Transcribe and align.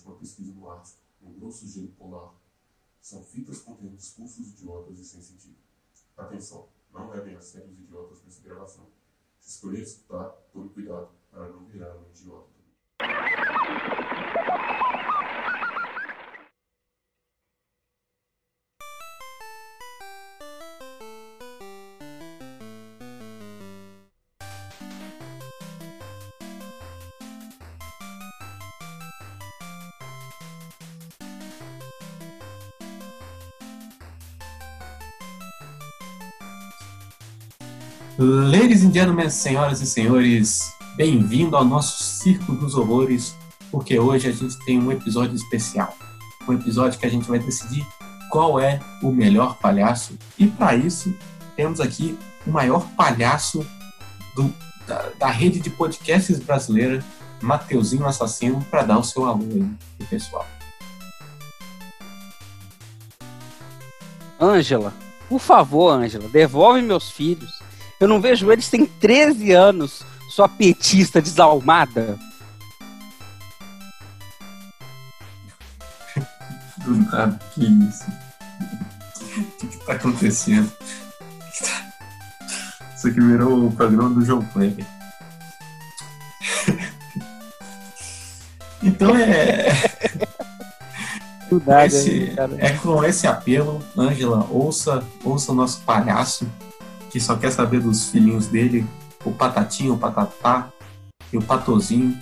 durante 0.00 0.04
uma 0.06 0.16
pesquisa 0.16 0.52
no 0.52 0.68
Ártico, 0.70 0.98
no 1.20 1.30
grosso 1.32 1.66
gelo 1.66 1.88
polar. 1.88 2.34
São 3.00 3.22
fitas 3.24 3.60
contendo 3.60 3.96
discursos 3.96 4.50
idiotas 4.50 4.98
e 4.98 5.04
sem 5.04 5.22
sentido. 5.22 5.56
Atenção, 6.16 6.68
não 6.92 7.10
levem 7.10 7.34
a 7.34 7.40
sério 7.40 7.70
os 7.70 7.78
idiotas 7.78 8.22
nessa 8.22 8.42
gravação. 8.42 8.86
Se 9.38 9.50
escolher 9.50 9.82
escutar, 9.82 10.30
tome 10.52 10.68
cuidado 10.70 11.10
para 11.30 11.48
não 11.48 11.64
virar 11.64 11.96
um 11.96 12.08
idiota. 12.10 12.59
Ladies 38.22 38.84
and 38.84 38.92
gentlemen, 38.92 39.30
senhoras 39.30 39.80
e 39.80 39.86
senhores, 39.86 40.74
bem-vindo 40.94 41.56
ao 41.56 41.64
nosso 41.64 42.04
Circo 42.04 42.52
dos 42.52 42.74
Horrores, 42.74 43.34
porque 43.70 43.98
hoje 43.98 44.28
a 44.28 44.30
gente 44.30 44.58
tem 44.66 44.78
um 44.78 44.92
episódio 44.92 45.34
especial. 45.34 45.96
Um 46.46 46.52
episódio 46.52 47.00
que 47.00 47.06
a 47.06 47.08
gente 47.08 47.26
vai 47.26 47.38
decidir 47.38 47.82
qual 48.30 48.60
é 48.60 48.78
o 49.02 49.10
melhor 49.10 49.56
palhaço. 49.56 50.18
E 50.38 50.46
para 50.46 50.76
isso, 50.76 51.14
temos 51.56 51.80
aqui 51.80 52.18
o 52.46 52.50
maior 52.50 52.86
palhaço 52.94 53.66
do, 54.36 54.52
da, 54.86 55.08
da, 55.18 55.30
rede 55.30 55.58
de 55.58 55.70
podcasts 55.70 56.38
brasileira, 56.40 57.02
Mateuzinho 57.40 58.04
Assassino, 58.04 58.62
para 58.70 58.82
dar 58.82 58.98
o 58.98 59.02
seu 59.02 59.24
alô 59.24 59.46
aí 59.50 60.06
pessoal. 60.10 60.46
Ângela, 64.38 64.92
por 65.26 65.40
favor, 65.40 65.88
Ângela, 65.90 66.28
devolve 66.28 66.82
meus 66.82 67.10
filhos. 67.10 67.69
Eu 68.00 68.08
não 68.08 68.18
vejo 68.18 68.50
eles 68.50 68.70
tem 68.70 68.86
13 68.86 69.52
anos, 69.52 70.02
sua 70.30 70.48
petista 70.48 71.20
desalmada. 71.20 72.18
Do 76.78 76.96
nada, 76.96 77.38
que 77.52 77.62
isso? 77.62 78.06
O 79.20 79.56
que, 79.58 79.66
que 79.66 79.84
tá 79.84 79.92
acontecendo? 79.92 80.72
Isso 82.96 83.06
aqui 83.06 83.20
virou 83.20 83.66
o 83.66 83.72
programa 83.72 84.08
do 84.08 84.24
João 84.24 84.42
Kleber. 84.46 84.86
Então 88.82 89.14
é. 89.14 89.68
Esse, 91.84 92.32
é 92.58 92.70
com 92.74 93.02
esse 93.02 93.26
apelo, 93.26 93.84
Ângela, 93.98 94.46
ouça, 94.50 95.02
ouça 95.24 95.50
o 95.50 95.54
nosso 95.54 95.80
palhaço 95.80 96.46
que 97.10 97.20
só 97.20 97.36
quer 97.36 97.50
saber 97.50 97.80
dos 97.80 98.08
filhinhos 98.10 98.46
dele, 98.46 98.86
o 99.24 99.32
Patatinho, 99.32 99.94
o 99.94 99.98
Patatá 99.98 100.70
e 101.32 101.36
o 101.36 101.42
Patozinho. 101.42 102.16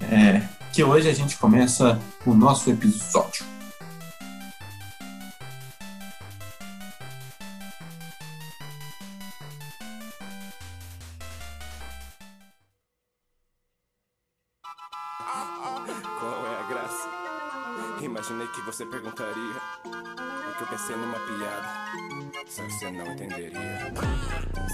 É, 0.00 0.42
que 0.72 0.82
hoje 0.82 1.08
a 1.08 1.14
gente 1.14 1.36
começa 1.36 1.98
o 2.24 2.34
nosso 2.34 2.70
episódio. 2.70 3.44
Pensei 20.80 20.96
numa 20.96 21.20
piada 21.20 21.68
só 22.46 22.62
que 22.62 22.72
você 22.72 22.90
não 22.90 23.06
entenderia. 23.12 23.92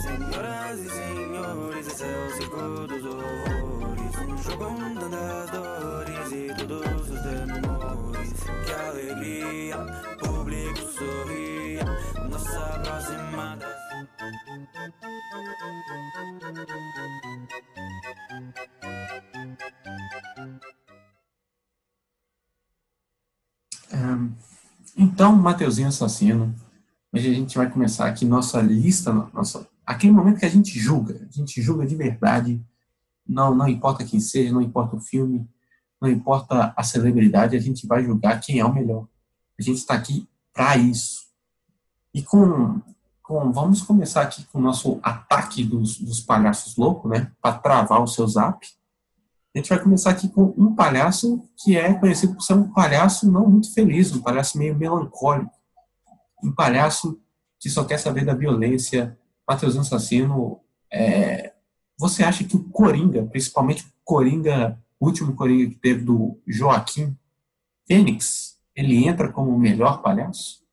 Senhoras 0.02 0.78
e 0.78 0.88
senhores, 0.88 1.86
esse 1.88 2.04
é 2.04 2.26
o 2.26 2.32
circo 2.32 2.86
dos 2.86 3.04
horrores. 3.04 4.16
Um 4.18 4.38
jogo 4.38 5.10
das 5.10 5.50
dores 5.50 6.30
e 6.30 6.54
todos 6.64 7.10
os 7.10 7.20
temores. 7.22 8.34
Que 8.64 8.72
alegria, 8.72 9.78
público 10.20 10.78
sorria. 10.92 11.84
Nossa 12.30 12.78
próxima. 12.84 13.58
Então, 25.16 25.34
Mateuzinho 25.34 25.88
Assassino 25.88 26.54
Hoje 27.10 27.30
a 27.30 27.32
gente 27.32 27.56
vai 27.56 27.70
começar 27.70 28.06
aqui 28.06 28.26
nossa 28.26 28.60
lista, 28.60 29.10
nossa, 29.32 29.66
aquele 29.86 30.12
momento 30.12 30.38
que 30.38 30.44
a 30.44 30.50
gente 30.50 30.78
julga, 30.78 31.26
a 31.26 31.32
gente 31.32 31.62
julga 31.62 31.86
de 31.86 31.96
verdade, 31.96 32.62
não, 33.26 33.54
não 33.54 33.66
importa 33.66 34.04
quem 34.04 34.20
seja, 34.20 34.52
não 34.52 34.60
importa 34.60 34.94
o 34.94 35.00
filme, 35.00 35.48
não 35.98 36.10
importa 36.10 36.74
a 36.76 36.82
celebridade, 36.82 37.56
a 37.56 37.58
gente 37.58 37.86
vai 37.86 38.04
julgar 38.04 38.38
quem 38.42 38.58
é 38.58 38.64
o 38.66 38.74
melhor. 38.74 39.08
A 39.58 39.62
gente 39.62 39.78
está 39.78 39.94
aqui 39.94 40.28
para 40.52 40.76
isso. 40.76 41.22
E 42.12 42.22
com, 42.22 42.82
com, 43.22 43.50
vamos 43.50 43.80
começar 43.80 44.20
aqui 44.20 44.44
com 44.52 44.58
o 44.58 44.62
nosso 44.62 45.00
ataque 45.02 45.64
dos, 45.64 45.98
dos 45.98 46.20
palhaços 46.20 46.76
loucos, 46.76 47.10
né? 47.10 47.32
Para 47.40 47.56
travar 47.56 48.02
o 48.02 48.06
seu 48.06 48.28
zap. 48.28 48.68
A 49.56 49.58
gente 49.58 49.70
vai 49.70 49.82
começar 49.82 50.10
aqui 50.10 50.28
com 50.28 50.54
um 50.56 50.74
palhaço 50.74 51.42
que 51.56 51.76
é 51.76 51.94
conhecido 51.94 52.34
por 52.34 52.42
ser 52.42 52.52
um 52.52 52.70
palhaço 52.72 53.30
não 53.30 53.48
muito 53.48 53.72
feliz, 53.72 54.14
um 54.14 54.20
palhaço 54.20 54.58
meio 54.58 54.76
melancólico 54.76 55.56
um 56.42 56.52
palhaço 56.52 57.20
que 57.58 57.68
só 57.68 57.84
quer 57.84 57.98
saber 57.98 58.24
da 58.24 58.34
violência. 58.34 59.18
Matheus 59.48 59.76
Assassino, 59.76 60.60
é, 60.92 61.52
você 61.98 62.22
acha 62.22 62.44
que 62.44 62.56
o 62.56 62.64
Coringa, 62.64 63.24
principalmente 63.24 63.84
o 63.84 63.92
Coringa, 64.04 64.78
o 64.98 65.06
último 65.06 65.34
Coringa 65.34 65.70
que 65.70 65.76
teve 65.76 66.04
do 66.04 66.40
Joaquim 66.46 67.16
Fênix, 67.86 68.58
ele 68.74 69.06
entra 69.06 69.32
como 69.32 69.50
o 69.50 69.58
melhor 69.58 70.02
palhaço? 70.02 70.64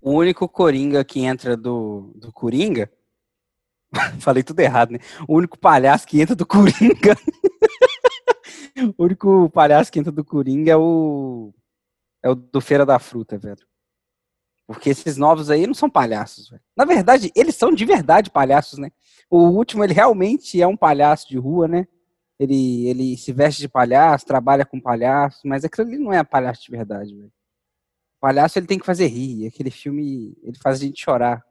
O 0.00 0.12
único 0.12 0.48
Coringa 0.48 1.04
que 1.04 1.20
entra 1.20 1.56
do, 1.56 2.12
do 2.16 2.32
Coringa. 2.32 2.90
Falei 4.20 4.42
tudo 4.42 4.60
errado, 4.60 4.90
né? 4.90 4.98
O 5.28 5.36
único 5.36 5.58
palhaço 5.58 6.06
que 6.06 6.20
entra 6.20 6.34
do 6.34 6.46
Coringa. 6.46 7.16
o 8.96 9.04
único 9.04 9.50
palhaço 9.50 9.92
que 9.92 9.98
entra 9.98 10.12
do 10.12 10.24
Coringa 10.24 10.72
é 10.72 10.76
o. 10.76 11.52
É 12.22 12.30
o 12.30 12.34
do 12.34 12.60
Feira 12.60 12.86
da 12.86 12.98
Fruta, 12.98 13.36
velho. 13.36 13.66
Porque 14.66 14.90
esses 14.90 15.16
novos 15.16 15.50
aí 15.50 15.66
não 15.66 15.74
são 15.74 15.90
palhaços. 15.90 16.48
Véio. 16.48 16.62
Na 16.76 16.84
verdade, 16.84 17.32
eles 17.34 17.56
são 17.56 17.72
de 17.72 17.84
verdade 17.84 18.30
palhaços, 18.30 18.78
né? 18.78 18.90
O 19.28 19.48
último, 19.48 19.82
ele 19.84 19.92
realmente 19.92 20.60
é 20.60 20.66
um 20.66 20.76
palhaço 20.76 21.28
de 21.28 21.36
rua, 21.36 21.66
né? 21.66 21.86
Ele, 22.38 22.88
ele 22.88 23.16
se 23.16 23.32
veste 23.32 23.60
de 23.60 23.68
palhaço, 23.68 24.26
trabalha 24.26 24.64
com 24.64 24.80
palhaço, 24.80 25.40
mas 25.44 25.64
aquilo 25.64 25.86
ali 25.86 25.98
não 25.98 26.12
é 26.12 26.22
palhaço 26.24 26.62
de 26.62 26.70
verdade, 26.70 27.14
velho. 27.14 27.32
Palhaço, 28.20 28.58
ele 28.58 28.66
tem 28.66 28.78
que 28.78 28.86
fazer 28.86 29.06
rir. 29.06 29.46
Aquele 29.48 29.70
filme, 29.70 30.36
ele 30.42 30.56
faz 30.58 30.78
a 30.78 30.84
gente 30.84 31.02
chorar. 31.02 31.44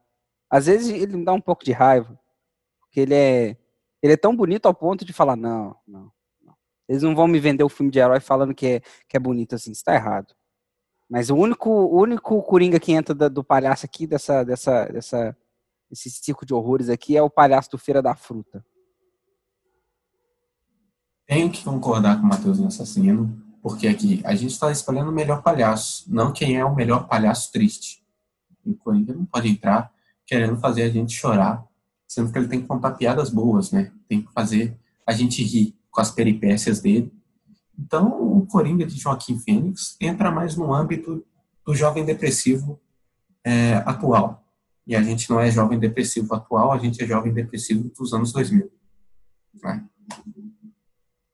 Às 0.49 0.65
vezes, 0.65 0.89
ele 0.89 1.17
me 1.17 1.25
dá 1.25 1.33
um 1.33 1.41
pouco 1.41 1.63
de 1.63 1.71
raiva. 1.71 2.19
Porque 2.91 2.99
ele 2.99 3.15
é, 3.15 3.57
ele 4.03 4.11
é 4.11 4.17
tão 4.17 4.35
bonito 4.35 4.65
ao 4.65 4.73
ponto 4.73 5.05
de 5.05 5.13
falar, 5.13 5.37
não, 5.37 5.73
não, 5.87 6.11
não. 6.43 6.53
Eles 6.89 7.01
não 7.01 7.15
vão 7.15 7.25
me 7.25 7.39
vender 7.39 7.63
o 7.63 7.69
filme 7.69 7.89
de 7.89 7.99
herói 7.99 8.19
falando 8.19 8.53
que 8.53 8.67
é, 8.67 8.81
que 9.07 9.15
é 9.15 9.19
bonito 9.19 9.55
assim. 9.55 9.71
Isso 9.71 9.85
tá 9.85 9.95
errado. 9.95 10.35
Mas 11.09 11.29
o 11.29 11.35
único, 11.37 11.69
o 11.69 12.01
único 12.01 12.43
Coringa 12.43 12.81
que 12.81 12.91
entra 12.91 13.15
da, 13.15 13.29
do 13.29 13.45
palhaço 13.45 13.85
aqui, 13.85 14.05
dessa, 14.05 14.43
dessa, 14.43 14.85
dessa, 14.87 15.37
esse 15.89 16.09
circo 16.09 16.45
de 16.45 16.53
horrores 16.53 16.89
aqui, 16.89 17.15
é 17.15 17.21
o 17.21 17.29
palhaço 17.29 17.71
do 17.71 17.77
Feira 17.77 18.01
da 18.01 18.13
Fruta. 18.13 18.61
Tenho 21.25 21.49
que 21.49 21.63
concordar 21.63 22.19
com 22.19 22.25
o 22.25 22.29
Matheus 22.29 22.59
Assassino, 22.59 23.41
porque 23.61 23.87
aqui 23.87 24.21
a 24.25 24.35
gente 24.35 24.51
está 24.51 24.69
escolhendo 24.69 25.11
o 25.11 25.13
melhor 25.13 25.41
palhaço, 25.41 26.13
não 26.13 26.33
quem 26.33 26.57
é 26.57 26.65
o 26.65 26.75
melhor 26.75 27.07
palhaço 27.07 27.53
triste. 27.53 28.03
O 28.65 28.75
Coringa 28.75 29.13
não 29.13 29.23
pode 29.23 29.47
entrar 29.47 29.93
querendo 30.25 30.57
fazer 30.57 30.83
a 30.83 30.89
gente 30.89 31.13
chorar, 31.13 31.65
sendo 32.13 32.31
que 32.31 32.37
ele 32.37 32.47
tem 32.47 32.61
que 32.61 32.67
contar 32.67 32.91
piadas 32.91 33.29
boas, 33.29 33.71
né? 33.71 33.91
Tem 34.07 34.21
que 34.21 34.31
fazer 34.33 34.77
a 35.05 35.13
gente 35.13 35.43
rir 35.43 35.75
com 35.89 36.01
as 36.01 36.11
peripécias 36.11 36.79
dele 36.79 37.11
então, 37.81 38.37
o 38.37 38.45
Coringa 38.45 38.85
de 38.85 38.99
Joaquim 38.99 39.39
Fênix 39.39 39.95
entra 39.99 40.29
mais 40.31 40.55
no 40.55 40.73
âmbito 40.73 41.25
do 41.65 41.73
jovem 41.73 42.05
depressivo 42.05 42.79
é, 43.43 43.75
atual. 43.85 44.45
E 44.85 44.95
a 44.95 45.01
gente 45.01 45.29
não 45.29 45.39
é 45.39 45.49
jovem 45.49 45.79
depressivo 45.79 46.33
atual, 46.35 46.71
a 46.71 46.77
gente 46.77 47.01
é 47.01 47.07
jovem 47.07 47.33
depressivo 47.33 47.89
dos 47.97 48.13
anos 48.13 48.31
2000. 48.31 48.71
Né? 49.63 49.85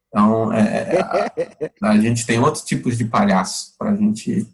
Então, 0.08 0.54
é, 0.54 0.96
é 0.96 1.02
a, 1.02 1.90
a, 1.90 2.00
gente 2.00 2.26
tem 2.26 2.40
outros 2.40 2.64
tipos 2.64 2.98
de 2.98 3.06
palhaço 3.06 3.76
para 3.78 3.92
a 3.92 3.96
gente. 3.96 4.48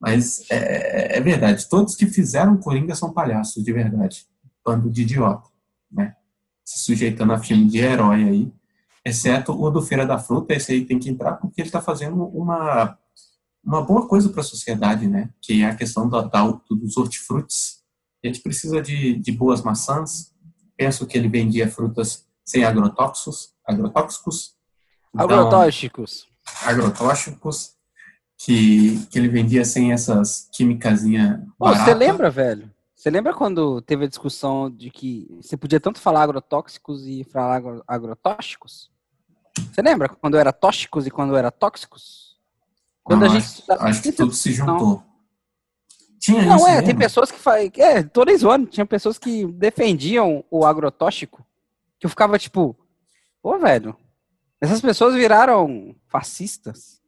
Mas 0.00 0.50
é, 0.50 1.18
é, 1.18 1.20
verdade, 1.20 1.68
todos 1.68 1.94
que 1.94 2.06
fizeram 2.06 2.56
Coringa 2.56 2.94
são 2.94 3.12
palhaços, 3.12 3.62
de 3.62 3.72
verdade. 3.72 4.26
Bando 4.64 4.90
de 4.90 5.02
idiota. 5.02 5.48
Né? 5.90 6.14
Se 6.64 6.80
sujeitando 6.80 7.32
a 7.32 7.38
filme 7.38 7.66
de 7.66 7.78
herói 7.78 8.24
aí 8.24 8.52
exceto 9.04 9.52
o 9.52 9.70
do 9.70 9.82
Feira 9.82 10.06
da 10.06 10.18
Fruta, 10.18 10.54
esse 10.54 10.72
aí 10.72 10.84
tem 10.84 10.98
que 10.98 11.10
entrar 11.10 11.34
porque 11.34 11.60
ele 11.60 11.68
está 11.68 11.80
fazendo 11.80 12.24
uma, 12.24 12.98
uma 13.62 13.82
boa 13.82 14.08
coisa 14.08 14.30
para 14.30 14.40
a 14.40 14.44
sociedade, 14.44 15.06
né? 15.06 15.28
Que 15.42 15.62
é 15.62 15.66
a 15.66 15.74
questão 15.74 16.08
da, 16.08 16.22
da, 16.22 16.42
dos 16.70 16.96
hortifrutis. 16.96 17.82
A 18.24 18.26
gente 18.26 18.40
precisa 18.40 18.80
de, 18.80 19.16
de 19.16 19.32
boas 19.32 19.60
maçãs. 19.60 20.32
Penso 20.76 21.06
que 21.06 21.18
ele 21.18 21.28
vendia 21.28 21.70
frutas 21.70 22.26
sem 22.42 22.64
agrotóxicos. 22.64 23.52
Agrotóxicos. 23.66 24.54
Então, 25.14 25.24
agrotóxicos. 25.24 26.26
Agrotóxicos. 26.62 27.74
Que, 28.36 29.06
que 29.06 29.18
ele 29.18 29.28
vendia 29.28 29.64
sem 29.64 29.92
essas 29.92 30.48
químicazinhas. 30.52 31.40
Você 31.58 31.94
lembra, 31.94 32.30
velho? 32.30 32.73
Você 33.04 33.10
lembra 33.10 33.34
quando 33.34 33.82
teve 33.82 34.06
a 34.06 34.08
discussão 34.08 34.70
de 34.70 34.88
que 34.88 35.28
você 35.36 35.58
podia 35.58 35.78
tanto 35.78 36.00
falar 36.00 36.22
agrotóxicos 36.22 37.06
e 37.06 37.22
falar 37.22 37.56
agro, 37.56 37.84
agrotóxicos? 37.86 38.90
Você 39.70 39.82
lembra 39.82 40.08
quando 40.08 40.38
era 40.38 40.54
tóxicos 40.54 41.06
e 41.06 41.10
quando 41.10 41.36
era 41.36 41.50
tóxicos? 41.50 42.40
Quando 43.02 43.26
não, 43.26 43.26
a 43.26 43.38
gente 43.38 43.62
acho, 43.70 43.82
acho 43.82 44.02
que 44.02 44.10
tudo 44.10 44.32
se 44.32 44.54
juntou. 44.54 45.04
Tinha 46.18 46.46
não, 46.46 46.56
isso 46.56 46.66
é, 46.66 46.70
mesmo. 46.76 46.86
tem 46.86 46.96
pessoas 46.96 47.30
que 47.30 47.38
fazem. 47.38 47.70
É, 47.76 48.02
todos 48.02 48.36
os 48.36 48.44
anos 48.46 48.70
tinha 48.70 48.86
pessoas 48.86 49.18
que 49.18 49.44
defendiam 49.48 50.42
o 50.50 50.64
agrotóxico, 50.64 51.46
que 52.00 52.06
eu 52.06 52.10
ficava 52.10 52.38
tipo, 52.38 52.74
pô, 53.42 53.58
velho, 53.58 53.94
essas 54.62 54.80
pessoas 54.80 55.14
viraram 55.14 55.94
fascistas. 56.08 57.02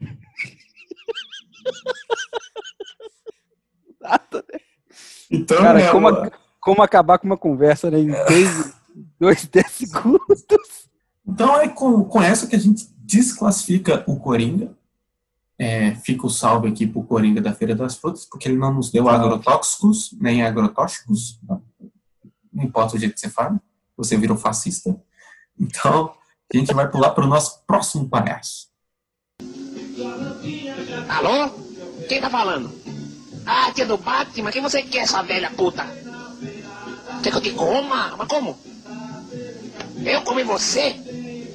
Então, 5.30 5.58
Cara, 5.58 5.80
é 5.80 5.90
como, 5.90 6.08
a, 6.08 6.30
como 6.60 6.82
acabar 6.82 7.18
com 7.18 7.26
uma 7.26 7.38
conversa 7.38 7.90
né, 7.90 7.98
em 7.98 8.10
dois, 8.10 8.74
dois, 9.18 9.46
dez 9.46 9.70
segundos. 9.72 10.44
Então 11.26 11.58
é 11.58 11.68
com, 11.68 12.04
com 12.04 12.22
essa 12.22 12.46
que 12.46 12.54
a 12.54 12.58
gente 12.58 12.86
desclassifica 12.98 14.04
o 14.06 14.18
Coringa. 14.18 14.76
É, 15.58 15.94
fica 15.94 16.26
o 16.26 16.30
salve 16.30 16.68
aqui 16.68 16.86
pro 16.86 17.04
Coringa 17.04 17.40
da 17.40 17.54
Feira 17.54 17.74
das 17.74 17.96
Frutas, 17.96 18.24
porque 18.24 18.48
ele 18.48 18.58
não 18.58 18.74
nos 18.74 18.90
deu 18.90 19.08
agrotóxicos, 19.08 20.12
nem 20.20 20.42
agrotóxicos. 20.42 21.38
Não, 21.48 21.62
não 22.52 22.64
importa 22.64 22.96
o 22.96 22.98
jeito 22.98 23.14
que 23.14 23.20
você 23.20 23.30
fala, 23.30 23.60
você 23.96 24.16
virou 24.16 24.36
fascista. 24.36 25.00
Então, 25.58 26.12
a 26.52 26.56
gente 26.56 26.74
vai 26.74 26.90
pular 26.90 27.10
para 27.10 27.24
o 27.24 27.28
nosso 27.28 27.62
próximo 27.64 28.08
palhaço. 28.08 28.68
Alô? 31.08 31.50
Quem 32.08 32.20
tá 32.20 32.28
falando? 32.28 32.81
Ah, 33.46 33.72
tia 33.72 33.86
do 33.86 33.96
Batman, 33.96 34.50
quem 34.50 34.62
você 34.62 34.82
quer, 34.82 35.00
essa 35.00 35.22
velha 35.22 35.50
puta? 35.50 35.84
Quer 37.22 37.30
que 37.30 37.36
eu 37.36 37.40
te 37.40 37.50
coma? 37.52 38.14
Mas 38.16 38.28
como? 38.28 38.58
Eu 40.04 40.22
comi 40.22 40.42
você? 40.42 40.96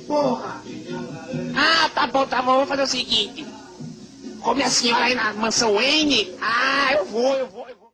Porra! 0.07 0.61
Ah, 1.55 1.89
tá 1.89 2.07
bom, 2.07 2.25
tá 2.25 2.41
bom, 2.41 2.53
vamos 2.53 2.69
fazer 2.69 2.83
o 2.83 2.87
seguinte. 2.87 3.45
Come 4.41 4.63
a 4.63 4.69
senhora 4.69 5.05
aí 5.05 5.15
na 5.15 5.33
mansão 5.33 5.73
Wayne? 5.73 6.33
Ah, 6.41 6.93
eu 6.93 7.05
vou, 7.05 7.33
eu 7.33 7.47
vou, 7.49 7.67
eu 7.67 7.75
vou. 7.75 7.91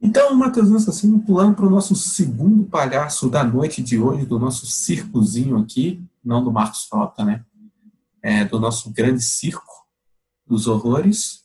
Então, 0.00 0.34
Matheus 0.34 0.70
Assassino, 0.70 1.20
pulando 1.20 1.56
para 1.56 1.66
o 1.66 1.70
nosso 1.70 1.94
segundo 1.96 2.64
palhaço 2.64 3.28
da 3.28 3.42
noite 3.42 3.82
de 3.82 3.98
hoje, 3.98 4.26
do 4.26 4.38
nosso 4.38 4.66
circozinho 4.66 5.56
aqui, 5.56 6.04
não 6.22 6.44
do 6.44 6.52
Marcos 6.52 6.84
Frota, 6.84 7.24
né? 7.24 7.44
É, 8.22 8.44
do 8.44 8.60
nosso 8.60 8.90
grande 8.90 9.22
circo 9.22 9.86
dos 10.46 10.66
horrores. 10.66 11.43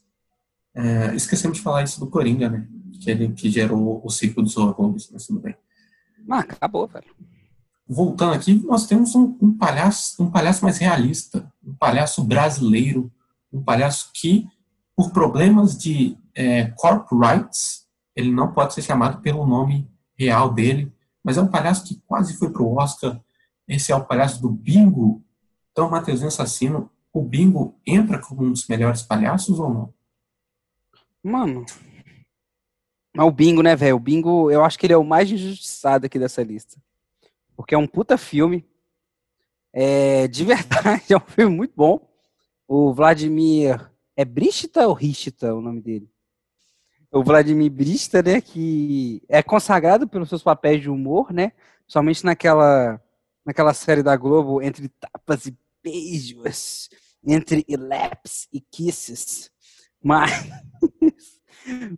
É, 0.80 1.16
esquecemos 1.16 1.58
de 1.58 1.64
falar 1.64 1.84
isso 1.84 2.00
do 2.00 2.08
Coringa, 2.08 2.50
né? 2.50 2.68
Que 3.02 3.12
ele 3.12 3.30
que 3.34 3.50
gerou 3.50 4.02
o 4.04 4.10
circo 4.10 4.42
dos 4.42 4.58
horrores, 4.58 5.10
mas 5.12 5.26
tudo 5.26 5.40
bem. 5.40 5.56
Ah, 6.30 6.40
acabou, 6.40 6.88
velho 6.88 7.08
voltando 7.90 8.34
aqui, 8.34 8.54
nós 8.68 8.86
temos 8.86 9.16
um, 9.16 9.36
um, 9.42 9.58
palhaço, 9.58 10.22
um 10.22 10.30
palhaço 10.30 10.64
mais 10.64 10.78
realista, 10.78 11.52
um 11.66 11.74
palhaço 11.74 12.24
brasileiro, 12.24 13.12
um 13.52 13.64
palhaço 13.64 14.12
que, 14.14 14.48
por 14.96 15.12
problemas 15.12 15.76
de 15.76 16.16
é, 16.36 16.66
copyrights, 16.76 17.88
ele 18.16 18.32
não 18.32 18.54
pode 18.54 18.76
ser 18.76 18.84
chamado 18.84 19.22
pelo 19.22 19.48
nome 19.48 19.90
real 20.16 20.54
dele, 20.54 20.94
mas 21.24 21.38
é 21.38 21.42
um 21.42 21.48
palhaço 21.48 21.84
que 21.84 22.00
quase 22.06 22.38
foi 22.38 22.52
para 22.52 22.62
o 22.62 22.78
Oscar. 22.78 23.20
Esse 23.68 23.92
é 23.92 23.96
o 23.96 24.06
palhaço 24.06 24.40
do 24.40 24.50
Bingo. 24.50 25.24
Então, 25.72 25.90
Matheusinho 25.90 26.28
Assassino, 26.28 26.92
o 27.12 27.24
Bingo 27.24 27.76
entra 27.86 28.20
como 28.20 28.44
um 28.44 28.52
dos 28.52 28.68
melhores 28.68 29.02
palhaços 29.02 29.60
ou 29.60 29.74
não? 29.74 29.94
Mano, 31.24 31.66
mas 33.16 33.26
o 33.26 33.32
Bingo, 33.32 33.62
né, 33.62 33.76
velho? 33.76 33.96
O 33.96 34.00
Bingo, 34.00 34.50
eu 34.52 34.64
acho 34.64 34.78
que 34.80 34.86
ele 34.86 34.94
é 34.94 34.98
o 34.98 35.04
mais 35.04 35.30
injustiçado 35.32 36.06
aqui 36.06 36.18
dessa 36.18 36.44
lista 36.44 36.80
porque 37.60 37.76
é 37.76 37.78
um 37.78 37.86
puta 37.86 38.18
filme. 38.18 38.66
É, 39.74 40.30
de 40.30 40.46
verdade, 40.48 41.12
é 41.12 41.18
um 41.18 41.28
filme 41.28 41.54
muito 41.54 41.74
bom. 41.76 42.10
O 42.66 42.94
Vladimir. 42.94 43.92
É 44.16 44.24
Brista 44.24 44.88
ou 44.88 44.94
Rista 44.94 45.54
o 45.54 45.62
nome 45.62 45.82
dele? 45.82 46.10
O 47.12 47.22
Vladimir 47.22 47.70
Brista, 47.70 48.24
né? 48.24 48.40
Que 48.40 49.22
é 49.28 49.44
consagrado 49.44 50.08
pelos 50.08 50.30
seus 50.30 50.42
papéis 50.42 50.82
de 50.82 50.90
humor, 50.90 51.34
né? 51.34 51.52
Somente 51.86 52.24
naquela, 52.24 53.02
naquela 53.46 53.74
série 53.74 54.04
da 54.04 54.16
Globo, 54.16 54.62
entre 54.62 54.88
tapas 54.88 55.46
e 55.46 55.58
beijos, 55.84 56.90
entre 57.22 57.66
laps 57.78 58.48
e 58.54 58.62
kisses. 58.62 59.52
Mas. 60.02 60.50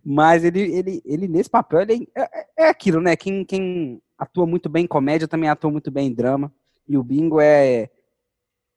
Mas 0.04 0.44
ele, 0.44 0.60
ele, 0.60 1.02
ele 1.04 1.28
nesse 1.28 1.48
papel, 1.48 1.80
ele 1.80 2.08
é, 2.14 2.22
é, 2.22 2.46
é 2.58 2.68
aquilo, 2.68 3.00
né? 3.00 3.16
Quem, 3.16 3.44
quem 3.44 4.02
atua 4.18 4.46
muito 4.46 4.68
bem 4.68 4.84
em 4.84 4.88
comédia, 4.88 5.28
também 5.28 5.48
atua 5.48 5.70
muito 5.70 5.90
bem 5.90 6.08
em 6.08 6.14
drama. 6.14 6.52
E 6.86 6.96
o 6.96 7.02
Bingo 7.02 7.40
é, 7.40 7.88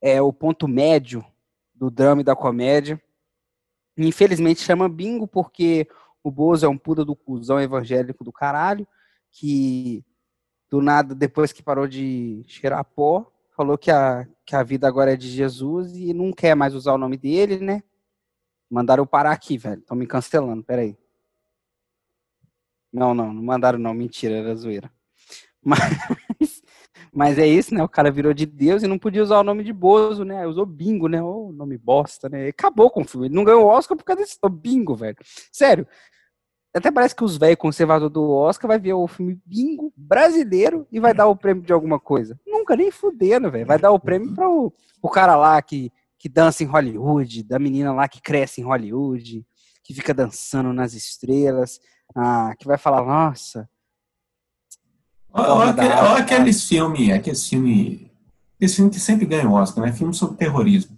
é 0.02 0.22
o 0.22 0.32
ponto 0.32 0.68
médio 0.68 1.26
do 1.74 1.92
drama 1.92 2.22
e 2.22 2.24
da 2.24 2.36
comédia. 2.36 3.02
infelizmente 3.98 4.62
chama 4.62 4.88
Bingo 4.88 5.28
porque 5.28 5.88
o 6.24 6.32
Bozo 6.32 6.66
é 6.66 6.70
um 6.70 6.78
puta 6.78 7.04
do 7.04 7.16
cuzão 7.16 7.60
evangélico 7.60 8.24
do 8.24 8.32
caralho, 8.32 8.88
que 9.32 10.04
do 10.70 10.82
nada, 10.82 11.14
depois 11.14 11.52
que 11.52 11.62
parou 11.62 11.88
de 11.88 12.44
cheirar 12.48 12.84
pó, 12.84 13.32
falou 13.56 13.78
que 13.78 13.92
a, 13.92 14.28
que 14.46 14.56
a 14.56 14.64
vida 14.64 14.88
agora 14.88 15.14
é 15.14 15.16
de 15.16 15.28
Jesus 15.30 15.96
e 15.96 16.14
não 16.14 16.32
quer 16.32 16.56
mais 16.56 16.74
usar 16.74 16.94
o 16.94 16.98
nome 16.98 17.18
dele, 17.18 17.60
né? 17.60 17.84
Mandaram 18.70 19.04
eu 19.04 19.08
parar 19.08 19.32
aqui, 19.32 19.58
velho. 19.58 19.80
Estão 19.80 19.98
me 19.98 20.08
cancelando, 20.08 20.64
peraí. 20.64 20.98
Não, 22.92 23.14
não, 23.14 23.34
não 23.34 23.44
mandaram 23.44 23.78
não, 23.78 23.94
mentira, 23.94 24.36
era 24.36 24.56
zoeira. 24.56 24.92
Mas, 25.68 26.62
mas 27.12 27.40
é 27.40 27.48
isso, 27.48 27.74
né? 27.74 27.82
O 27.82 27.90
cara 27.90 28.12
virou 28.12 28.34
de 28.34 28.46
Deus 28.46 28.84
e 28.84 28.88
não 28.88 29.00
podia 29.00 29.24
usar 29.24 29.40
o 29.40 29.44
nome 29.44 29.64
de 29.64 29.74
Bozo, 29.74 30.24
né? 30.24 30.46
Usou 30.46 30.66
bingo, 30.66 31.08
né? 31.08 31.24
O 31.24 31.48
oh, 31.48 31.52
nome 31.52 31.76
bosta, 31.76 32.30
né? 32.30 32.50
Acabou 32.50 32.92
com 32.92 33.02
o 33.02 33.06
filme. 33.06 33.28
Ele 33.28 33.34
não 33.36 33.44
ganhou 33.44 33.64
o 33.64 33.68
Oscar 33.68 33.98
por 33.98 34.04
causa 34.04 34.22
desse 34.22 34.38
bingo, 34.52 34.94
velho. 34.94 35.18
Sério. 35.52 35.88
Até 36.74 36.92
parece 36.92 37.16
que 37.16 37.24
os 37.24 37.38
velhos 37.38 37.58
conservadores 37.58 38.14
do 38.14 38.30
Oscar 38.30 38.68
vai 38.68 38.78
ver 38.78 38.92
o 38.94 39.08
filme 39.08 39.40
bingo 39.46 39.94
brasileiro 39.96 40.86
e 40.92 41.00
vai 41.00 41.14
dar 41.14 41.28
o 41.28 41.36
prêmio 41.36 41.64
de 41.64 41.72
alguma 41.72 41.98
coisa. 41.98 42.38
Nunca, 42.46 42.76
nem 42.76 42.92
fudendo, 42.92 43.50
velho. 43.50 43.66
Vai 43.66 43.80
dar 43.80 43.92
o 43.92 44.00
prêmio 44.00 44.36
para 44.36 44.50
o, 44.50 44.74
o 45.02 45.10
cara 45.10 45.38
lá 45.38 45.60
que, 45.62 45.94
que 46.26 46.30
dança 46.30 46.64
em 46.64 46.66
Hollywood, 46.66 47.44
da 47.44 47.60
menina 47.60 47.94
lá 47.94 48.08
que 48.08 48.20
cresce 48.20 48.60
em 48.60 48.64
Hollywood, 48.64 49.46
que 49.84 49.94
fica 49.94 50.12
dançando 50.12 50.74
nas 50.74 50.96
estrelas, 50.96 51.80
ah, 52.18 52.52
que 52.58 52.66
vai 52.66 52.80
falar, 52.80 53.06
nossa, 53.06 53.70
Olha, 55.32 55.70
aquele, 55.70 55.90
olha 55.90 56.24
aqueles 56.24 56.68
filmes, 56.68 57.12
aqueles 57.12 57.48
filmes, 57.48 58.00
esse 58.60 58.78
filme 58.78 58.90
que 58.90 59.00
sempre 59.00 59.26
ganha 59.26 59.48
o 59.48 59.54
Oscar, 59.54 59.86
né? 59.86 59.92
Filme 59.92 60.16
sobre 60.16 60.38
terrorismo. 60.38 60.98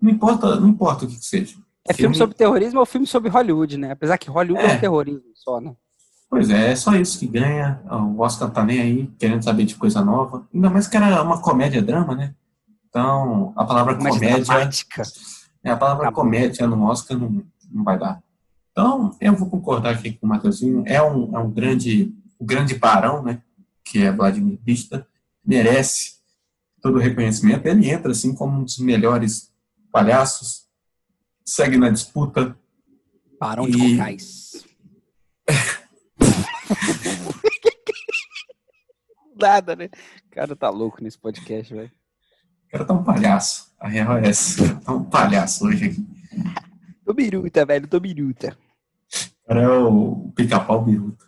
Não 0.00 0.10
importa, 0.10 0.58
não 0.58 0.70
importa 0.70 1.04
o 1.04 1.08
que, 1.08 1.16
que 1.16 1.24
seja. 1.24 1.54
É 1.86 1.92
filme, 1.92 2.14
filme 2.14 2.16
sobre 2.16 2.34
terrorismo 2.34 2.80
ou 2.80 2.86
filme 2.86 3.06
sobre 3.06 3.30
Hollywood, 3.30 3.76
né? 3.76 3.92
Apesar 3.92 4.18
que 4.18 4.30
Hollywood 4.30 4.64
é, 4.64 4.72
é 4.72 4.78
terrorismo 4.78 5.30
só, 5.34 5.60
né? 5.60 5.76
Pois 6.28 6.50
é, 6.50 6.72
é 6.72 6.74
só 6.74 6.96
isso 6.96 7.20
que 7.20 7.26
ganha. 7.28 7.80
O 7.88 8.20
Oscar 8.20 8.50
tá 8.50 8.64
nem 8.64 8.80
aí, 8.80 9.06
querendo 9.16 9.44
saber 9.44 9.64
de 9.64 9.76
coisa 9.76 10.02
nova. 10.02 10.48
Ainda 10.52 10.70
mais 10.70 10.88
que 10.88 10.96
era 10.96 11.22
uma 11.22 11.40
comédia-drama, 11.40 12.16
né? 12.16 12.34
Então, 12.88 13.52
a 13.56 13.64
palavra 13.64 13.96
comédia. 13.96 14.44
comédia 14.44 14.70
é, 15.64 15.70
a 15.70 15.76
palavra 15.76 16.04
Acabou. 16.04 16.24
comédia 16.24 16.66
no 16.66 16.84
Oscar 16.84 17.18
não, 17.18 17.44
não 17.70 17.84
vai 17.84 17.98
dar. 17.98 18.22
Então, 18.70 19.10
eu 19.20 19.34
vou 19.34 19.48
concordar 19.50 19.94
aqui 19.94 20.12
com 20.12 20.26
o 20.26 20.28
Matheusinho. 20.28 20.84
É 20.86 21.02
um, 21.02 21.36
é 21.36 21.40
um 21.40 21.50
grande, 21.50 22.14
o 22.38 22.44
um 22.44 22.46
grande 22.46 22.74
barão, 22.74 23.22
né? 23.22 23.42
que 23.86 24.02
é 24.02 24.10
Vladimir 24.10 24.58
Pista, 24.58 25.06
merece 25.44 26.16
todo 26.82 26.96
o 26.96 27.00
reconhecimento. 27.00 27.66
Ele 27.66 27.88
entra 27.88 28.10
assim 28.10 28.34
como 28.34 28.58
um 28.58 28.64
dos 28.64 28.78
melhores 28.78 29.52
palhaços, 29.92 30.66
segue 31.44 31.78
na 31.78 31.88
disputa. 31.88 32.58
Barão 33.38 33.68
e... 33.68 33.70
de 33.70 33.78
Cocais. 33.96 34.66
Nada, 39.38 39.76
né? 39.76 39.88
O 40.26 40.30
cara 40.30 40.56
tá 40.56 40.68
louco 40.68 41.02
nesse 41.02 41.18
podcast, 41.18 41.72
velho. 41.72 41.92
O 42.66 42.70
cara 42.70 42.84
tá 42.84 42.94
um 42.94 43.02
palhaço. 43.02 43.66
A 43.80 43.88
real 43.88 44.18
é 44.18 44.28
essa. 44.28 44.74
Tá 44.84 44.92
um 44.92 45.04
palhaço 45.04 45.66
hoje 45.66 45.84
aqui. 45.86 46.06
Tô 47.04 47.12
biruta, 47.14 47.64
velho. 47.64 47.86
Tô 47.86 48.00
biruta. 48.00 48.56
O 49.44 49.48
cara 49.48 49.62
é 49.62 49.68
o 49.68 50.32
pica-pau 50.34 50.84
biruta. 50.84 51.24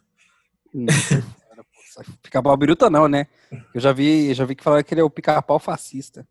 Hum. 0.75 0.87
Pica-pau 2.23 2.57
biruta 2.57 2.89
não, 2.89 3.09
né? 3.09 3.27
Eu 3.75 3.81
já 3.81 3.93
vi, 3.93 4.33
já 4.33 4.45
vi 4.45 4.55
que 4.55 4.63
falaram 4.63 4.85
que 4.85 4.95
ele 4.95 5.01
é 5.01 5.05
o 5.05 5.11
pica-pau 5.11 5.59
fascista. 5.59 6.25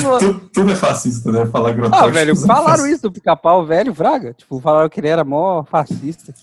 Zoando. 0.00 0.18
tudo, 0.18 0.48
tudo 0.52 0.72
é 0.72 0.76
fascista, 0.76 1.30
né? 1.32 1.46
Falar 1.46 1.70
Ah, 1.70 1.72
grotóxicos. 1.72 2.12
velho, 2.14 2.36
falaram 2.36 2.86
isso 2.86 3.02
do 3.02 3.12
pica-pau 3.12 3.64
velho, 3.64 3.94
Fraga. 3.94 4.34
Tipo, 4.34 4.60
falaram 4.60 4.88
que 4.88 5.00
ele 5.00 5.08
era 5.08 5.24
mó 5.24 5.64
fascista, 5.64 6.34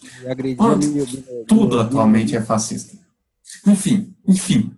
meio- 0.77 1.45
Tudo 1.47 1.79
atualmente 1.79 2.35
é 2.35 2.41
fascista. 2.41 2.97
Enfim, 3.65 4.15
enfim. 4.27 4.75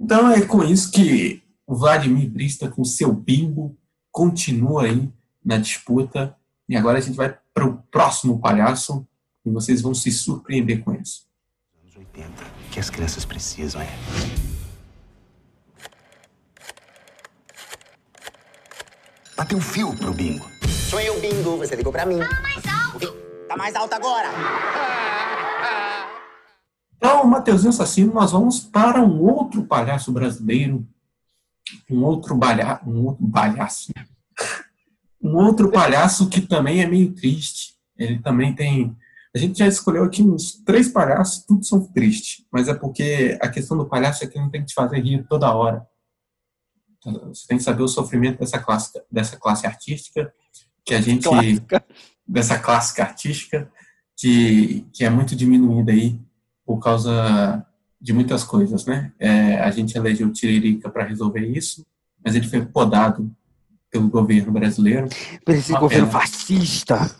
Então 0.00 0.30
é 0.30 0.40
com 0.42 0.64
isso 0.64 0.90
que 0.90 1.42
o 1.66 1.74
Vladimir 1.74 2.28
Brista, 2.28 2.68
com 2.68 2.84
seu 2.84 3.12
bimbo, 3.12 3.76
continua 4.10 4.84
aí 4.84 5.12
na 5.44 5.56
disputa. 5.56 6.36
E 6.68 6.76
agora 6.76 6.98
a 6.98 7.00
gente 7.00 7.16
vai 7.16 7.36
para 7.54 7.64
o 7.64 7.78
próximo 7.90 8.40
palhaço 8.40 9.06
e 9.44 9.50
vocês 9.50 9.80
vão 9.80 9.94
se 9.94 10.10
surpreender 10.10 10.82
com 10.82 10.94
isso. 10.94 11.26
anos 11.82 11.96
80. 11.96 12.28
O 12.30 12.70
que 12.70 12.80
as 12.80 12.90
crianças 12.90 13.24
precisam 13.24 13.80
é. 13.80 13.88
Bater 19.36 19.54
um 19.54 19.60
fio 19.60 19.96
pro 19.96 20.12
bingo. 20.12 20.46
Sou 20.90 21.00
eu, 21.00 21.20
bingo. 21.20 21.56
Você 21.56 21.74
ligou 21.74 21.92
pra 21.92 22.04
mim. 22.04 22.18
Tá 23.48 23.56
mais 23.56 23.74
alto 23.74 23.94
agora. 23.94 24.28
Então, 24.28 25.19
Mateuzinho 27.30 27.70
Assassino, 27.70 28.12
nós 28.12 28.32
vamos 28.32 28.60
para 28.60 29.00
um 29.02 29.22
outro 29.22 29.64
palhaço 29.64 30.12
brasileiro, 30.12 30.86
um 31.90 32.02
outro 32.02 32.34
balha, 32.34 32.80
um 32.86 33.06
outro 33.06 33.26
balhaço, 33.26 33.92
um 35.22 35.36
outro 35.36 35.70
palhaço 35.70 36.28
que 36.28 36.40
também 36.40 36.82
é 36.82 36.86
meio 36.86 37.12
triste. 37.14 37.74
Ele 37.96 38.18
também 38.18 38.54
tem. 38.54 38.96
A 39.34 39.38
gente 39.38 39.58
já 39.58 39.66
escolheu 39.66 40.04
aqui 40.04 40.22
uns 40.22 40.52
três 40.64 40.88
palhaços, 40.88 41.44
todos 41.44 41.68
são 41.68 41.84
tristes, 41.84 42.44
mas 42.50 42.68
é 42.68 42.74
porque 42.74 43.38
a 43.40 43.48
questão 43.48 43.76
do 43.76 43.86
palhaço 43.86 44.24
é 44.24 44.26
que 44.26 44.38
não 44.38 44.50
tem 44.50 44.62
que 44.62 44.68
te 44.68 44.74
fazer 44.74 45.00
rir 45.00 45.24
toda 45.28 45.54
hora. 45.54 45.86
Você 47.28 47.46
tem 47.46 47.56
que 47.56 47.62
saber 47.62 47.82
o 47.82 47.88
sofrimento 47.88 48.38
dessa 48.38 48.58
classe, 48.58 49.00
dessa 49.10 49.36
classe 49.36 49.66
artística 49.66 50.32
que 50.84 50.94
a 50.94 51.00
gente 51.00 51.28
Clássica. 51.28 51.84
dessa 52.26 52.58
clássica 52.58 53.02
artística 53.02 53.70
que, 54.16 54.86
que 54.92 55.04
é 55.04 55.10
muito 55.10 55.36
diminuída 55.36 55.92
aí 55.92 56.18
por 56.66 56.78
causa 56.78 57.64
de 58.00 58.12
muitas 58.12 58.44
coisas, 58.44 58.86
né? 58.86 59.12
É, 59.18 59.60
a 59.60 59.70
gente 59.70 59.96
elegeu 59.96 60.28
o 60.28 60.32
Tiririca 60.32 60.88
para 60.88 61.04
resolver 61.04 61.46
isso, 61.46 61.84
mas 62.24 62.34
ele 62.34 62.46
foi 62.48 62.64
podado 62.64 63.30
pelo 63.90 64.08
governo 64.08 64.52
brasileiro, 64.52 65.08
Por 65.44 65.54
esse 65.54 65.72
governo 65.72 66.06
pena. 66.06 66.20
fascista. 66.20 67.10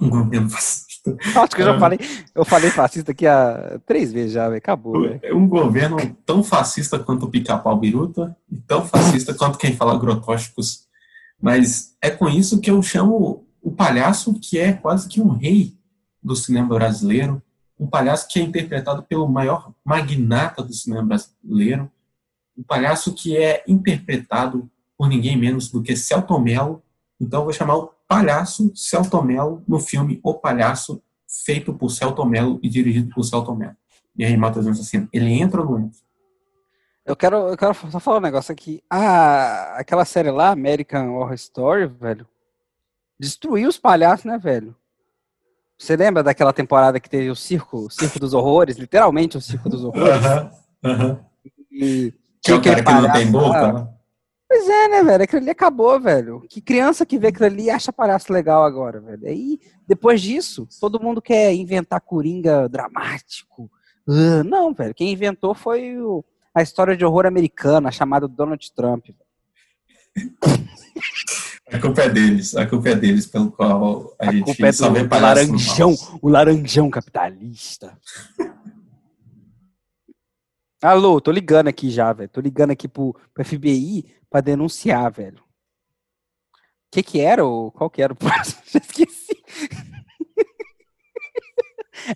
um 0.00 0.08
governo 0.10 0.48
fascista, 0.50 1.16
Acho 1.34 1.56
que 1.56 1.62
eu 1.62 1.66
já 1.66 1.74
Ah. 1.76 1.80
falei, 1.80 1.98
eu 2.34 2.44
falei 2.44 2.70
fascista 2.70 3.10
aqui 3.10 3.26
há 3.26 3.80
três 3.86 4.12
vezes 4.12 4.32
já. 4.34 4.54
Acabou, 4.54 5.02
velho. 5.02 5.36
um 5.36 5.48
governo 5.48 5.96
tão 6.24 6.44
fascista 6.44 6.98
quanto 6.98 7.24
o 7.26 7.28
Pica-Pau 7.30 7.76
Biruta 7.76 8.36
e 8.50 8.56
tão 8.60 8.84
fascista 8.86 9.34
quanto 9.34 9.58
quem 9.58 9.74
fala 9.74 9.98
grotóxicos. 9.98 10.86
Mas 11.40 11.96
é 12.00 12.08
com 12.10 12.28
isso 12.28 12.60
que 12.60 12.70
eu 12.70 12.80
chamo 12.82 13.44
o 13.60 13.72
palhaço 13.72 14.34
que 14.38 14.58
é 14.58 14.72
quase 14.72 15.08
que 15.08 15.20
um 15.20 15.30
rei 15.30 15.74
do 16.22 16.36
cinema 16.36 16.68
brasileiro, 16.76 17.42
um 17.78 17.86
palhaço 17.86 18.28
que 18.28 18.38
é 18.38 18.42
interpretado 18.42 19.02
pelo 19.02 19.28
maior 19.28 19.72
magnata 19.84 20.62
do 20.62 20.72
cinema 20.72 21.02
brasileiro, 21.02 21.90
um 22.56 22.62
palhaço 22.62 23.14
que 23.14 23.36
é 23.36 23.64
interpretado 23.66 24.70
por 24.96 25.08
ninguém 25.08 25.36
menos 25.36 25.70
do 25.70 25.82
que 25.82 25.96
Celton 25.96 26.38
Mello. 26.38 26.82
Então 27.20 27.44
vou 27.44 27.52
chamar 27.52 27.76
o 27.76 27.92
palhaço 28.06 28.72
Celton 28.74 29.22
Mello 29.22 29.64
no 29.66 29.80
filme 29.80 30.20
O 30.22 30.34
Palhaço, 30.34 31.02
feito 31.44 31.72
por 31.72 31.90
Celton 31.90 32.26
Mello 32.26 32.60
e 32.62 32.68
dirigido 32.68 33.12
por 33.14 33.24
Celton 33.24 33.54
Mello. 33.54 33.76
E 34.16 34.24
aí, 34.24 34.36
Matheus 34.36 34.66
assim, 34.66 35.08
ele 35.12 35.32
entra 35.32 35.62
ou 35.62 35.70
não 35.70 35.80
entra? 35.86 35.98
Eu 37.04 37.16
quero, 37.16 37.36
eu 37.48 37.56
quero 37.56 37.74
só 37.90 37.98
falar 37.98 38.18
um 38.18 38.22
negócio 38.22 38.52
aqui. 38.52 38.82
Ah, 38.88 39.74
aquela 39.76 40.04
série 40.04 40.30
lá, 40.30 40.50
American 40.50 41.14
Horror 41.14 41.34
Story, 41.34 41.86
velho, 41.86 42.28
destruiu 43.18 43.68
os 43.68 43.78
palhaços, 43.78 44.24
né, 44.24 44.38
velho? 44.38 44.76
Você 45.82 45.96
lembra 45.96 46.22
daquela 46.22 46.52
temporada 46.52 47.00
que 47.00 47.10
teve 47.10 47.28
o 47.28 47.34
circo, 47.34 47.86
o 47.86 47.90
circo 47.90 48.20
dos 48.20 48.32
horrores, 48.34 48.76
literalmente 48.76 49.36
o 49.36 49.40
circo 49.40 49.68
dos 49.68 49.82
horrores? 49.82 50.14
E 51.72 52.14
Que 52.40 52.52
é 52.52 52.54
o 52.54 52.62
cara 52.62 52.84
que 52.84 52.92
não 52.92 53.12
tem 53.12 53.28
boca, 53.32 53.72
né? 53.72 53.88
Pois 54.48 54.68
é, 54.68 54.86
né, 54.88 55.02
velho? 55.02 55.24
Aquilo 55.24 55.42
ali 55.42 55.50
acabou, 55.50 55.98
velho. 56.00 56.46
Que 56.48 56.60
criança 56.60 57.04
que 57.04 57.18
vê 57.18 57.28
aquilo 57.28 57.46
ali 57.46 57.68
acha 57.68 57.92
palhaço 57.92 58.32
legal 58.32 58.62
agora, 58.62 59.00
velho. 59.00 59.26
Aí, 59.26 59.58
depois 59.88 60.20
disso, 60.22 60.68
todo 60.80 61.00
mundo 61.02 61.20
quer 61.20 61.52
inventar 61.52 62.00
coringa 62.00 62.68
dramático. 62.68 63.68
Ah, 64.08 64.44
não, 64.44 64.72
velho. 64.72 64.94
Quem 64.94 65.10
inventou 65.12 65.52
foi 65.52 65.98
o- 65.98 66.24
a 66.54 66.62
história 66.62 66.96
de 66.96 67.04
horror 67.04 67.26
americana 67.26 67.90
chamada 67.90 68.28
Donald 68.28 68.70
Trump. 68.72 69.06
A 71.70 71.78
culpa 71.78 72.02
é 72.02 72.08
deles, 72.08 72.54
a 72.56 72.66
culpa 72.66 72.88
é 72.90 72.94
deles 72.94 73.26
pelo 73.26 73.50
qual 73.50 74.14
a, 74.18 74.28
A 74.28 74.32
gente 74.32 74.44
culpa 74.44 74.66
é 74.66 74.72
só 74.72 74.90
vê 74.90 75.02
laranjão, 75.06 75.94
o 76.20 76.28
laranjão 76.28 76.90
capitalista. 76.90 77.98
Alô, 80.82 81.20
tô 81.20 81.30
ligando 81.30 81.68
aqui 81.68 81.90
já, 81.90 82.12
velho. 82.12 82.28
Tô 82.28 82.40
ligando 82.40 82.72
aqui 82.72 82.88
pro, 82.88 83.14
pro 83.32 83.44
FBI 83.44 84.04
pra 84.28 84.40
denunciar, 84.40 85.10
velho. 85.12 85.38
O 85.38 85.42
que 86.90 87.02
que 87.02 87.20
era? 87.20 87.46
o- 87.46 87.70
Qual 87.70 87.88
que 87.88 88.02
era 88.02 88.12
o 88.12 88.16
próximo? 88.16 88.60
Já 88.66 88.78
esqueci. 88.80 89.40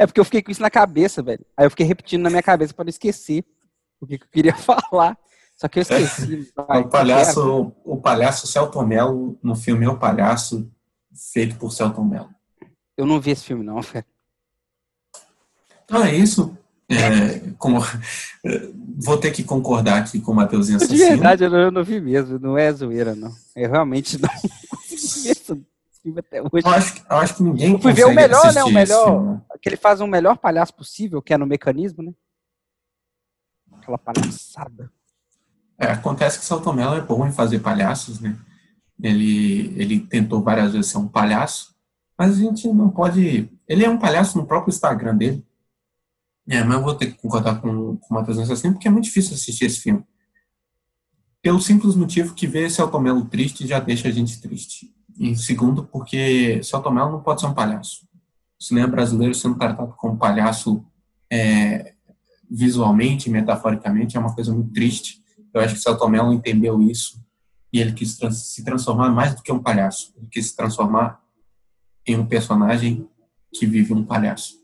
É 0.00 0.06
porque 0.06 0.18
eu 0.18 0.24
fiquei 0.24 0.42
com 0.42 0.50
isso 0.50 0.60
na 0.62 0.70
cabeça, 0.70 1.22
velho. 1.22 1.44
Aí 1.56 1.64
eu 1.64 1.70
fiquei 1.70 1.86
repetindo 1.86 2.22
na 2.22 2.30
minha 2.30 2.42
cabeça 2.42 2.74
pra 2.74 2.84
não 2.84 2.88
esquecer 2.88 3.44
o 4.00 4.06
que, 4.06 4.18
que 4.18 4.24
eu 4.24 4.28
queria 4.30 4.54
falar. 4.56 5.16
Só 5.56 5.68
que 5.68 5.78
eu 5.78 5.82
esqueci. 5.82 6.52
Vai, 6.54 6.78
É 6.78 6.84
O 6.84 6.88
palhaço, 6.88 7.72
o 7.84 7.96
palhaço 8.00 8.46
Celton 8.46 8.84
Mello 8.86 9.38
no 9.42 9.54
filme 9.56 9.86
O 9.86 9.96
Palhaço, 9.98 10.70
feito 11.32 11.56
por 11.56 11.72
Celton 11.72 12.04
Mello. 12.04 12.28
Eu 12.96 13.06
não 13.06 13.20
vi 13.20 13.30
esse 13.30 13.44
filme, 13.44 13.64
não, 13.64 13.80
velho. 13.80 14.04
Então 15.84 16.04
é 16.04 16.14
isso. 16.14 16.56
É, 16.88 17.50
como- 17.58 17.80
é, 18.44 18.70
vou 18.98 19.18
ter 19.18 19.32
que 19.32 19.42
concordar 19.42 19.98
aqui 20.02 20.20
com 20.20 20.32
o 20.32 20.34
Mateuzinho 20.34 20.78
De 20.78 20.84
Assassino. 20.84 21.08
verdade, 21.10 21.44
eu 21.44 21.50
não, 21.50 21.58
eu 21.58 21.70
não 21.70 21.82
vi 21.84 22.00
mesmo. 22.00 22.38
Não 22.38 22.56
é 22.58 22.70
zoeira, 22.72 23.14
não. 23.14 23.32
Eu 23.56 23.70
realmente 23.70 24.20
não 24.20 24.28
ver 24.88 25.30
esse 25.32 25.64
filme 26.02 26.20
até 26.20 26.40
hoje. 26.42 26.50
Eu 26.64 26.70
acho, 26.70 26.94
que- 26.94 27.00
eu 27.12 27.16
acho 27.16 27.34
que 27.36 27.42
ninguém 27.42 27.72
Eu 27.72 27.78
fui 27.80 27.92
ver 27.92 28.04
o 28.04 28.14
melhor, 28.14 28.52
né? 28.52 28.62
O 28.62 28.70
melhor. 28.70 29.22
né? 29.24 29.40
Que 29.60 29.68
ele 29.70 29.76
faz 29.76 30.00
o 30.00 30.06
melhor 30.06 30.36
palhaço 30.38 30.74
possível, 30.74 31.20
que 31.22 31.32
é 31.34 31.38
no 31.38 31.46
mecanismo, 31.46 32.02
né? 32.02 32.12
Aquela 33.78 33.98
palhaçada. 33.98 34.92
É, 35.78 35.86
acontece 35.88 36.38
que 36.38 36.44
Celton 36.44 36.72
Mello 36.72 36.94
é 36.94 37.00
bom 37.00 37.26
em 37.26 37.32
fazer 37.32 37.58
palhaços, 37.60 38.20
né? 38.20 38.36
Ele, 39.00 39.74
ele 39.76 40.00
tentou 40.00 40.42
várias 40.42 40.72
vezes 40.72 40.90
ser 40.90 40.98
um 40.98 41.08
palhaço, 41.08 41.74
mas 42.18 42.38
a 42.38 42.40
gente 42.40 42.66
não 42.68 42.88
pode. 42.88 43.50
Ele 43.68 43.84
é 43.84 43.90
um 43.90 43.98
palhaço 43.98 44.38
no 44.38 44.46
próprio 44.46 44.72
Instagram 44.72 45.16
dele. 45.16 45.44
É, 46.48 46.62
mas 46.62 46.78
eu 46.78 46.82
vou 46.82 46.94
ter 46.94 47.06
que 47.06 47.20
concordar 47.20 47.60
com, 47.60 47.96
com 47.96 48.14
o 48.14 48.14
Matheus 48.14 48.38
Assassino, 48.38 48.74
porque 48.74 48.88
é 48.88 48.90
muito 48.90 49.04
difícil 49.04 49.34
assistir 49.34 49.64
esse 49.64 49.80
filme. 49.80 50.02
Pelo 51.42 51.60
simples 51.60 51.94
motivo 51.94 52.34
que 52.34 52.46
ver 52.46 52.70
Celton 52.70 53.00
Mello 53.00 53.24
triste 53.26 53.66
já 53.66 53.78
deixa 53.78 54.08
a 54.08 54.10
gente 54.10 54.40
triste. 54.40 54.94
E 55.18 55.36
segundo, 55.36 55.84
porque 55.84 56.60
Mello 56.92 57.12
não 57.12 57.20
pode 57.20 57.40
ser 57.40 57.46
um 57.48 57.54
palhaço. 57.54 58.06
O 58.58 58.64
cinema 58.64 58.88
brasileiro 58.88 59.34
sendo 59.34 59.58
tratado 59.58 59.92
como 59.96 60.16
palhaço 60.16 60.84
é, 61.30 61.94
visualmente, 62.50 63.28
metaforicamente, 63.28 64.16
é 64.16 64.20
uma 64.20 64.34
coisa 64.34 64.52
muito 64.52 64.72
triste. 64.72 65.22
Eu 65.56 65.62
acho 65.62 65.74
que 65.76 65.80
Celton 65.80 66.08
Mello 66.08 66.34
entendeu 66.34 66.82
isso 66.82 67.18
e 67.72 67.80
ele 67.80 67.92
quis 67.92 68.18
trans- 68.18 68.48
se 68.48 68.62
transformar 68.62 69.08
mais 69.08 69.34
do 69.34 69.42
que 69.42 69.50
um 69.50 69.58
palhaço. 69.62 70.12
Ele 70.18 70.28
quis 70.30 70.48
se 70.48 70.56
transformar 70.56 71.18
em 72.06 72.14
um 72.14 72.26
personagem 72.26 73.08
que 73.50 73.64
vive 73.64 73.94
um 73.94 74.04
palhaço. 74.04 74.60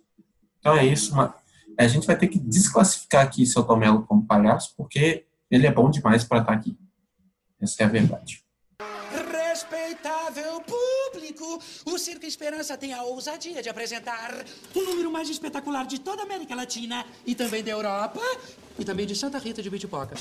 Então 0.59 0.77
é 0.77 0.85
isso. 0.85 1.15
Uma, 1.15 1.35
a 1.79 1.89
gente 1.89 2.07
vai 2.07 2.17
ter 2.19 2.29
que 2.29 2.39
desclassificar 2.39 3.25
aqui 3.25 3.47
Celton 3.47 3.77
Mello 3.77 4.03
como 4.07 4.27
palhaço 4.27 4.75
porque 4.77 5.25
ele 5.51 5.67
é 5.67 5.73
bom 5.73 5.91
demais 5.91 6.25
para 6.25 6.41
estar 6.41 6.53
aqui. 6.53 6.77
Essa 7.59 7.85
é 7.85 7.87
a 7.87 7.89
verdade. 7.89 8.45
Respeitável 9.33 10.61
público, 10.61 11.59
o 11.87 11.99
Circo 11.99 12.27
Esperança 12.27 12.77
tem 12.77 12.93
a 12.93 13.03
ousadia 13.03 13.63
de 13.63 13.69
apresentar 13.71 14.45
o 14.75 14.81
número 14.83 15.11
mais 15.11 15.31
espetacular 15.31 15.87
de 15.87 15.99
toda 16.01 16.21
a 16.21 16.25
América 16.27 16.55
Latina 16.55 17.07
e 17.25 17.35
também 17.35 17.65
da 17.65 17.71
Europa 17.71 18.21
e 18.79 18.85
também 18.85 19.07
de 19.07 19.17
Santa 19.17 19.39
Rita 19.39 19.63
de 19.63 19.71
Bitipoca. 19.71 20.17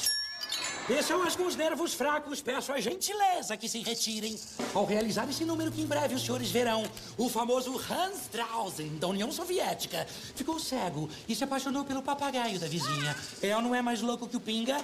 São 1.03 1.23
alguns 1.23 1.55
nervos 1.55 1.93
fracos, 1.93 2.41
peço 2.41 2.71
a 2.71 2.79
gentileza 2.79 3.57
que 3.57 3.67
se 3.67 3.79
retirem 3.79 4.37
ao 4.73 4.85
realizar 4.85 5.29
esse 5.29 5.43
número 5.45 5.71
que 5.71 5.81
em 5.81 5.85
breve 5.85 6.15
os 6.15 6.21
senhores 6.21 6.51
verão. 6.51 6.83
O 7.17 7.29
famoso 7.29 7.75
Hans 7.75 8.29
Drausen, 8.31 8.97
da 8.97 9.07
União 9.07 9.31
Soviética, 9.31 10.05
ficou 10.35 10.59
cego 10.59 11.09
e 11.27 11.35
se 11.35 11.43
apaixonou 11.43 11.83
pelo 11.83 12.01
papagaio 12.01 12.59
da 12.59 12.67
vizinha. 12.67 13.15
É 13.41 13.55
ou 13.55 13.61
não 13.61 13.75
é 13.75 13.81
mais 13.81 14.01
louco 14.01 14.27
que 14.27 14.37
o 14.37 14.39
Pinga? 14.39 14.77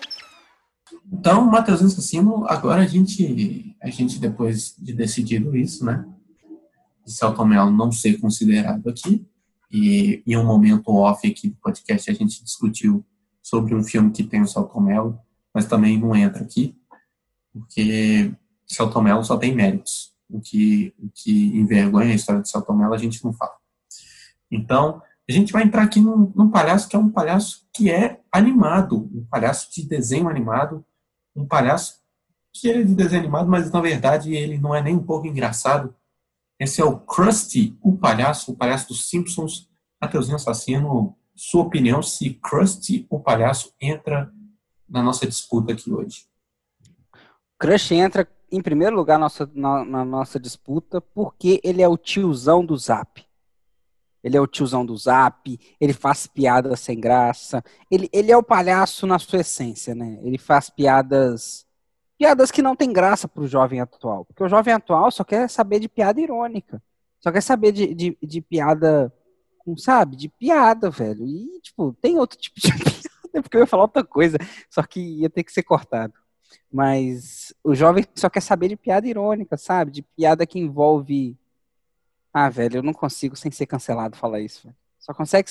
Então, 1.11 1.45
Matheus 1.45 1.81
Assassino, 1.81 2.45
agora 2.47 2.81
a 2.81 2.87
gente, 2.87 3.75
a 3.81 3.89
gente, 3.89 4.19
depois 4.19 4.75
de 4.77 4.93
decidido 4.93 5.55
isso, 5.55 5.85
né? 5.85 6.05
Celton 7.05 7.45
Mello 7.45 7.71
não 7.71 7.91
ser 7.91 8.19
considerado 8.19 8.89
aqui. 8.89 9.25
E 9.71 10.23
em 10.25 10.37
um 10.37 10.45
momento 10.45 10.89
off 10.89 11.27
aqui 11.27 11.49
do 11.49 11.57
podcast 11.57 12.09
a 12.09 12.13
gente 12.13 12.43
discutiu 12.43 13.05
sobre 13.41 13.75
um 13.75 13.83
filme 13.83 14.11
que 14.11 14.23
tem 14.23 14.41
o 14.41 14.47
Celton 14.47 14.79
Mello, 14.79 15.19
mas 15.57 15.65
também 15.65 15.97
não 15.97 16.15
entra 16.15 16.43
aqui, 16.43 16.77
porque 17.51 18.31
Celton 18.67 19.01
Mello 19.01 19.23
só 19.23 19.37
tem 19.37 19.55
méritos. 19.55 20.13
O 20.29 20.39
que, 20.39 20.93
o 20.99 21.09
que 21.09 21.47
envergonha 21.57 22.11
a 22.11 22.15
história 22.15 22.43
de 22.43 22.47
Celton 22.47 22.73
Mello 22.73 22.93
a 22.93 22.97
gente 22.99 23.25
não 23.25 23.33
fala. 23.33 23.55
Então, 24.51 25.01
a 25.27 25.31
gente 25.31 25.51
vai 25.51 25.63
entrar 25.63 25.81
aqui 25.81 25.99
num, 25.99 26.31
num 26.35 26.51
palhaço 26.51 26.87
que 26.87 26.95
é 26.95 26.99
um 26.99 27.09
palhaço 27.09 27.67
que 27.73 27.89
é 27.89 28.21
animado, 28.31 29.09
um 29.11 29.25
palhaço 29.25 29.73
de 29.73 29.83
desenho 29.83 30.29
animado, 30.29 30.85
um 31.35 31.47
palhaço 31.47 32.01
que 32.53 32.67
ele 32.67 32.81
é 32.81 32.83
de 32.83 32.93
desenho 32.93 33.23
animado, 33.23 33.49
mas 33.49 33.71
na 33.71 33.81
verdade 33.81 34.35
ele 34.35 34.59
não 34.59 34.75
é 34.75 34.83
nem 34.83 34.93
um 34.95 35.03
pouco 35.03 35.25
engraçado. 35.25 35.95
Esse 36.59 36.81
é 36.81 36.85
o 36.85 36.99
Krusty, 36.99 37.75
o 37.81 37.97
palhaço, 37.97 38.51
o 38.51 38.55
palhaço 38.55 38.89
dos 38.89 39.09
Simpsons. 39.09 39.67
Mateuzinho 39.99 40.35
Assassino, 40.35 41.17
sua 41.35 41.63
opinião 41.63 42.03
se 42.03 42.35
Krusty, 42.35 43.07
o 43.09 43.19
palhaço, 43.19 43.73
entra 43.81 44.31
na 44.89 45.03
nossa 45.03 45.27
disputa 45.27 45.74
aqui 45.74 45.91
hoje? 45.91 46.25
Crush 47.60 47.91
entra 47.94 48.27
em 48.51 48.62
primeiro 48.62 48.96
lugar 48.96 49.20
nossa, 49.20 49.50
na, 49.53 49.84
na 49.84 50.06
nossa 50.06 50.39
disputa 50.39 51.01
porque 51.01 51.60
ele 51.63 51.82
é 51.82 51.88
o 51.88 51.98
tiozão 51.98 52.65
do 52.65 52.77
Zap. 52.77 53.25
Ele 54.24 54.36
é 54.36 54.41
o 54.41 54.48
tiozão 54.48 54.86
do 54.86 54.98
Zap, 54.98 55.60
ele 55.79 55.94
faz 55.94 56.27
piadas 56.27 56.79
sem 56.79 57.00
graça. 57.00 57.63
Ele, 57.89 58.10
ele 58.12 58.32
é 58.32 58.38
o 58.38 58.44
palhaço 58.44 59.08
na 59.08 59.20
sua 59.20 59.39
essência, 59.39 59.96
né? 59.96 60.20
Ele 60.22 60.38
faz 60.38 60.70
piadas 60.70 61.67
piadas 62.17 62.50
que 62.50 62.62
não 62.62 62.75
tem 62.75 62.91
graça 62.91 63.27
pro 63.27 63.48
jovem 63.48 63.79
atual. 63.79 64.25
Porque 64.25 64.44
o 64.44 64.50
jovem 64.50 64.74
atual 64.74 65.12
só 65.12 65.24
quer 65.24 65.50
saber 65.50 65.79
de 65.79 65.88
piada 65.88 66.20
irônica. 66.20 66.82
Só 67.20 67.32
quer 67.32 67.41
saber 67.41 67.72
de, 67.72 67.94
de, 67.94 68.17
de 68.22 68.41
piada, 68.41 69.13
sabe? 69.77 70.15
De 70.15 70.27
piada, 70.27 70.89
velho. 70.89 71.25
E, 71.25 71.62
tipo, 71.62 71.94
tem 72.01 72.17
outro 72.17 72.38
tipo 72.38 72.60
de 72.60 72.72
piada, 72.74 73.10
porque 73.41 73.58
eu 73.58 73.62
ia 73.62 73.67
falar 73.67 73.84
outra 73.84 74.03
coisa, 74.03 74.38
só 74.70 74.84
que 74.84 75.00
ia 75.00 75.29
ter 75.29 75.44
que 75.44 75.51
ser 75.51 75.63
cortado. 75.63 76.13
Mas 76.72 77.53
o 77.63 77.74
jovem 77.75 78.06
só 78.15 78.29
quer 78.29 78.41
saber 78.41 78.70
de 78.70 78.75
piada 78.75 79.08
irônica, 79.08 79.58
sabe? 79.58 79.91
De 79.91 80.01
piada 80.01 80.46
que 80.46 80.60
envolve. 80.60 81.38
Ah, 82.34 82.50
velho, 82.50 82.77
eu 82.77 82.84
não 82.84 82.94
consigo 82.94 83.36
sem 83.36 83.51
ser 83.51 83.65
cancelado 83.65 84.17
falar 84.17 84.39
isso. 84.39 84.63
Velho. 84.65 84.75
Só 85.00 85.13
consegue 85.13 85.50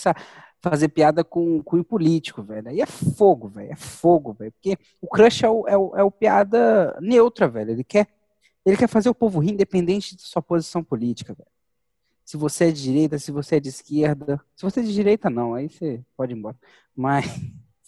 fazer 0.60 0.88
piada 0.88 1.24
com, 1.24 1.62
com 1.62 1.78
o 1.78 1.84
político, 1.84 2.42
velho. 2.42 2.68
Aí 2.68 2.80
é 2.80 2.86
fogo, 2.86 3.48
velho. 3.48 3.72
É 3.72 3.76
fogo, 3.76 4.32
velho. 4.32 4.52
Porque 4.52 4.76
o 5.00 5.08
crush 5.08 5.44
é 5.44 5.48
o, 5.48 5.66
é, 5.66 5.76
o, 5.76 5.96
é 5.96 6.02
o 6.02 6.10
piada 6.10 6.96
neutra, 7.00 7.48
velho. 7.48 7.70
Ele 7.70 7.84
quer, 7.84 8.06
ele 8.64 8.76
quer 8.76 8.88
fazer 8.88 9.08
o 9.08 9.14
povo 9.14 9.38
rir 9.38 9.52
independente 9.52 10.14
de 10.14 10.22
sua 10.22 10.42
posição 10.42 10.84
política, 10.84 11.32
velho. 11.32 11.48
Se 12.24 12.36
você 12.36 12.66
é 12.66 12.72
de 12.72 12.82
direita, 12.82 13.18
se 13.18 13.30
você 13.30 13.56
é 13.56 13.60
de 13.60 13.68
esquerda. 13.68 14.40
Se 14.56 14.62
você 14.64 14.80
é 14.80 14.82
de 14.82 14.92
direita, 14.92 15.30
não. 15.30 15.54
Aí 15.54 15.68
você 15.68 16.02
pode 16.16 16.32
ir 16.34 16.36
embora. 16.36 16.56
Mas 16.94 17.24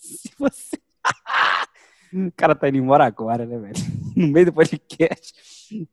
se 0.01 0.31
você. 0.39 0.79
o 2.13 2.33
cara 2.37 2.55
tá 2.55 2.69
indo 2.69 2.79
embora 2.79 3.05
agora, 3.05 3.45
né, 3.45 3.59
velho? 3.59 3.75
No 4.19 4.27
meio 4.27 4.47
do 4.47 4.53
podcast. 4.53 5.33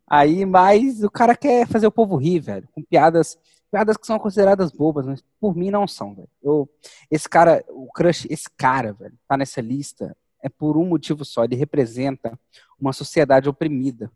Aí, 0.07 0.45
mas 0.45 1.03
o 1.03 1.11
cara 1.11 1.35
quer 1.35 1.67
fazer 1.67 1.85
o 1.85 1.91
povo 1.91 2.15
rir, 2.15 2.39
velho. 2.39 2.67
Com 2.73 2.81
piadas 2.81 3.37
piadas 3.69 3.97
que 3.97 4.07
são 4.07 4.17
consideradas 4.17 4.71
bobas, 4.71 5.05
mas 5.05 5.23
por 5.39 5.55
mim 5.55 5.69
não 5.69 5.85
são, 5.85 6.15
velho. 6.15 6.29
Eu, 6.41 6.69
esse 7.11 7.27
cara, 7.27 7.63
o 7.69 7.91
Crush, 7.91 8.25
esse 8.29 8.49
cara, 8.57 8.93
velho, 8.93 9.13
tá 9.27 9.35
nessa 9.35 9.59
lista 9.59 10.15
é 10.41 10.49
por 10.49 10.77
um 10.77 10.85
motivo 10.85 11.25
só. 11.25 11.43
Ele 11.43 11.55
representa 11.55 12.39
uma 12.79 12.93
sociedade 12.93 13.49
oprimida. 13.49 14.11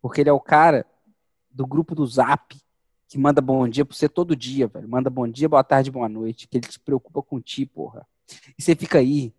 Porque 0.00 0.20
ele 0.20 0.30
é 0.30 0.32
o 0.32 0.40
cara 0.40 0.86
do 1.50 1.66
grupo 1.66 1.94
do 1.94 2.06
Zap 2.06 2.56
que 3.08 3.18
manda 3.18 3.40
bom 3.40 3.68
dia 3.68 3.84
pra 3.84 3.96
você 3.96 4.08
todo 4.08 4.36
dia, 4.36 4.68
velho. 4.68 4.88
Manda 4.88 5.10
bom 5.10 5.26
dia, 5.26 5.48
boa 5.48 5.64
tarde, 5.64 5.90
boa 5.90 6.08
noite. 6.08 6.46
Que 6.46 6.58
ele 6.58 6.70
se 6.70 6.78
preocupa 6.78 7.20
com 7.20 7.40
ti, 7.40 7.66
porra. 7.66 8.06
E 8.58 8.62
você 8.62 8.74
fica 8.74 8.98
aí 8.98 9.34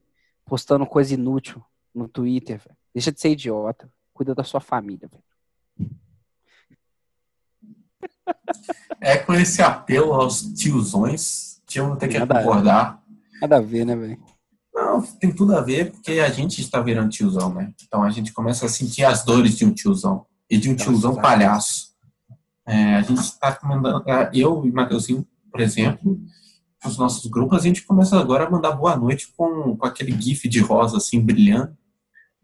postando 0.46 0.86
coisa 0.86 1.14
inútil 1.14 1.64
no 1.94 2.08
Twitter. 2.08 2.62
Deixa 2.94 3.12
de 3.12 3.20
ser 3.20 3.32
idiota. 3.32 3.92
Cuida 4.14 4.34
da 4.34 4.44
sua 4.44 4.60
família. 4.60 5.10
É 9.00 9.18
com 9.18 9.34
esse 9.34 9.62
apelo 9.62 10.14
aos 10.14 10.42
tiozões 10.54 11.48
eu 11.80 11.88
vou 11.88 11.96
ter 11.96 12.08
que 12.08 12.18
nada 12.18 12.36
concordar. 12.40 13.04
Nada 13.42 13.58
a 13.58 13.62
ver, 13.62 13.86
né, 13.86 13.96
velho? 13.96 14.20
Não, 14.74 15.02
tem 15.02 15.32
tudo 15.32 15.56
a 15.56 15.62
ver 15.62 15.92
porque 15.92 16.14
a 16.14 16.30
gente 16.30 16.62
está 16.62 16.82
virando 16.82 17.10
tiozão, 17.10 17.54
né? 17.54 17.74
Então 17.84 18.04
a 18.04 18.10
gente 18.10 18.34
começa 18.34 18.66
a 18.66 18.70
sentir 18.70 19.04
as 19.04 19.24
dores 19.24 19.58
de 19.58 19.66
um 19.66 19.74
tiozão 19.74 20.26
e 20.50 20.58
de 20.58 20.70
um 20.70 20.76
tiozão 20.76 21.16
palhaço. 21.16 21.96
É, 22.66 22.96
a 22.96 23.02
gente 23.02 23.20
está 23.20 23.58
mandando, 23.64 24.04
é, 24.10 24.30
eu 24.34 24.66
e 24.66 24.72
Matheusinho, 24.72 25.26
por 25.50 25.62
exemplo, 25.62 26.20
os 26.88 26.98
nossos 26.98 27.30
grupos, 27.30 27.60
a 27.60 27.62
gente 27.62 27.86
começa 27.86 28.20
agora 28.20 28.46
a 28.46 28.50
mandar 28.50 28.72
boa 28.72 28.96
noite 28.96 29.32
com, 29.36 29.76
com 29.76 29.86
aquele 29.86 30.12
gif 30.20 30.48
de 30.48 30.60
rosa 30.60 30.98
assim 30.98 31.20
brilhando 31.22 31.76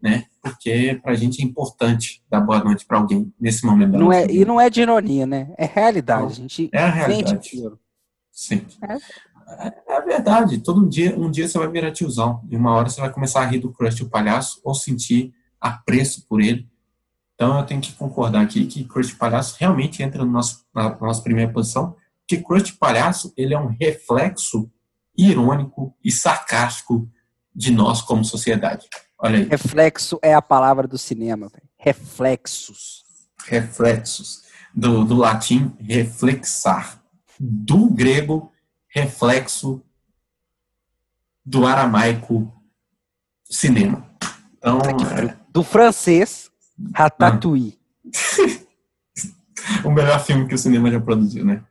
né? 0.04 0.26
Porque 0.42 1.00
pra 1.02 1.14
gente 1.14 1.40
é 1.40 1.44
importante 1.46 2.22
dar 2.28 2.42
boa 2.42 2.62
noite 2.62 2.84
para 2.84 2.98
alguém 2.98 3.32
nesse 3.40 3.64
momento. 3.64 3.96
Não 3.96 4.12
é, 4.12 4.26
e 4.30 4.44
não 4.44 4.60
é 4.60 4.68
de 4.68 4.82
ironia, 4.82 5.26
né? 5.26 5.54
É 5.56 5.64
realidade. 5.64 6.26
a 6.26 6.34
gente 6.34 6.68
é 6.70 6.82
a 6.82 6.90
realidade. 6.90 7.50
Sim. 8.30 8.66
É. 8.82 9.96
é. 9.96 10.02
verdade. 10.02 10.58
Todo 10.58 10.86
dia, 10.86 11.18
um 11.18 11.30
dia 11.30 11.48
você 11.48 11.56
vai 11.56 11.68
virar 11.68 11.90
tiozão. 11.90 12.42
E 12.50 12.54
uma 12.56 12.72
hora 12.74 12.90
você 12.90 13.00
vai 13.00 13.10
começar 13.10 13.40
a 13.40 13.46
rir 13.46 13.60
do 13.60 13.72
crush 13.72 13.96
do 13.96 14.10
palhaço 14.10 14.60
ou 14.62 14.74
sentir 14.74 15.32
apreço 15.58 16.26
por 16.28 16.42
ele. 16.42 16.68
Então 17.34 17.58
eu 17.58 17.64
tenho 17.64 17.80
que 17.80 17.94
concordar 17.94 18.42
aqui 18.42 18.66
que 18.66 18.84
Crush 18.84 19.08
de 19.08 19.16
Palhaço 19.16 19.56
realmente 19.58 20.02
entra 20.02 20.24
no 20.24 20.30
nosso, 20.30 20.64
na, 20.72 20.90
na 20.90 21.00
nossa 21.00 21.20
primeira 21.20 21.50
posição, 21.50 21.96
porque 22.26 22.42
Crush 22.42 22.72
Palhaço 22.72 23.32
ele 23.36 23.54
é 23.54 23.58
um 23.58 23.76
reflexo 23.78 24.70
irônico 25.16 25.94
e 26.02 26.10
sarcástico 26.10 27.08
de 27.54 27.70
nós 27.70 28.00
como 28.02 28.24
sociedade. 28.24 28.88
Olha 29.18 29.38
aí. 29.38 29.44
Reflexo 29.44 30.18
é 30.22 30.34
a 30.34 30.42
palavra 30.42 30.88
do 30.88 30.98
cinema. 30.98 31.48
Véio. 31.48 31.68
Reflexos. 31.78 33.04
Reflexos. 33.46 34.42
Do, 34.74 35.04
do 35.04 35.14
latim, 35.14 35.72
reflexar. 35.78 37.00
Do 37.38 37.88
grego, 37.90 38.50
reflexo. 38.88 39.82
Do 41.44 41.66
aramaico, 41.66 42.50
cinema. 43.44 44.10
Então, 44.56 44.78
é... 44.78 45.36
Do 45.50 45.62
francês, 45.62 46.50
Ratatouille. 46.94 47.78
o 49.84 49.90
melhor 49.90 50.24
filme 50.24 50.48
que 50.48 50.54
o 50.54 50.58
cinema 50.58 50.90
já 50.90 50.98
produziu, 50.98 51.44
né? 51.44 51.62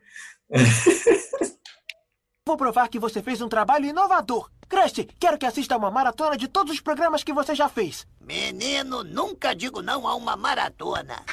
Vou 2.45 2.57
provar 2.57 2.87
que 2.89 2.99
você 2.99 3.21
fez 3.21 3.41
um 3.41 3.49
trabalho 3.49 3.85
inovador. 3.85 4.49
Krusty, 4.67 5.05
quero 5.19 5.37
que 5.37 5.45
assista 5.45 5.75
a 5.75 5.77
uma 5.77 5.89
maratona 5.91 6.37
de 6.37 6.47
todos 6.47 6.73
os 6.73 6.81
programas 6.81 7.23
que 7.23 7.33
você 7.33 7.55
já 7.55 7.69
fez. 7.69 8.05
Menino, 8.19 9.03
nunca 9.03 9.55
digo 9.55 9.81
não 9.81 10.07
a 10.07 10.15
uma 10.15 10.35
maratona. 10.35 11.23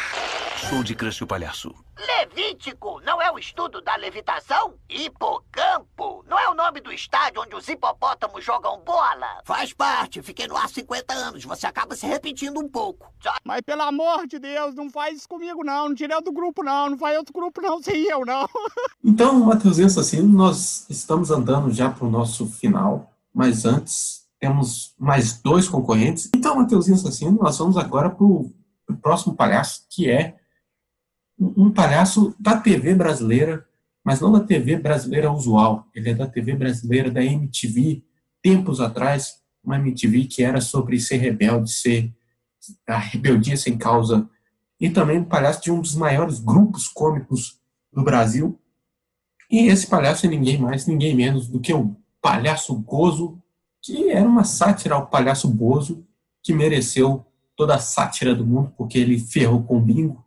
Sou 0.69 0.83
de 0.83 0.95
Krusty 0.95 1.25
o 1.25 1.27
Palhaço. 1.27 1.75
Levítico 1.99 3.01
não 3.05 3.21
é 3.21 3.31
o 3.31 3.39
estudo 3.39 3.81
da 3.81 3.97
levitação? 3.97 4.75
Hipocampo 4.89 6.25
não 6.29 6.39
é 6.39 6.49
o 6.49 6.55
nome 6.55 6.81
do 6.81 6.93
estádio 6.93 7.43
onde 7.43 7.55
os 7.55 7.69
hipopótamos 7.69 8.45
jogam 8.45 8.81
bola? 8.85 9.43
Faz 9.45 9.73
parte, 9.73 10.23
fiquei 10.23 10.47
no 10.47 10.57
ar 10.57 10.69
50 10.69 11.13
anos, 11.15 11.45
você 11.45 11.67
acaba 11.67 11.95
se 11.95 12.07
repetindo 12.07 12.61
um 12.61 12.69
pouco. 12.69 13.13
Mas 13.45 13.61
pelo 13.63 13.83
amor 13.83 14.27
de 14.27 14.39
Deus, 14.39 14.75
não 14.75 14.91
faz 14.91 15.19
isso 15.19 15.29
comigo 15.29 15.65
não, 15.65 15.89
não 15.89 15.95
tira 15.95 16.15
eu 16.15 16.23
do 16.23 16.33
grupo 16.33 16.63
não, 16.63 16.91
não 16.91 16.99
faz 16.99 17.17
outro 17.17 17.33
grupo 17.33 17.61
não, 17.61 17.83
sem 17.83 18.05
eu 18.05 18.25
não. 18.25 18.49
Então, 19.03 19.41
Matheusinho 19.41 19.87
Assassino, 19.87 20.29
nós 20.29 20.87
estamos 20.91 21.31
andando 21.31 21.73
já 21.73 21.91
para 21.91 22.07
o 22.07 22.11
nosso 22.11 22.47
final 22.47 23.11
mas 23.35 23.65
antes 23.65 24.27
temos 24.39 24.95
mais 24.99 25.41
dois 25.41 25.69
concorrentes. 25.69 26.31
Então, 26.35 26.57
Mateuzinho 26.57 26.97
Assassino, 26.97 27.39
nós 27.41 27.59
vamos 27.59 27.77
agora 27.77 28.11
para 28.11 28.25
o 28.25 28.51
próximo 29.01 29.35
palhaço, 29.35 29.87
que 29.89 30.11
é 30.11 30.37
um 31.41 31.71
palhaço 31.71 32.35
da 32.39 32.59
TV 32.59 32.95
brasileira, 32.95 33.67
mas 34.05 34.21
não 34.21 34.31
da 34.31 34.41
TV 34.41 34.77
brasileira 34.77 35.33
usual. 35.33 35.87
Ele 35.95 36.11
é 36.11 36.15
da 36.15 36.27
TV 36.27 36.55
brasileira, 36.55 37.11
da 37.11 37.25
MTV, 37.25 38.03
tempos 38.43 38.81
atrás, 38.81 39.41
uma 39.65 39.77
MTV 39.77 40.25
que 40.25 40.43
era 40.43 40.61
sobre 40.61 41.01
ser 41.01 41.17
rebelde, 41.17 41.71
ser 41.71 42.13
a 42.87 42.99
rebeldia 42.99 43.57
sem 43.57 43.79
causa, 43.79 44.29
e 44.79 44.91
também 44.91 45.19
um 45.19 45.25
palhaço 45.25 45.63
de 45.63 45.71
um 45.71 45.81
dos 45.81 45.95
maiores 45.95 46.41
grupos 46.41 46.89
cômicos 46.89 47.59
do 47.93 48.03
Brasil. 48.03 48.59
E 49.51 49.67
esse 49.67 49.87
palhaço 49.87 50.27
é 50.27 50.29
ninguém 50.29 50.59
mais, 50.59 50.87
ninguém 50.87 51.15
menos 51.15 51.49
do 51.49 51.59
que 51.59 51.73
o 51.73 51.97
Palhaço 52.21 52.75
Gozo, 52.75 53.39
que 53.83 54.11
era 54.11 54.29
uma 54.29 54.45
sátira 54.45 54.95
ao 54.95 55.07
Palhaço 55.07 55.49
Bozo, 55.49 56.07
que 56.43 56.53
mereceu 56.53 57.27
toda 57.57 57.75
a 57.75 57.79
sátira 57.79 58.35
do 58.35 58.47
mundo, 58.47 58.73
porque 58.77 58.99
ele 58.99 59.19
ferrou 59.19 59.63
com 59.63 59.79
o 59.79 59.81
bingo, 59.81 60.25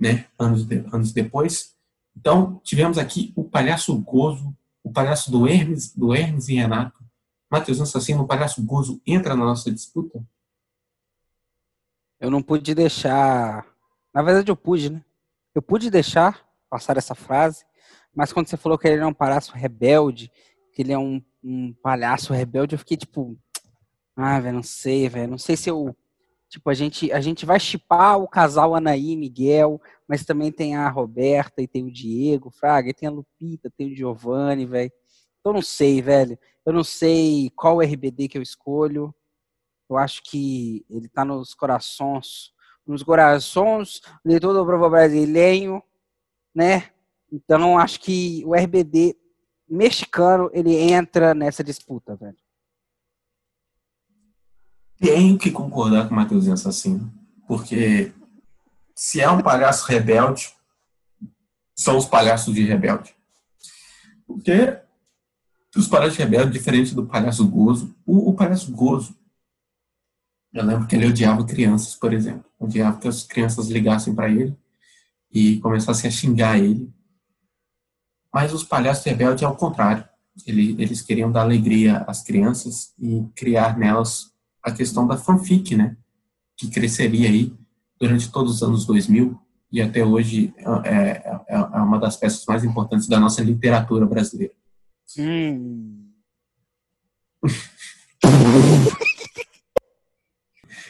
né, 0.00 0.26
anos, 0.38 0.64
de, 0.64 0.84
anos 0.92 1.12
depois. 1.12 1.76
Então, 2.16 2.60
tivemos 2.64 2.96
aqui 2.96 3.32
o 3.36 3.44
Palhaço 3.44 3.96
Gozo, 4.00 4.56
o 4.82 4.90
Palhaço 4.90 5.30
do 5.30 5.46
Hermes, 5.46 5.94
do 5.94 6.14
Hermes 6.14 6.48
e 6.48 6.54
Renato. 6.54 6.98
Matheus 7.50 7.80
Assassino, 7.80 8.22
o 8.22 8.26
Palhaço 8.26 8.64
Gozo 8.64 9.00
entra 9.06 9.36
na 9.36 9.44
nossa 9.44 9.70
disputa? 9.70 10.24
Eu 12.18 12.30
não 12.30 12.42
pude 12.42 12.74
deixar... 12.74 13.66
Na 14.12 14.22
verdade, 14.22 14.50
eu 14.50 14.56
pude, 14.56 14.90
né? 14.90 15.04
Eu 15.54 15.60
pude 15.60 15.90
deixar, 15.90 16.44
passar 16.68 16.96
essa 16.96 17.14
frase, 17.14 17.64
mas 18.14 18.32
quando 18.32 18.48
você 18.48 18.56
falou 18.56 18.78
que 18.78 18.88
ele 18.88 19.02
é 19.02 19.06
um 19.06 19.14
palhaço 19.14 19.52
rebelde, 19.52 20.30
que 20.72 20.82
ele 20.82 20.92
é 20.92 20.98
um, 20.98 21.22
um 21.42 21.72
palhaço 21.74 22.32
rebelde, 22.32 22.74
eu 22.74 22.78
fiquei 22.78 22.96
tipo, 22.96 23.36
ah, 24.16 24.38
velho, 24.40 24.56
não 24.56 24.62
sei, 24.62 25.08
velho, 25.08 25.30
não 25.30 25.38
sei 25.38 25.56
se 25.56 25.68
eu 25.68 25.96
Tipo, 26.50 26.68
a 26.68 26.74
gente, 26.74 27.12
a 27.12 27.20
gente 27.20 27.46
vai 27.46 27.60
chipar 27.60 28.18
o 28.18 28.26
casal 28.26 28.74
Anaí 28.74 29.12
e 29.12 29.16
Miguel, 29.16 29.80
mas 30.08 30.24
também 30.24 30.50
tem 30.50 30.74
a 30.74 30.88
Roberta 30.88 31.62
e 31.62 31.68
tem 31.68 31.84
o 31.84 31.92
Diego, 31.92 32.50
Fraga, 32.50 32.90
e 32.90 32.92
tem 32.92 33.08
a 33.08 33.12
Lupita, 33.12 33.70
tem 33.70 33.92
o 33.92 33.94
Giovanni, 33.94 34.66
velho. 34.66 34.90
Eu 35.44 35.52
não 35.52 35.62
sei, 35.62 36.02
velho. 36.02 36.36
Eu 36.66 36.72
não 36.72 36.82
sei 36.82 37.50
qual 37.54 37.80
RBD 37.80 38.26
que 38.26 38.36
eu 38.36 38.42
escolho. 38.42 39.14
Eu 39.88 39.96
acho 39.96 40.24
que 40.24 40.84
ele 40.90 41.08
tá 41.08 41.24
nos 41.24 41.54
corações, 41.54 42.52
nos 42.84 43.04
corações 43.04 44.00
de 44.24 44.40
todo 44.40 44.60
o 44.60 44.66
povo 44.66 44.90
brasileiro, 44.90 45.80
né? 46.52 46.90
Então, 47.30 47.78
acho 47.78 48.00
que 48.00 48.42
o 48.44 48.56
RBD 48.56 49.16
mexicano, 49.68 50.50
ele 50.52 50.74
entra 50.74 51.32
nessa 51.32 51.62
disputa, 51.62 52.16
velho. 52.16 52.36
Tenho 55.00 55.38
que 55.38 55.50
concordar 55.50 56.06
com 56.06 56.14
o 56.14 56.16
Matheusinho 56.16 56.52
Assassino, 56.52 57.10
porque 57.48 58.12
se 58.94 59.18
é 59.20 59.30
um 59.30 59.40
palhaço 59.40 59.86
rebelde, 59.86 60.50
são 61.74 61.96
os 61.96 62.04
palhaços 62.04 62.54
de 62.54 62.62
rebelde. 62.64 63.14
Porque 64.26 64.78
os 65.74 65.88
palhaços 65.88 66.18
rebeldes, 66.18 66.52
diferente 66.52 66.94
do 66.94 67.06
palhaço 67.06 67.48
gozo, 67.48 67.96
o, 68.04 68.30
o 68.30 68.34
palhaço 68.34 68.70
gozo, 68.72 69.16
eu 70.52 70.64
lembro 70.64 70.86
que 70.86 70.96
ele 70.96 71.06
odiava 71.06 71.46
crianças, 71.46 71.94
por 71.94 72.12
exemplo. 72.12 72.44
Odiava 72.58 72.98
que 72.98 73.08
as 73.08 73.22
crianças 73.22 73.68
ligassem 73.68 74.14
para 74.14 74.28
ele 74.28 74.54
e 75.32 75.58
começassem 75.60 76.08
a 76.08 76.12
xingar 76.12 76.58
ele. 76.58 76.92
Mas 78.32 78.52
os 78.52 78.64
palhaços 78.64 79.04
rebeldes 79.04 79.42
é 79.42 79.48
o 79.48 79.56
contrário. 79.56 80.06
Ele, 80.46 80.80
eles 80.82 81.00
queriam 81.02 81.30
dar 81.30 81.42
alegria 81.42 81.98
às 82.06 82.22
crianças 82.22 82.92
e 82.98 83.24
criar 83.34 83.78
nelas 83.78 84.29
a 84.62 84.70
questão 84.70 85.06
da 85.06 85.16
fanfic, 85.16 85.76
né? 85.76 85.96
Que 86.56 86.68
cresceria 86.68 87.28
aí 87.28 87.52
durante 87.98 88.30
todos 88.30 88.56
os 88.56 88.62
anos 88.62 88.86
2000 88.86 89.38
e 89.72 89.80
até 89.80 90.04
hoje 90.04 90.52
é, 90.84 90.90
é, 90.90 91.40
é 91.48 91.56
uma 91.78 91.98
das 91.98 92.16
peças 92.16 92.44
mais 92.46 92.64
importantes 92.64 93.06
da 93.06 93.20
nossa 93.20 93.42
literatura 93.42 94.04
brasileira. 94.04 94.52
Hum. 95.18 96.10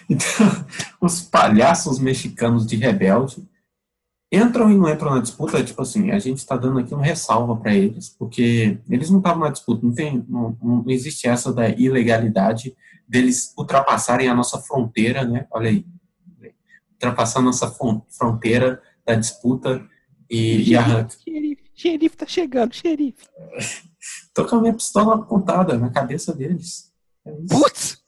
então, 0.08 0.66
os 1.00 1.20
palhaços 1.22 1.98
mexicanos 1.98 2.66
de 2.66 2.76
Rebelde 2.76 3.48
entram 4.32 4.70
e 4.70 4.76
não 4.76 4.88
entram 4.88 5.14
na 5.14 5.20
disputa, 5.20 5.62
tipo 5.62 5.82
assim, 5.82 6.10
a 6.10 6.18
gente 6.18 6.38
está 6.38 6.56
dando 6.56 6.78
aqui 6.78 6.94
uma 6.94 7.04
ressalva 7.04 7.56
para 7.56 7.74
eles, 7.74 8.08
porque 8.10 8.78
eles 8.88 9.10
não 9.10 9.18
estavam 9.18 9.40
na 9.40 9.50
disputa, 9.50 9.84
não, 9.84 9.92
tem, 9.92 10.24
não, 10.28 10.56
não 10.62 10.84
existe 10.86 11.26
essa 11.26 11.52
da 11.52 11.68
ilegalidade 11.68 12.76
deles 13.10 13.52
ultrapassarem 13.58 14.28
a 14.28 14.34
nossa 14.34 14.58
fronteira, 14.58 15.24
né? 15.24 15.46
Olha 15.50 15.68
aí, 15.68 15.84
ultrapassar 16.92 17.40
a 17.40 17.42
nossa 17.42 17.74
fronteira 18.08 18.80
da 19.04 19.14
disputa 19.14 19.84
e, 20.30 20.76
arranca. 20.76 21.16
Xerife, 21.18 21.70
xerife 21.74 22.16
tá 22.16 22.26
chegando, 22.26 22.72
xerife. 22.72 23.26
Tô 24.32 24.46
com 24.46 24.56
a 24.56 24.60
minha 24.60 24.74
pistola 24.74 25.16
apontada 25.16 25.76
na 25.76 25.90
cabeça 25.90 26.32
deles. 26.32 26.92
É 27.24 27.32
Putz! 27.50 27.98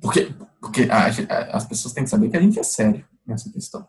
Porque, 0.00 0.34
porque 0.60 0.88
a, 0.90 1.06
a, 1.06 1.56
as 1.56 1.66
pessoas 1.66 1.92
têm 1.92 2.04
que 2.04 2.10
saber 2.10 2.30
que 2.30 2.36
a 2.36 2.40
gente 2.40 2.58
é 2.58 2.62
sério 2.62 3.04
nessa 3.26 3.50
questão. 3.50 3.86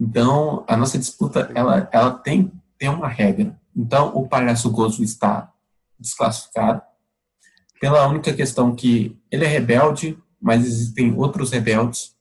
Então, 0.00 0.64
a 0.66 0.76
nossa 0.76 0.98
disputa, 0.98 1.52
ela, 1.54 1.88
ela 1.92 2.10
tem, 2.10 2.50
tem 2.78 2.88
uma 2.88 3.06
regra. 3.06 3.56
Então, 3.76 4.16
o 4.16 4.26
palhaço 4.26 4.70
Gozo 4.70 5.04
está 5.04 5.52
desclassificado, 5.98 6.82
pela 7.84 8.08
única 8.08 8.32
questão 8.32 8.74
que 8.74 9.14
ele 9.30 9.44
é 9.44 9.46
rebelde, 9.46 10.18
mas 10.40 10.64
existem 10.64 11.14
outros 11.14 11.50
rebeldes 11.50 12.16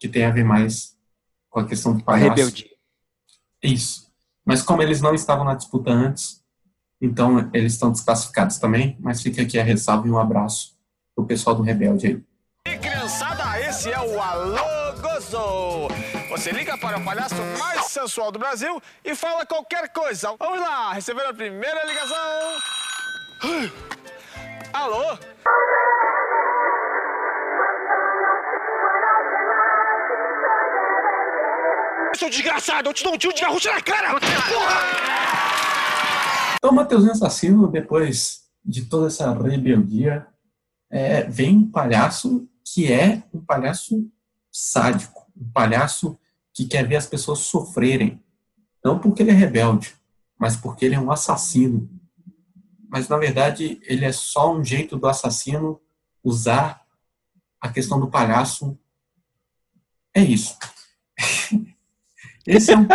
que 0.00 0.08
tem 0.08 0.24
a 0.24 0.30
ver 0.32 0.42
mais 0.42 0.96
com 1.48 1.60
a 1.60 1.64
questão 1.64 1.96
do 1.96 2.02
palhaço. 2.02 2.30
Rebelde. 2.30 2.68
Isso. 3.62 4.10
Mas 4.44 4.60
como 4.60 4.82
eles 4.82 5.00
não 5.00 5.14
estavam 5.14 5.44
na 5.44 5.54
disputa 5.54 5.92
antes, 5.92 6.42
então 7.00 7.48
eles 7.54 7.74
estão 7.74 7.92
desclassificados 7.92 8.58
também, 8.58 8.96
mas 8.98 9.22
fica 9.22 9.40
aqui 9.40 9.56
a 9.56 9.62
ressalva 9.62 10.08
e 10.08 10.10
um 10.10 10.18
abraço 10.18 10.76
pro 11.14 11.24
pessoal 11.26 11.54
do 11.54 11.62
Rebelde 11.62 12.06
aí. 12.08 12.74
E 12.74 12.76
criançada, 12.78 13.60
esse 13.60 13.92
é 13.92 14.00
o 14.00 14.20
Alô 14.20 15.00
Gozou! 15.00 15.88
Você 16.30 16.50
liga 16.50 16.76
para 16.76 16.98
o 16.98 17.04
palhaço 17.04 17.36
mais 17.56 17.84
sensual 17.84 18.32
do 18.32 18.40
Brasil 18.40 18.82
e 19.04 19.14
fala 19.14 19.46
qualquer 19.46 19.92
coisa. 19.92 20.34
Vamos 20.40 20.58
lá, 20.58 20.92
receber 20.92 21.24
a 21.24 21.32
primeira 21.32 21.84
ligação. 21.84 22.16
Alô? 24.72 25.18
Seu 32.14 32.28
desgraçado, 32.28 32.88
eu 32.88 32.94
te 32.94 33.04
dou 33.04 33.14
um 33.14 33.18
tiro 33.18 33.34
de 33.34 33.40
garrucha 33.40 33.72
na 33.72 33.80
cara! 33.80 34.18
Então, 36.56 36.72
Mateuzinho 36.72 37.12
Assassino, 37.12 37.68
depois 37.68 38.40
de 38.64 38.84
toda 38.84 39.06
essa 39.06 39.32
rebeldia, 39.32 40.26
é, 40.90 41.22
vem 41.24 41.56
um 41.56 41.70
palhaço 41.70 42.48
que 42.64 42.92
é 42.92 43.22
um 43.32 43.40
palhaço 43.40 44.10
sádico, 44.50 45.26
um 45.36 45.50
palhaço 45.50 46.18
que 46.52 46.66
quer 46.66 46.86
ver 46.86 46.96
as 46.96 47.06
pessoas 47.06 47.40
sofrerem. 47.40 48.22
Não 48.84 48.98
porque 48.98 49.22
ele 49.22 49.30
é 49.30 49.34
rebelde, 49.34 49.94
mas 50.38 50.56
porque 50.56 50.84
ele 50.84 50.94
é 50.94 51.00
um 51.00 51.10
assassino 51.10 51.88
mas 52.88 53.08
na 53.08 53.16
verdade 53.16 53.80
ele 53.84 54.04
é 54.04 54.12
só 54.12 54.54
um 54.54 54.64
jeito 54.64 54.96
do 54.96 55.06
assassino 55.06 55.80
usar 56.24 56.82
a 57.60 57.68
questão 57.68 58.00
do 58.00 58.08
palhaço. 58.08 58.78
É 60.14 60.22
isso. 60.22 60.56
Esse 62.46 62.72
é 62.72 62.78
um, 62.78 62.88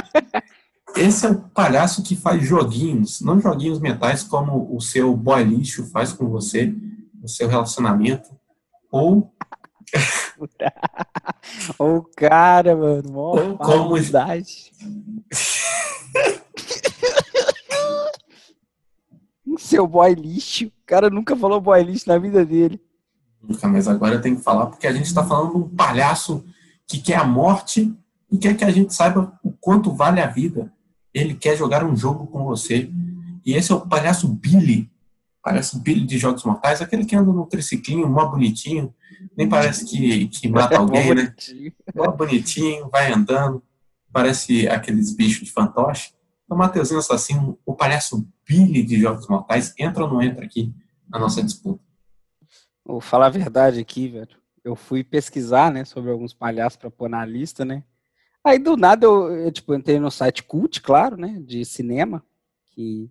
esse 0.95 1.25
é 1.27 1.29
um 1.29 1.35
palhaço 1.35 2.01
que 2.01 2.15
faz 2.15 2.43
joguinhos, 2.43 3.21
não 3.21 3.39
joguinhos 3.39 3.79
mentais 3.79 4.23
como 4.23 4.75
o 4.75 4.81
seu 4.81 5.15
boy 5.15 5.43
lixo 5.43 5.85
faz 5.91 6.11
com 6.11 6.27
você, 6.27 6.73
no 7.21 7.27
seu 7.27 7.47
relacionamento, 7.47 8.35
ou 8.91 9.31
o 11.77 12.01
cara, 12.15 12.75
mano, 12.75 13.15
ou 13.15 13.55
como 13.57 13.95
Seu 19.57 19.87
boy 19.87 20.13
lixo. 20.13 20.65
O 20.65 20.71
cara 20.85 21.09
nunca 21.09 21.35
falou 21.35 21.61
boy 21.61 21.81
lixo 21.83 22.07
na 22.07 22.17
vida 22.17 22.45
dele. 22.45 22.81
Nunca, 23.41 23.67
mas 23.67 23.87
agora 23.87 24.19
tenho 24.19 24.37
que 24.37 24.43
falar 24.43 24.67
porque 24.67 24.87
a 24.87 24.93
gente 24.93 25.05
está 25.05 25.23
falando 25.23 25.51
de 25.51 25.57
um 25.57 25.69
palhaço 25.69 26.45
que 26.87 26.99
quer 26.99 27.17
a 27.17 27.25
morte 27.25 27.93
e 28.31 28.37
quer 28.37 28.55
que 28.55 28.63
a 28.63 28.71
gente 28.71 28.93
saiba 28.93 29.37
o 29.43 29.51
quanto 29.51 29.91
vale 29.91 30.21
a 30.21 30.27
vida. 30.27 30.71
Ele 31.13 31.35
quer 31.35 31.57
jogar 31.57 31.83
um 31.83 31.95
jogo 31.95 32.25
com 32.27 32.43
você. 32.43 32.89
E 33.45 33.53
esse 33.53 33.71
é 33.71 33.75
o 33.75 33.81
palhaço 33.81 34.27
Billy. 34.27 34.89
Parece 35.43 35.75
o 35.75 35.79
Billy 35.79 36.05
de 36.05 36.17
Jogos 36.17 36.43
Mortais, 36.45 36.81
aquele 36.81 37.05
que 37.05 37.15
anda 37.15 37.31
no 37.31 37.45
triciclinho, 37.45 38.07
mó 38.07 38.25
bonitinho. 38.25 38.93
Nem 39.37 39.47
parece 39.47 39.85
que, 39.85 40.27
que 40.29 40.47
mata 40.47 40.77
alguém, 40.79 41.13
né? 41.13 41.33
Mó 41.93 42.07
bonitinho, 42.11 42.89
vai 42.89 43.11
andando. 43.11 43.61
Parece 44.11 44.67
aqueles 44.67 45.13
bichos 45.13 45.47
de 45.47 45.51
fantoche. 45.51 46.13
Então, 46.45 46.57
Mateuzinho 46.57 46.99
Assassino, 46.99 47.59
o 47.65 47.73
palhaço 47.73 48.27
Billy 48.45 48.83
de 48.83 48.99
Jogos 48.99 49.27
Mortais, 49.27 49.73
entra 49.77 50.03
ou 50.03 50.09
não 50.09 50.21
entra 50.21 50.45
aqui 50.45 50.73
na 51.09 51.19
nossa 51.19 51.41
disputa? 51.41 51.83
Vou 52.85 52.99
falar 52.99 53.27
a 53.27 53.29
verdade 53.29 53.79
aqui, 53.79 54.09
velho. 54.09 54.37
Eu 54.63 54.75
fui 54.75 55.03
pesquisar, 55.03 55.71
né, 55.71 55.85
sobre 55.85 56.11
alguns 56.11 56.33
palhaços 56.33 56.77
para 56.77 56.91
pôr 56.91 57.09
na 57.09 57.25
lista, 57.25 57.63
né? 57.63 57.83
Aí 58.43 58.59
do 58.59 58.75
nada 58.75 59.05
eu, 59.05 59.31
eu, 59.31 59.51
tipo, 59.51 59.73
entrei 59.73 59.99
no 59.99 60.11
site 60.11 60.43
Cult, 60.43 60.81
claro, 60.81 61.15
né, 61.15 61.41
de 61.45 61.63
cinema, 61.63 62.23
que 62.71 63.09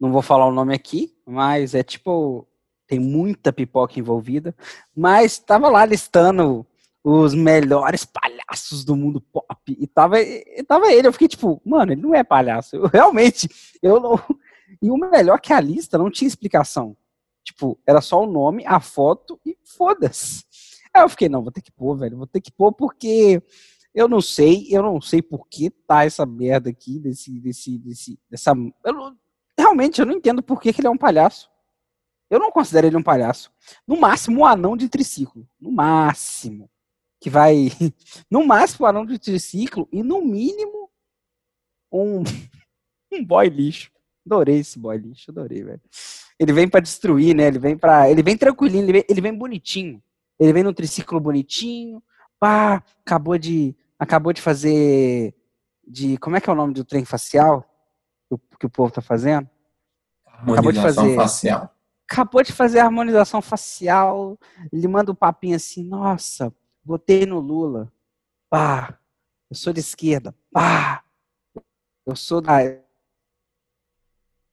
não 0.00 0.10
vou 0.10 0.22
falar 0.22 0.46
o 0.46 0.52
nome 0.52 0.74
aqui, 0.74 1.14
mas 1.24 1.74
é 1.74 1.82
tipo 1.82 2.48
tem 2.88 2.98
muita 2.98 3.52
pipoca 3.52 3.98
envolvida, 3.98 4.54
mas 4.94 5.38
tava 5.38 5.70
lá 5.70 5.84
listando 5.84 6.66
os 7.04 7.34
melhores 7.34 8.04
palhaços 8.04 8.84
do 8.84 8.94
mundo 8.94 9.20
pop. 9.20 9.46
E 9.66 9.86
tava, 9.86 10.20
e 10.20 10.62
tava 10.62 10.92
ele. 10.92 11.08
Eu 11.08 11.12
fiquei 11.12 11.28
tipo, 11.28 11.60
mano, 11.64 11.92
ele 11.92 12.00
não 12.00 12.14
é 12.14 12.22
palhaço. 12.22 12.76
Eu, 12.76 12.86
realmente, 12.86 13.48
eu 13.82 14.00
não. 14.00 14.20
E 14.80 14.90
o 14.90 14.96
melhor 14.96 15.40
que 15.40 15.52
a 15.52 15.60
lista 15.60 15.98
não 15.98 16.10
tinha 16.10 16.28
explicação. 16.28 16.96
Tipo, 17.44 17.78
era 17.86 18.00
só 18.00 18.22
o 18.22 18.30
nome, 18.30 18.64
a 18.66 18.78
foto 18.78 19.40
e 19.44 19.58
foda-se. 19.64 20.44
Aí 20.94 21.02
eu 21.02 21.08
fiquei, 21.08 21.28
não, 21.28 21.42
vou 21.42 21.50
ter 21.50 21.60
que 21.60 21.72
pôr, 21.72 21.96
velho. 21.96 22.16
Vou 22.16 22.26
ter 22.26 22.40
que 22.40 22.52
pôr 22.52 22.72
porque 22.72 23.42
eu 23.92 24.06
não 24.06 24.20
sei, 24.20 24.68
eu 24.70 24.82
não 24.82 25.00
sei 25.00 25.20
por 25.20 25.48
que 25.48 25.70
tá 25.70 26.04
essa 26.04 26.24
merda 26.24 26.70
aqui, 26.70 26.98
desse, 27.00 27.40
desse, 27.40 27.78
desse, 27.78 28.18
dessa. 28.30 28.52
Eu 28.84 29.16
realmente, 29.58 30.00
eu 30.00 30.06
não 30.06 30.14
entendo 30.14 30.42
por 30.42 30.60
que, 30.60 30.72
que 30.72 30.80
ele 30.80 30.88
é 30.88 30.90
um 30.90 30.96
palhaço. 30.96 31.50
Eu 32.30 32.38
não 32.38 32.50
considero 32.50 32.86
ele 32.86 32.96
um 32.96 33.02
palhaço. 33.02 33.52
No 33.86 34.00
máximo, 34.00 34.40
um 34.40 34.46
anão 34.46 34.76
de 34.76 34.88
triciclo. 34.88 35.46
No 35.60 35.70
máximo 35.70 36.70
que 37.22 37.30
vai, 37.30 37.70
no 38.28 38.44
máximo, 38.44 38.84
anão 38.84 39.06
de 39.06 39.16
triciclo 39.16 39.88
e 39.92 40.02
no 40.02 40.20
mínimo 40.20 40.90
um, 41.90 42.24
um 43.12 43.24
boy 43.24 43.48
lixo. 43.48 43.92
Adorei 44.26 44.58
esse 44.58 44.78
boy 44.78 44.98
lixo, 44.98 45.30
adorei, 45.30 45.62
velho. 45.62 45.80
Ele 46.38 46.52
vem 46.52 46.68
pra 46.68 46.80
destruir, 46.80 47.34
né? 47.34 47.46
Ele 47.46 47.60
vem 47.60 47.78
para, 47.78 48.10
ele 48.10 48.22
vem 48.22 48.36
tranquilinho, 48.36 48.84
ele 48.84 48.92
vem, 48.92 49.04
ele 49.08 49.20
vem 49.20 49.32
bonitinho. 49.32 50.02
Ele 50.38 50.52
vem 50.52 50.64
no 50.64 50.74
triciclo 50.74 51.20
bonitinho. 51.20 52.02
Pá, 52.40 52.82
acabou 53.06 53.38
de 53.38 53.76
acabou 53.96 54.32
de 54.32 54.42
fazer 54.42 55.32
de 55.86 56.16
como 56.16 56.36
é 56.36 56.40
que 56.40 56.50
é 56.50 56.52
o 56.52 56.56
nome 56.56 56.74
do 56.74 56.84
trem 56.84 57.04
facial 57.04 57.62
que 58.26 58.34
o, 58.34 58.38
que 58.58 58.66
o 58.66 58.70
povo 58.70 58.92
tá 58.92 59.00
fazendo? 59.00 59.48
Acabou 60.26 60.72
de 60.72 60.80
fazer 60.80 61.14
facial. 61.14 61.72
Acabou 62.10 62.42
de 62.42 62.52
fazer 62.52 62.80
a 62.80 62.84
harmonização 62.84 63.40
facial. 63.40 64.36
Ele 64.72 64.88
manda 64.88 65.12
um 65.12 65.14
papinho 65.14 65.54
assim: 65.54 65.84
"Nossa, 65.84 66.52
botei 66.84 67.26
no 67.26 67.40
Lula. 67.40 67.92
Pá, 68.50 68.98
eu 69.50 69.56
sou 69.56 69.72
de 69.72 69.80
esquerda. 69.80 70.34
Pá, 70.50 71.04
eu 72.06 72.16
sou 72.16 72.40
da 72.40 72.62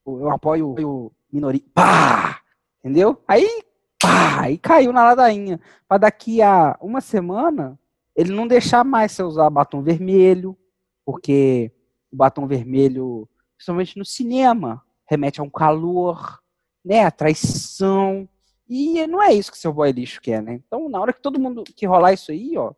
eu 0.05 0.29
apoio 0.31 0.75
o 0.75 1.11
minoria. 1.31 1.61
Pá! 1.73 2.41
Entendeu? 2.79 3.21
Aí, 3.27 3.63
pá! 4.01 4.41
Aí 4.41 4.57
caiu 4.57 4.91
na 4.91 5.03
ladainha. 5.03 5.59
Para 5.87 5.99
daqui 5.99 6.41
a 6.41 6.77
uma 6.81 7.01
semana, 7.01 7.77
ele 8.15 8.33
não 8.33 8.47
deixar 8.47 8.83
mais 8.83 9.11
você 9.11 9.23
usar 9.23 9.49
batom 9.49 9.83
vermelho, 9.83 10.57
porque 11.05 11.71
o 12.11 12.15
batom 12.15 12.47
vermelho, 12.47 13.29
principalmente 13.55 13.97
no 13.97 14.05
cinema, 14.05 14.83
remete 15.07 15.39
a 15.39 15.43
um 15.43 15.49
calor, 15.49 16.39
né? 16.83 17.03
A 17.03 17.11
traição. 17.11 18.27
E 18.69 19.07
não 19.07 19.21
é 19.21 19.33
isso 19.33 19.51
que 19.51 19.57
seu 19.57 19.73
boy 19.73 19.91
lixo 19.91 20.21
quer, 20.21 20.43
né? 20.43 20.61
Então, 20.65 20.87
na 20.87 20.99
hora 20.99 21.11
que 21.11 21.21
todo 21.21 21.39
mundo 21.39 21.63
que 21.63 21.87
rolar 21.87 22.13
isso 22.13 22.31
aí, 22.31 22.55
ó, 22.55 22.71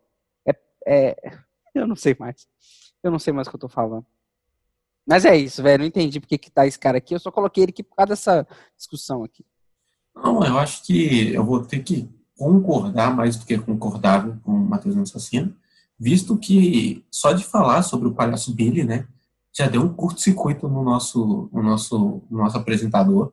é, 0.47 0.55
é... 0.87 1.15
eu 1.75 1.85
não 1.85 1.95
sei 1.95 2.15
mais. 2.17 2.47
Eu 3.03 3.11
não 3.11 3.19
sei 3.19 3.33
mais 3.33 3.47
o 3.47 3.49
que 3.49 3.55
eu 3.57 3.61
tô 3.61 3.67
falando. 3.67 4.05
Mas 5.05 5.25
é 5.25 5.35
isso, 5.35 5.61
velho. 5.61 5.79
Não 5.79 5.87
entendi 5.87 6.19
porque 6.19 6.37
que 6.37 6.49
tá 6.49 6.65
esse 6.65 6.79
cara 6.79 6.97
aqui. 6.97 7.13
Eu 7.13 7.19
só 7.19 7.31
coloquei 7.31 7.63
ele 7.63 7.71
aqui 7.71 7.83
por 7.83 7.95
causa 7.95 8.09
dessa 8.09 8.47
discussão 8.77 9.23
aqui. 9.23 9.43
Não, 10.15 10.43
eu 10.45 10.57
acho 10.57 10.85
que 10.85 11.33
eu 11.33 11.43
vou 11.43 11.65
ter 11.65 11.83
que 11.83 12.09
concordar 12.37 13.15
mais 13.15 13.35
do 13.35 13.45
que 13.45 13.57
concordar 13.57 14.39
com 14.39 14.51
o 14.51 14.59
Matheus 14.69 14.97
Assassino, 14.97 15.55
visto 15.99 16.37
que 16.37 17.05
só 17.11 17.33
de 17.33 17.43
falar 17.43 17.83
sobre 17.83 18.07
o 18.07 18.13
palhaço 18.13 18.53
Billy, 18.53 18.83
né, 18.83 19.07
já 19.53 19.67
deu 19.67 19.81
um 19.81 19.93
curto-circuito 19.93 20.67
no 20.67 20.83
nosso, 20.83 21.49
no 21.53 21.61
nosso, 21.61 22.23
no 22.29 22.39
nosso 22.39 22.57
apresentador 22.57 23.31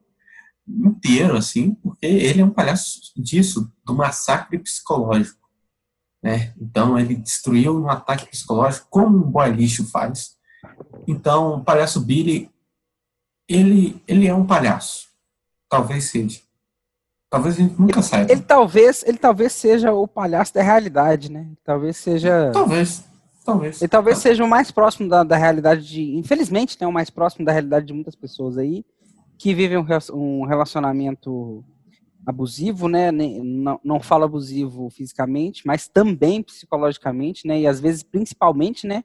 inteiro, 0.69 1.37
assim, 1.37 1.75
porque 1.75 2.07
ele 2.07 2.41
é 2.41 2.45
um 2.45 2.51
palhaço 2.51 3.13
disso, 3.17 3.73
do 3.85 3.95
massacre 3.95 4.59
psicológico, 4.59 5.49
né? 6.23 6.53
Então 6.61 6.99
ele 6.99 7.15
destruiu 7.15 7.79
um 7.79 7.89
ataque 7.89 8.27
psicológico 8.27 8.87
como 8.91 9.17
um 9.17 9.31
boy 9.31 9.51
lixo 9.51 9.89
faz. 9.91 10.37
Então, 11.07 11.55
o 11.55 11.65
palhaço 11.65 12.01
Billy, 12.01 12.51
ele, 13.49 14.03
ele 14.07 14.27
é 14.27 14.35
um 14.35 14.47
palhaço. 14.47 15.09
Talvez 15.69 16.05
seja. 16.05 16.41
Talvez 17.31 17.57
a 17.57 17.61
gente 17.61 17.81
nunca 17.81 18.03
saiba. 18.03 18.33
Ele 18.33 18.41
talvez, 18.41 19.05
ele 19.07 19.19
talvez 19.19 19.53
seja 19.53 19.93
o 19.93 20.09
palhaço 20.09 20.55
da 20.55 20.63
realidade, 20.63 21.31
né? 21.31 21.47
Talvez 21.63 21.97
seja. 21.97 22.51
Talvez. 22.53 23.05
Talvez. 23.45 23.81
Ele 23.81 23.89
talvez 23.89 24.19
seja 24.19 24.45
o 24.45 24.49
mais 24.49 24.71
próximo 24.71 25.09
da, 25.09 25.23
da 25.23 25.37
realidade 25.37 25.87
de. 25.87 26.17
Infelizmente, 26.17 26.77
né? 26.81 26.87
O 26.87 26.93
mais 26.93 27.11
próximo 27.11 27.45
da 27.45 27.53
realidade 27.53 27.87
de 27.87 27.93
muitas 27.93 28.15
pessoas 28.15 28.59
aí 28.59 28.85
que 29.39 29.55
vivem 29.55 29.79
um, 30.13 30.45
relacionamento 30.45 31.65
abusivo, 32.27 32.89
né? 32.89 33.13
Não, 33.13 33.81
não 33.85 34.01
falo 34.01 34.25
abusivo 34.25 34.91
fisicamente, 34.91 35.67
mas 35.67 35.89
também 35.89 36.43
psicologicamente, 36.43 37.47
né? 37.47 37.61
E 37.61 37.67
às 37.67 37.81
vezes, 37.81 38.03
principalmente, 38.03 38.87
né? 38.87 39.05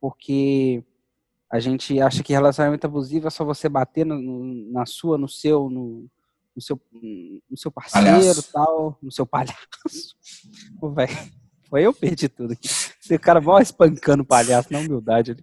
Porque 0.00 0.82
a 1.50 1.58
gente 1.58 2.00
acha 2.00 2.22
que 2.22 2.32
relacionamento 2.32 2.86
abusivo 2.86 3.26
é 3.26 3.30
só 3.30 3.44
você 3.44 3.68
bater 3.68 4.06
no, 4.06 4.20
no, 4.20 4.72
na 4.72 4.86
sua, 4.86 5.18
no 5.18 5.28
seu, 5.28 5.68
no, 5.68 6.06
no 6.54 6.62
seu, 6.62 6.80
no 7.50 7.56
seu 7.56 7.70
parceiro 7.70 8.06
palhaço. 8.06 8.52
tal, 8.52 8.98
no 9.02 9.10
seu 9.10 9.26
palhaço. 9.26 10.16
Pô, 10.78 10.94
foi 11.68 11.84
eu 11.84 11.92
perdi 11.92 12.28
tudo 12.28 12.52
aqui. 12.52 12.68
Esse 12.68 13.18
cara 13.18 13.40
mó 13.40 13.58
espancando 13.58 14.24
palhaço, 14.24 14.72
na 14.72 14.78
humildade. 14.78 15.36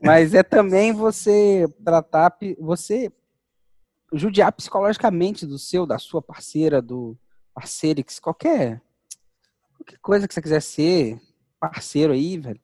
Mas 0.00 0.32
é 0.32 0.42
também 0.42 0.92
você 0.92 1.66
tratar, 1.84 2.36
você 2.60 3.10
judiar 4.12 4.52
psicologicamente 4.52 5.46
do 5.46 5.58
seu, 5.58 5.86
da 5.86 5.98
sua 5.98 6.22
parceira, 6.22 6.80
do 6.82 7.16
parceiro, 7.54 8.02
qualquer, 8.20 8.80
qualquer 9.76 9.98
coisa 9.98 10.28
que 10.28 10.34
você 10.34 10.42
quiser 10.42 10.62
ser 10.62 11.20
parceiro 11.58 12.12
aí, 12.12 12.38
velho 12.38 12.60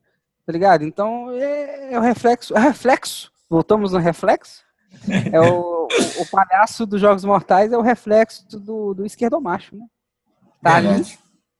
Tá 0.49 0.53
ligado? 0.53 0.83
Então 0.83 1.29
é, 1.29 1.93
é 1.93 1.99
o 1.99 2.01
reflexo. 2.01 2.57
É 2.57 2.59
o 2.59 2.63
reflexo. 2.63 3.31
Voltamos 3.47 3.91
no 3.91 3.99
reflexo. 3.99 4.63
É 5.31 5.39
o, 5.39 5.87
o, 5.87 6.21
o, 6.23 6.25
palhaço 6.31 6.83
dos 6.83 6.99
Jogos 6.99 7.23
Mortais 7.23 7.71
é 7.71 7.77
o 7.77 7.81
reflexo 7.83 8.59
do, 8.59 8.95
do 8.95 9.05
esquerdomacho, 9.05 9.75
né? 9.75 9.85
Tá 10.63 10.77
ali, 10.77 11.03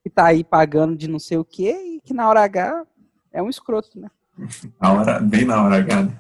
que 0.04 0.10
tá 0.10 0.26
aí 0.26 0.44
pagando 0.44 0.98
de 0.98 1.08
não 1.08 1.20
sei 1.20 1.38
o 1.38 1.46
quê 1.46 1.72
e 1.72 2.02
que 2.02 2.12
na 2.12 2.28
hora 2.28 2.44
H 2.44 2.84
é 3.32 3.44
um 3.44 3.48
escroto, 3.48 4.00
né? 4.00 4.10
A 4.82 4.94
hora, 4.94 5.20
bem 5.20 5.46
na 5.46 5.64
hora 5.64 5.78
H, 5.78 6.02
né? 6.02 6.20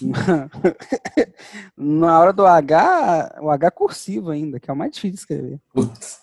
na 1.76 2.20
hora 2.20 2.32
do 2.32 2.46
H, 2.46 3.38
o 3.40 3.50
H 3.50 3.70
cursivo 3.70 4.30
ainda, 4.30 4.60
que 4.60 4.70
é 4.70 4.72
o 4.72 4.76
mais 4.76 4.92
difícil 4.92 5.14
de 5.14 5.18
escrever. 5.18 5.60
Putz. 5.72 6.20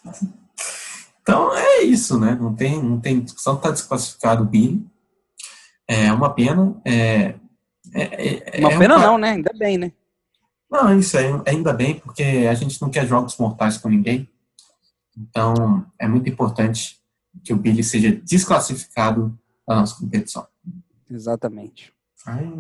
Então 1.22 1.56
é 1.56 1.82
isso, 1.82 2.20
né? 2.20 2.38
Não 2.40 2.54
tem, 2.54 2.82
não 2.82 3.00
tem 3.00 3.22
discussão, 3.22 3.58
tá 3.58 3.72
desclassificado 3.72 4.44
o 4.44 4.46
Billy. 4.46 4.86
É 5.88 6.12
uma 6.12 6.34
pena. 6.34 6.76
É, 6.86 7.36
é, 7.94 8.60
é 8.60 8.66
uma 8.66 8.74
é 8.74 8.78
pena 8.78 8.98
um... 8.98 9.02
não, 9.02 9.18
né? 9.18 9.32
Ainda 9.32 9.52
bem, 9.54 9.78
né? 9.78 9.92
Não, 10.70 10.98
isso 10.98 11.18
é 11.18 11.30
ainda 11.48 11.72
bem, 11.72 12.00
porque 12.00 12.24
a 12.50 12.54
gente 12.56 12.82
não 12.82 12.90
quer 12.90 13.06
jogos 13.06 13.38
mortais 13.38 13.78
com 13.78 13.90
ninguém. 13.90 14.28
Então, 15.16 15.86
é 16.00 16.08
muito 16.08 16.28
importante 16.28 17.00
que 17.44 17.54
o 17.54 17.58
Billy 17.58 17.84
seja 17.84 18.12
desclassificado 18.12 19.38
da 19.68 19.76
nossa 19.76 19.96
competição. 19.96 20.48
Exatamente. 21.10 21.94
Ai. 22.26 22.52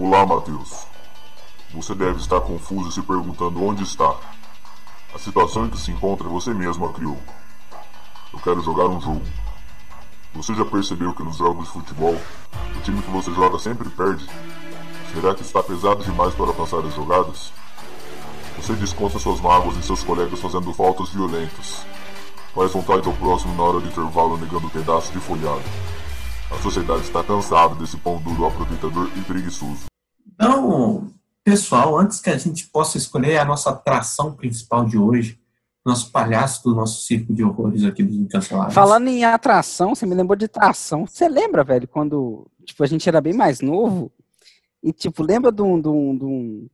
Olá, 0.00 0.24
Matheus. 0.24 0.86
Você 1.74 1.92
deve 1.92 2.20
estar 2.20 2.40
confuso 2.40 2.88
e 2.88 2.92
se 2.92 3.02
perguntando 3.02 3.60
onde 3.64 3.82
está. 3.82 4.14
A 5.12 5.18
situação 5.18 5.66
em 5.66 5.70
que 5.70 5.76
se 5.76 5.90
encontra 5.90 6.28
você 6.28 6.54
mesmo 6.54 6.86
a 6.86 6.92
criou. 6.92 7.18
Eu 8.32 8.38
quero 8.38 8.60
jogar 8.60 8.86
um 8.86 9.00
jogo. 9.00 9.24
Você 10.34 10.54
já 10.54 10.64
percebeu 10.64 11.12
que 11.14 11.24
nos 11.24 11.38
jogos 11.38 11.64
de 11.64 11.72
futebol, 11.72 12.14
o 12.14 12.80
time 12.82 13.02
que 13.02 13.10
você 13.10 13.32
joga 13.32 13.58
sempre 13.58 13.88
perde? 13.88 14.24
Será 15.12 15.34
que 15.34 15.42
está 15.42 15.64
pesado 15.64 16.04
demais 16.04 16.32
para 16.32 16.46
alcançar 16.46 16.78
as 16.78 16.94
jogadas? 16.94 17.52
Você 18.56 18.74
desconta 18.74 19.18
suas 19.18 19.40
mágoas 19.40 19.76
em 19.78 19.82
seus 19.82 20.04
colegas 20.04 20.38
fazendo 20.38 20.72
faltas 20.74 21.08
violentas. 21.08 21.84
Faz 22.54 22.72
vontade 22.72 23.08
ao 23.08 23.14
próximo 23.14 23.52
na 23.56 23.64
hora 23.64 23.80
do 23.80 23.88
intervalo 23.88 24.36
negando 24.36 24.68
um 24.68 24.70
pedaço 24.70 25.10
de 25.10 25.18
folhado. 25.18 25.64
A 26.50 26.56
sociedade 26.62 27.02
está 27.02 27.22
cansada 27.22 27.74
desse 27.74 27.96
pão 27.98 28.16
duro 28.22 28.46
aproveitador 28.46 29.10
e 29.16 29.20
preguiçoso. 29.20 29.87
Então, 30.40 31.12
pessoal, 31.42 31.98
antes 31.98 32.20
que 32.20 32.30
a 32.30 32.38
gente 32.38 32.68
possa 32.68 32.96
escolher 32.96 33.38
a 33.38 33.44
nossa 33.44 33.70
atração 33.70 34.34
principal 34.34 34.84
de 34.84 34.96
hoje, 34.96 35.40
nosso 35.84 36.12
palhaço 36.12 36.62
do 36.62 36.74
nosso 36.74 37.02
circo 37.02 37.34
de 37.34 37.42
horrores 37.42 37.82
aqui 37.82 38.02
dos 38.02 38.14
Incanceláveis. 38.14 38.74
Falando 38.74 39.08
em 39.08 39.24
atração, 39.24 39.94
você 39.94 40.06
me 40.06 40.14
lembrou 40.14 40.36
de 40.36 40.44
atração. 40.44 41.06
Você 41.06 41.28
lembra, 41.28 41.64
velho, 41.64 41.88
quando 41.88 42.46
tipo, 42.64 42.84
a 42.84 42.86
gente 42.86 43.08
era 43.08 43.20
bem 43.20 43.32
mais 43.32 43.60
novo? 43.60 44.12
E, 44.82 44.92
tipo, 44.92 45.22
lembra 45.24 45.50
de 45.50 45.62
um, 45.62 45.80
de 45.80 45.88
um, 45.88 46.16
de 46.16 46.24
um 46.24 46.68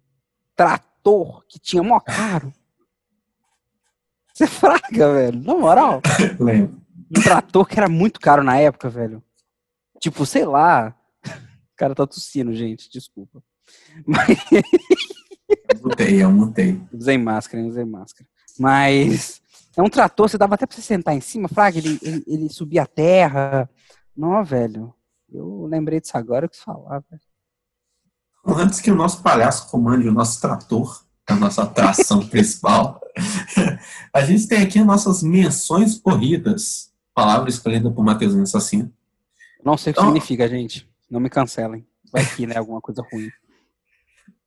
trator 0.54 1.42
que 1.48 1.58
tinha 1.58 1.82
mó 1.82 1.98
caro? 2.00 2.52
Você 4.34 4.46
fraga, 4.46 5.14
velho. 5.14 5.40
Na 5.42 5.54
moral. 5.54 6.02
Lembro. 6.38 6.82
Um 7.16 7.22
trator 7.22 7.66
que 7.66 7.78
era 7.78 7.88
muito 7.88 8.20
caro 8.20 8.42
na 8.42 8.58
época, 8.58 8.90
velho. 8.90 9.22
Tipo, 10.00 10.26
sei 10.26 10.44
lá. 10.44 10.94
O 11.74 11.76
cara 11.76 11.92
tá 11.92 12.06
tossindo, 12.06 12.54
gente. 12.54 12.88
Desculpa. 12.88 13.42
Mas... 14.06 14.38
Eu 15.68 15.80
mutei, 15.82 16.22
eu 16.22 16.30
mutei. 16.30 16.80
Usei 16.92 17.18
máscara, 17.18 17.64
usei 17.64 17.84
máscara. 17.84 18.28
Mas 18.58 19.40
é 19.76 19.82
um 19.82 19.90
trator, 19.90 20.28
você 20.28 20.38
dava 20.38 20.54
até 20.54 20.66
pra 20.66 20.76
você 20.76 20.82
sentar 20.82 21.14
em 21.14 21.20
cima, 21.20 21.48
Fraga, 21.48 21.78
ele, 21.78 21.98
ele, 22.00 22.24
ele 22.26 22.48
subia 22.48 22.82
a 22.82 22.86
terra. 22.86 23.68
Não, 24.16 24.44
velho. 24.44 24.94
Eu 25.32 25.66
lembrei 25.66 26.00
disso 26.00 26.16
agora, 26.16 26.48
quis 26.48 26.60
falar, 26.60 27.02
velho. 27.10 27.22
Antes 28.46 28.80
que 28.80 28.90
o 28.90 28.94
nosso 28.94 29.22
palhaço 29.22 29.70
comande 29.70 30.08
o 30.08 30.12
nosso 30.12 30.40
trator, 30.40 31.04
a 31.26 31.34
nossa 31.34 31.62
atração 31.62 32.20
principal, 32.28 33.00
a 34.12 34.24
gente 34.24 34.46
tem 34.46 34.62
aqui 34.62 34.82
nossas 34.82 35.22
menções 35.22 35.98
corridas. 35.98 36.92
Palavra 37.14 37.48
escolhida 37.48 37.90
por 37.90 38.04
Matheus 38.04 38.34
Assassino. 38.34 38.92
Não 39.64 39.76
sei 39.76 39.92
o 39.92 39.94
que 39.94 40.00
então, 40.00 40.12
significa, 40.12 40.48
gente. 40.48 40.88
Não 41.10 41.20
me 41.20 41.30
cancelem. 41.30 41.86
Vai 42.12 42.24
que, 42.26 42.46
né? 42.46 42.56
Alguma 42.56 42.80
coisa 42.80 43.02
ruim. 43.12 43.30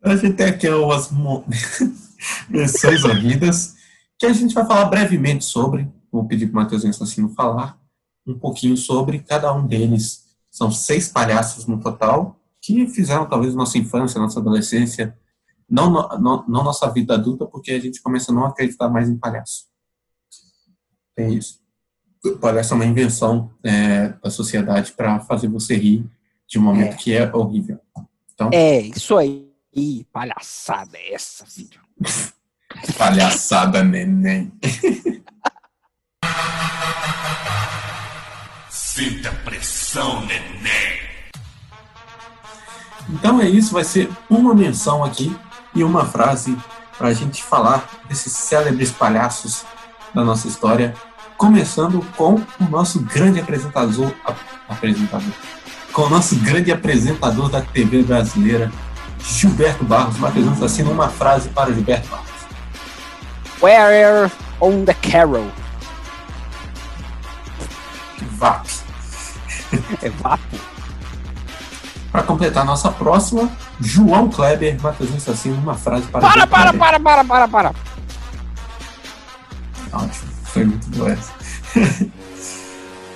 A 0.03 0.15
gente 0.15 0.35
tem 0.35 0.47
aqui 0.47 0.69
umas 0.69 1.09
menções 2.49 3.01
corridas 3.01 3.75
que 4.17 4.25
a 4.25 4.33
gente 4.33 4.53
vai 4.53 4.65
falar 4.65 4.85
brevemente 4.85 5.45
sobre. 5.45 5.87
Vou 6.11 6.25
pedir 6.25 6.47
para 6.47 6.59
o 6.59 6.63
Matheus 6.63 6.85
Assassino 6.85 7.29
falar 7.29 7.79
um 8.25 8.37
pouquinho 8.37 8.75
sobre 8.75 9.19
cada 9.19 9.53
um 9.53 9.65
deles, 9.65 10.25
São 10.51 10.69
seis 10.71 11.07
palhaços 11.07 11.65
no 11.65 11.79
total 11.79 12.39
que 12.61 12.87
fizeram 12.87 13.27
talvez 13.27 13.55
nossa 13.55 13.77
infância, 13.77 14.19
nossa 14.19 14.39
adolescência, 14.39 15.17
não, 15.69 15.89
não, 15.89 16.45
não 16.47 16.63
nossa 16.63 16.89
vida 16.91 17.13
adulta, 17.13 17.45
porque 17.45 17.71
a 17.71 17.79
gente 17.79 18.01
começa 18.01 18.31
a 18.31 18.35
não 18.35 18.45
acreditar 18.45 18.89
mais 18.89 19.07
em 19.07 19.17
palhaço. 19.17 19.67
É 21.15 21.29
isso. 21.29 21.61
O 22.25 22.37
palhaço 22.37 22.73
é 22.73 22.75
uma 22.75 22.85
invenção 22.85 23.51
é, 23.63 24.09
da 24.21 24.29
sociedade 24.29 24.91
para 24.93 25.19
fazer 25.21 25.47
você 25.47 25.75
rir 25.75 26.05
de 26.47 26.59
um 26.59 26.63
momento 26.63 26.93
É. 26.93 26.97
que 26.97 27.13
é 27.13 27.33
horrível. 27.33 27.79
Então, 28.33 28.49
É, 28.51 28.79
isso 28.81 29.15
aí. 29.15 29.46
Ih, 29.75 30.05
palhaçada 30.11 30.97
é 30.97 31.13
essa, 31.13 31.45
filho. 31.45 31.79
palhaçada, 32.97 33.83
neném. 33.83 34.51
Sinta 38.69 39.31
pressão, 39.43 40.25
neném. 40.25 41.07
Então 43.09 43.39
é 43.41 43.47
isso, 43.47 43.71
vai 43.73 43.83
ser 43.83 44.09
uma 44.29 44.53
menção 44.53 45.03
aqui 45.03 45.35
e 45.73 45.83
uma 45.83 46.05
frase 46.05 46.57
para 46.97 47.09
a 47.09 47.13
gente 47.13 47.43
falar 47.43 47.87
desses 48.09 48.33
célebres 48.33 48.91
palhaços 48.91 49.63
da 50.13 50.23
nossa 50.23 50.47
história, 50.47 50.93
começando 51.37 52.01
com 52.17 52.35
o 52.59 52.69
nosso 52.69 52.99
grande 53.01 53.39
apresentador, 53.39 54.11
ap- 54.25 54.39
apresentador, 54.67 55.31
com 55.93 56.01
o 56.03 56.09
nosso 56.09 56.35
grande 56.37 56.71
apresentador 56.71 57.49
da 57.49 57.61
TV 57.61 58.01
brasileira, 58.03 58.71
Gilberto 59.19 59.83
Barros. 59.83 60.17
Matheus, 60.17 60.61
assina 60.61 60.89
uma 60.89 61.09
frase 61.09 61.49
para 61.49 61.73
Gilberto 61.73 62.07
Barros. 62.09 62.27
Where 63.61 64.31
on 64.61 64.85
the 64.85 64.93
Carol? 64.93 65.51
VAP. 68.37 68.67
É 70.01 70.09
vapo? 70.09 70.57
Para 72.11 72.23
completar 72.23 72.63
a 72.63 72.65
nossa 72.65 72.91
próxima, 72.91 73.51
João 73.79 74.29
Kleber, 74.29 74.81
Matheus 74.81 75.27
assina 75.27 75.57
uma 75.57 75.75
frase 75.75 76.07
para 76.07 76.21
Para, 76.21 76.47
para, 76.47 76.73
para, 76.73 76.99
para, 76.99 77.23
para, 77.23 77.47
para. 77.47 77.75
Ótimo, 79.91 80.31
foi 80.45 80.65
muito 80.65 80.89
boa 80.89 81.11
essa. 81.11 81.33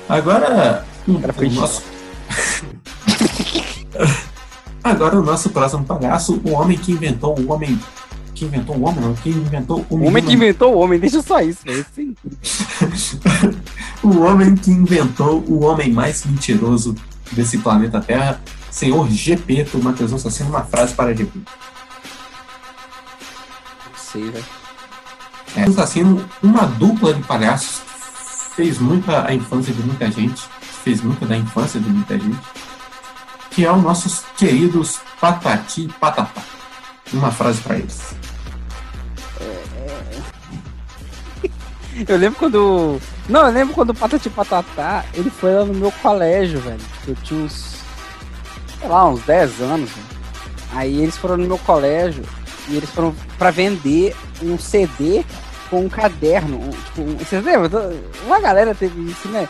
Agora, 0.10 0.86
o 1.08 1.52
nosso... 1.52 1.84
Agora 4.84 5.20
o 5.20 5.24
nosso 5.24 5.50
próximo 5.50 5.84
palhaço, 5.84 6.42
o 6.44 6.52
homem 6.52 6.78
que 6.78 6.92
inventou 6.92 7.40
o 7.40 7.52
homem. 7.52 7.80
Que 8.34 8.46
inventou 8.46 8.76
o 8.76 8.84
homem, 8.84 9.02
não? 9.02 9.14
Que 9.14 9.30
inventou 9.30 9.86
o 9.90 9.96
O 9.96 10.06
homem 10.06 10.24
que 10.24 10.34
inventou 10.34 10.74
o 10.74 10.80
homem, 10.80 11.00
deixa 11.00 11.22
só 11.22 11.40
isso, 11.42 11.60
velho. 11.64 11.86
Sim. 11.94 12.16
o 14.02 14.20
homem 14.20 14.56
que 14.56 14.72
inventou 14.72 15.44
o 15.48 15.64
homem 15.64 15.92
mais 15.92 16.26
mentiroso 16.26 16.96
desse 17.32 17.60
planeta 17.60 18.02
Terra, 18.02 18.42
senhor 18.72 19.08
Gepeto. 19.10 19.78
Matheus 19.78 20.14
Assassino, 20.14 20.50
uma 20.50 20.64
frase 20.64 20.94
para 20.94 21.14
Gepeto. 21.14 21.40
Não 23.86 23.98
sei, 23.98 24.30
velho. 24.30 24.46
É, 25.56 25.64
Assassino, 25.64 26.26
uma 26.42 26.66
dupla 26.66 27.14
de 27.14 27.22
palhaços 27.24 27.82
fez 28.56 28.80
muita 28.80 29.28
a 29.28 29.34
infância 29.34 29.74
de 29.74 29.82
muita 29.82 30.10
gente, 30.12 30.44
fez 30.84 31.02
muita 31.02 31.26
da 31.26 31.38
infância 31.38 31.80
de 31.80 31.90
muita 31.90 32.18
gente, 32.20 32.40
que 33.52 33.66
é 33.66 33.72
os 33.72 33.82
nossos 33.84 34.24
queridos 34.38 35.00
Patati 35.20 35.88
Patatá. 36.00 36.42
Uma 37.14 37.32
frase 37.32 37.62
para 37.62 37.76
eles. 37.78 38.16
Eu 42.08 42.18
lembro 42.18 42.40
quando. 42.40 43.00
Não, 43.28 43.46
eu 43.46 43.52
lembro 43.52 43.74
quando 43.76 43.90
o 43.90 43.94
Patati 43.94 44.30
Patatá, 44.30 45.04
ele 45.14 45.30
foi 45.30 45.54
lá 45.54 45.66
no 45.66 45.74
meu 45.74 45.92
colégio, 45.92 46.60
velho. 46.60 46.80
Eu 47.08 47.16
tinha 47.24 47.42
uns. 47.44 47.76
Sei 48.80 48.88
lá, 48.88 49.08
uns 49.08 49.22
10 49.24 49.62
anos, 49.62 49.90
velho. 49.90 50.08
Aí 50.74 51.02
eles 51.02 51.18
foram 51.18 51.36
no 51.38 51.46
meu 51.48 51.58
colégio 51.60 52.24
e 52.70 52.78
eles 52.78 52.90
foram 52.90 53.14
pra 53.38 53.52
vender 53.52 54.16
um 54.42 54.58
CD 54.58 55.24
com 55.70 55.82
um 55.86 55.90
caderno. 55.90 56.58
um- 56.60 56.70
tipo, 56.70 57.02
um- 57.02 57.18
vocês 57.18 57.44
lembram? 57.44 57.94
Uma 58.26 58.40
galera 58.40 58.74
teve 58.74 59.12
isso, 59.12 59.28
né? 59.28 59.48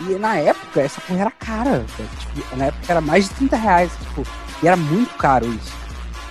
E 0.00 0.14
na 0.14 0.36
época, 0.36 0.80
essa 0.80 1.00
porra 1.00 1.20
era 1.20 1.30
cara. 1.30 1.84
Tipo, 2.20 2.56
na 2.56 2.66
época 2.66 2.84
era 2.88 3.00
mais 3.00 3.28
de 3.28 3.34
30 3.34 3.56
reais, 3.56 3.90
tipo, 4.00 4.24
e 4.62 4.66
era 4.66 4.76
muito 4.76 5.14
caro 5.16 5.46
isso. 5.46 5.72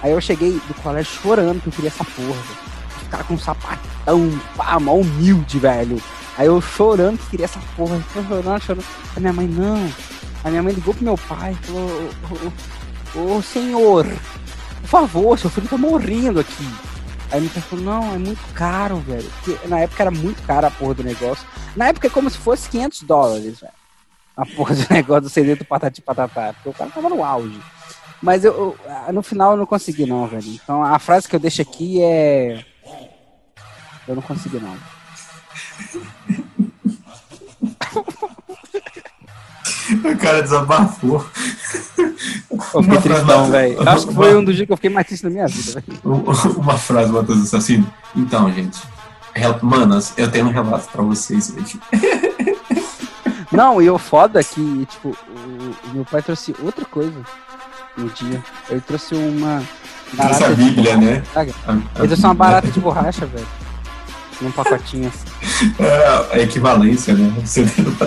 Aí 0.02 0.12
eu 0.12 0.22
cheguei 0.22 0.52
do 0.68 0.74
colégio 0.76 1.12
chorando 1.22 1.62
que 1.62 1.68
eu 1.68 1.74
queria 1.74 1.90
essa 1.90 2.04
porra. 2.04 2.42
Os 3.02 3.08
caras 3.10 3.28
com 3.28 3.34
um 3.34 3.40
sapatão, 3.40 4.42
pá, 4.56 4.80
mó 4.80 4.94
humilde, 4.94 5.60
velho. 5.60 6.02
Aí 6.38 6.48
eu 6.48 6.62
chorando 6.62 7.18
que 7.18 7.32
queria 7.32 7.46
essa 7.46 7.60
porra. 7.76 8.02
Chorando, 8.14 8.62
chorando. 8.62 8.86
A 9.16 9.20
minha 9.20 9.34
mãe, 9.34 9.48
não. 9.48 9.92
A 10.44 10.50
minha 10.50 10.64
mãe 10.64 10.74
ligou 10.74 10.94
pro 10.94 11.04
meu 11.04 11.18
pai 11.18 11.56
falou: 11.64 12.10
Ô, 13.16 13.20
ô, 13.20 13.38
ô, 13.38 13.42
senhor, 13.42 14.06
por 14.82 14.88
favor, 14.88 15.40
seu 15.40 15.50
filho 15.50 15.68
tá 15.68 15.78
morrendo 15.78 16.40
aqui. 16.40 16.70
Aí 17.32 17.50
pai 17.50 17.62
falou: 17.62 17.84
Não, 17.86 18.14
é 18.14 18.18
muito 18.18 18.42
caro, 18.54 18.98
velho. 19.00 19.30
Porque 19.44 19.68
na 19.68 19.80
época 19.80 20.04
era 20.04 20.12
muito 20.12 20.42
caro 20.44 20.68
a 20.68 20.72
porra 20.72 20.94
do 20.96 21.04
negócio. 21.04 21.46
Na 21.76 21.88
época 21.88 22.08
é 22.08 22.10
como 22.10 22.30
se 22.30 22.38
fosse 22.38 22.70
500 22.70 23.02
dólares, 23.04 23.60
velho. 23.60 23.74
A 24.36 24.46
porra 24.46 24.76
do 24.76 24.86
negócio 24.94 25.22
do 25.24 25.30
CD 25.30 25.56
do 25.56 25.66
Patati 25.66 26.02
Patatá. 26.02 26.54
Porque 26.54 26.70
o 26.70 26.74
cara 26.74 26.90
tava 26.90 27.10
no 27.10 27.24
auge. 27.24 27.60
Mas 28.22 28.44
eu, 28.46 28.54
eu- 28.54 28.78
ah, 28.90 29.12
no 29.12 29.22
final 29.22 29.52
eu 29.52 29.58
não 29.58 29.66
consegui, 29.66 30.06
não, 30.06 30.26
velho. 30.28 30.48
Então 30.50 30.84
a 30.84 30.98
frase 31.00 31.28
que 31.28 31.36
eu 31.36 31.40
deixo 31.40 31.62
aqui 31.62 32.02
é. 32.02 32.64
Eu 34.08 34.16
não 34.16 34.22
consegui, 34.22 34.60
não. 34.60 34.76
O 39.90 40.18
cara 40.18 40.42
desabafou. 40.42 41.26
Eu 42.74 42.84
fiquei 42.84 43.02
tristão, 43.02 43.52
velho. 43.52 43.90
Acho 43.90 44.08
que 44.08 44.14
foi 44.14 44.36
um 44.36 44.44
dos 44.44 44.56
dias 44.56 44.66
que 44.66 44.74
eu 44.74 44.78
fiquei 44.78 44.90
mais 44.90 45.08
triste 45.08 45.24
na 45.24 45.30
minha 45.30 45.48
vida. 45.48 45.84
Uma 46.04 46.78
frase, 46.78 47.12
Matheus 47.12 47.44
Assassino. 47.44 47.92
Então, 48.16 48.52
gente. 48.52 48.80
Manas, 49.62 50.14
eu 50.18 50.30
tenho 50.32 50.48
um 50.48 50.52
relato 50.52 50.90
pra 50.92 51.04
vocês 51.04 51.54
hoje. 51.56 51.80
Não, 53.52 53.82
e 53.82 53.90
o 53.90 53.98
foda 53.98 54.40
é 54.40 54.44
que, 54.44 54.86
tipo, 54.88 55.10
o, 55.10 55.90
o 55.90 55.94
meu 55.94 56.06
pai 56.06 56.22
trouxe 56.22 56.56
outra 56.62 56.84
coisa 56.86 57.22
no 57.96 58.10
dia. 58.10 58.44
Ele 58.70 58.82
trouxe 58.82 59.16
uma. 59.16 59.64
Trouxe 60.16 60.44
a 60.44 60.50
Bíblia, 60.50 60.96
borracha, 60.96 60.98
né? 60.98 61.24
Ele 61.98 62.08
trouxe 62.08 62.24
uma 62.24 62.34
barata 62.34 62.68
de 62.68 62.80
borracha, 62.80 63.26
velho. 63.26 63.48
Num 64.42 64.52
pacotinho 64.52 65.10
assim. 65.10 65.74
É 65.80 66.36
a 66.36 66.40
equivalência, 66.40 67.14
né? 67.16 67.34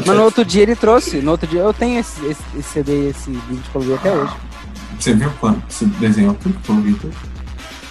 Mas 0.07 0.17
no 0.17 0.23
outro 0.23 0.45
dia 0.45 0.63
ele 0.63 0.77
trouxe. 0.77 1.17
No 1.21 1.33
outro 1.33 1.47
dia 1.49 1.61
eu 1.61 1.73
tenho 1.75 1.99
esse, 1.99 2.25
esse, 2.27 2.43
esse 2.57 2.69
CD, 2.69 3.11
esse 3.11 3.31
vídeo 3.31 3.63
eu 3.75 3.81
vi 3.81 3.95
até 3.95 4.13
hoje. 4.13 4.33
Você 4.99 5.15
viu 5.15 5.33
quando? 5.41 5.63
Você 5.69 5.87
desenhou 5.87 6.35
tudo 6.35 6.57
tudo? 6.65 7.11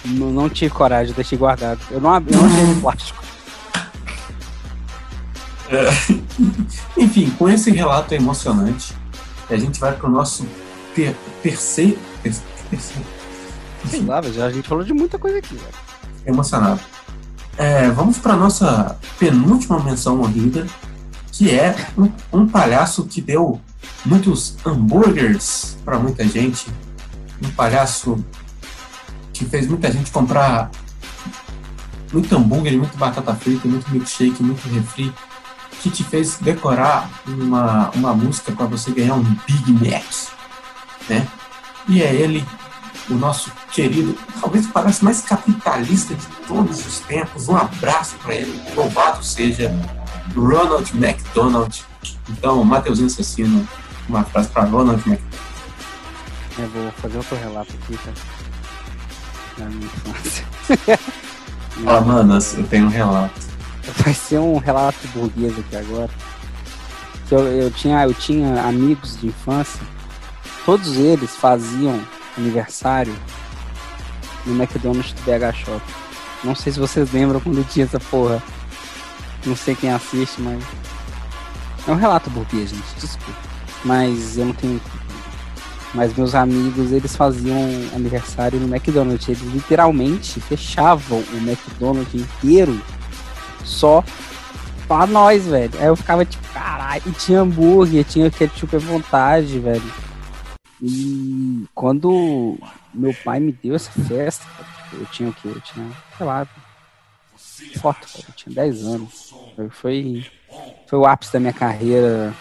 Não, 0.06 0.30
não 0.30 0.48
tive 0.48 0.72
coragem, 0.72 1.12
deixei 1.14 1.36
guardado. 1.36 1.80
Eu 1.90 2.00
não 2.00 2.14
abri, 2.14 2.34
eu 2.34 2.40
não 2.40 2.48
achei 2.48 2.64
no 2.64 2.80
plástico. 2.80 3.20
É, 5.70 5.88
Enfim, 7.00 7.30
com 7.38 7.48
esse 7.48 7.70
relato 7.70 8.12
emocionante, 8.12 8.92
a 9.48 9.56
gente 9.56 9.78
vai 9.78 9.92
pro 9.94 10.10
nosso 10.10 10.44
ter, 10.96 11.14
terceiro. 11.42 11.96
ter- 12.22 12.34
terceiro 12.68 13.06
Sei 13.88 14.00
lá, 14.02 14.20
já 14.22 14.46
a 14.46 14.50
gente 14.50 14.66
falou 14.68 14.82
de 14.82 14.92
muita 14.92 15.16
coisa 15.16 15.38
aqui, 15.38 15.54
velho. 15.54 15.74
emocionado. 16.26 16.80
É, 17.60 17.90
vamos 17.90 18.16
para 18.16 18.34
nossa 18.34 18.98
penúltima 19.18 19.78
menção 19.80 20.22
honrida, 20.22 20.66
que 21.30 21.50
é 21.50 21.76
um, 21.94 22.10
um 22.32 22.48
palhaço 22.48 23.04
que 23.04 23.20
deu 23.20 23.60
muitos 24.02 24.56
hambúrgueres 24.64 25.76
para 25.84 25.98
muita 25.98 26.26
gente, 26.26 26.72
um 27.44 27.50
palhaço 27.50 28.24
que 29.34 29.44
fez 29.44 29.66
muita 29.66 29.92
gente 29.92 30.10
comprar 30.10 30.70
muito 32.10 32.34
hambúrguer, 32.34 32.78
muito 32.78 32.96
batata 32.96 33.34
frita, 33.34 33.68
muito 33.68 33.90
milkshake, 33.90 34.42
muito 34.42 34.66
refri, 34.70 35.12
que 35.82 35.90
te 35.90 36.02
fez 36.02 36.38
decorar 36.40 37.10
uma, 37.28 37.90
uma 37.90 38.14
música 38.14 38.52
para 38.52 38.64
você 38.64 38.90
ganhar 38.90 39.16
um 39.16 39.36
Big 39.46 39.70
Mac, 39.70 40.32
né? 41.10 41.28
E 41.86 42.02
é 42.02 42.10
ele, 42.14 42.42
o 43.10 43.14
nosso 43.14 43.50
querido, 43.72 44.16
talvez 44.40 44.66
palhaço 44.66 45.04
mais 45.04 45.20
capitalista 45.20 46.14
de 46.14 46.26
todos 46.46 46.86
os 46.86 47.00
tempos. 47.00 47.48
Um 47.48 47.56
abraço 47.56 48.16
para 48.22 48.34
ele, 48.34 48.62
louvado 48.74 49.24
seja 49.24 49.70
Ronald 50.34 50.90
McDonald. 50.94 51.84
Então, 52.28 52.62
Mateuzinho 52.64 53.08
Assassino, 53.08 53.68
uma 54.08 54.24
frase 54.24 54.48
para 54.48 54.62
Ronald 54.64 55.00
McDonald. 55.06 55.40
Eu 56.58 56.68
vou 56.68 56.92
fazer 56.92 57.16
outro 57.16 57.36
relato 57.36 57.72
aqui, 57.82 57.98
cara. 57.98 58.16
Da 59.58 59.64
minha 59.66 59.86
infância. 59.86 60.44
Ó, 61.86 62.00
manas, 62.02 62.54
eu 62.56 62.66
tenho 62.66 62.86
um 62.86 62.90
relato. 62.90 63.40
Vai 63.98 64.14
ser 64.14 64.38
um 64.38 64.58
relato 64.58 65.08
burguês 65.08 65.58
aqui 65.58 65.76
agora. 65.76 66.10
Que 67.28 67.34
eu, 67.34 67.40
eu, 67.40 67.70
tinha, 67.70 68.04
eu 68.04 68.14
tinha 68.14 68.62
amigos 68.62 69.18
de 69.20 69.28
infância, 69.28 69.80
todos 70.64 70.96
eles 70.96 71.34
faziam 71.36 72.00
aniversário 72.36 73.14
no 74.46 74.54
McDonald's 74.54 75.12
do 75.12 75.22
BH 75.22 75.56
Shop. 75.56 75.82
Não 76.42 76.54
sei 76.54 76.72
se 76.72 76.80
vocês 76.80 77.12
lembram 77.12 77.40
quando 77.40 77.66
tinha 77.68 77.84
essa 77.84 78.00
porra. 78.00 78.42
Não 79.44 79.56
sei 79.56 79.74
quem 79.74 79.90
assiste, 79.90 80.40
mas. 80.40 80.62
É 81.86 81.90
um 81.90 81.96
relato 81.96 82.30
burguês, 82.30 82.70
gente, 82.70 82.94
desculpa. 82.98 83.38
Mas 83.84 84.36
eu 84.36 84.46
não 84.46 84.52
tenho 84.52 84.80
Mas 85.94 86.14
meus 86.14 86.34
amigos, 86.34 86.92
eles 86.92 87.16
faziam 87.16 87.58
aniversário 87.94 88.60
no 88.60 88.74
McDonald's. 88.74 89.28
Eles 89.28 89.42
literalmente 89.52 90.40
fechavam 90.40 91.18
o 91.32 91.36
McDonald's 91.36 92.14
inteiro 92.14 92.80
só 93.64 94.04
pra 94.86 95.06
nós, 95.06 95.46
velho. 95.46 95.72
Aí 95.78 95.86
eu 95.86 95.96
ficava 95.96 96.24
tipo, 96.24 96.46
caralho, 96.52 97.02
e 97.06 97.10
tinha 97.12 97.40
hambúrguer, 97.40 98.04
tinha 98.04 98.30
ketchup 98.30 98.76
à 98.76 98.78
vontade, 98.78 99.58
velho. 99.58 100.09
E 100.82 101.66
quando 101.74 102.58
meu 102.94 103.14
pai 103.22 103.38
me 103.38 103.52
deu 103.52 103.74
essa 103.74 103.90
festa, 103.90 104.46
eu 104.92 105.04
tinha 105.06 105.28
o 105.28 105.34
quê? 105.34 105.48
Eu 105.48 105.60
tinha, 105.60 105.90
sei 106.16 106.26
lá, 106.26 106.46
foto, 107.80 108.08
eu 108.28 108.34
tinha 108.34 108.54
10 108.54 108.84
anos. 108.84 109.34
Foi, 109.70 110.26
foi 110.86 110.98
o 110.98 111.06
ápice 111.06 111.32
da 111.32 111.40
minha 111.40 111.52
carreira 111.52 112.34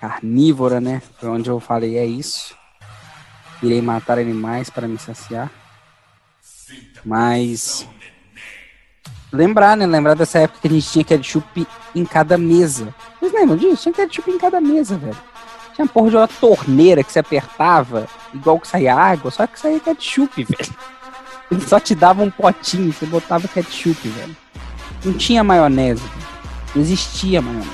carnívora, 0.00 0.80
né? 0.80 1.02
Foi 1.18 1.28
onde 1.28 1.48
eu 1.48 1.58
falei, 1.58 1.96
é 1.96 2.04
isso. 2.04 2.56
Irei 3.62 3.82
matar 3.82 4.18
animais 4.18 4.70
para 4.70 4.86
me 4.86 4.98
saciar. 4.98 5.50
Mas 7.04 7.86
lembrar, 9.32 9.76
né? 9.76 9.86
Lembrar 9.86 10.14
dessa 10.14 10.38
época 10.38 10.60
que 10.60 10.68
a 10.68 10.70
gente 10.70 10.90
tinha 10.90 11.04
ketchup 11.04 11.66
em 11.94 12.04
cada 12.04 12.36
mesa. 12.38 12.94
Vocês 13.18 13.32
lembram 13.32 13.56
disso? 13.56 13.82
Tinha 13.82 13.94
ketchup 13.94 14.30
em 14.30 14.38
cada 14.38 14.60
mesa, 14.60 14.96
velho. 14.96 15.16
Tinha 15.78 15.86
porra 15.86 16.10
de 16.10 16.16
uma 16.16 16.26
torneira 16.26 17.04
que 17.04 17.12
você 17.12 17.20
apertava, 17.20 18.08
igual 18.34 18.58
que 18.58 18.66
saía 18.66 18.96
água, 18.96 19.30
só 19.30 19.46
que 19.46 19.60
saía 19.60 19.78
ketchup, 19.78 20.42
velho. 20.42 20.74
Ele 21.52 21.60
só 21.60 21.78
te 21.78 21.94
dava 21.94 22.20
um 22.20 22.30
potinho, 22.32 22.92
você 22.92 23.06
botava 23.06 23.46
ketchup, 23.46 24.08
velho. 24.08 24.36
Não 25.04 25.12
tinha 25.12 25.44
maionese, 25.44 26.00
velho. 26.00 26.26
Não 26.74 26.82
existia 26.82 27.40
maionese. 27.40 27.70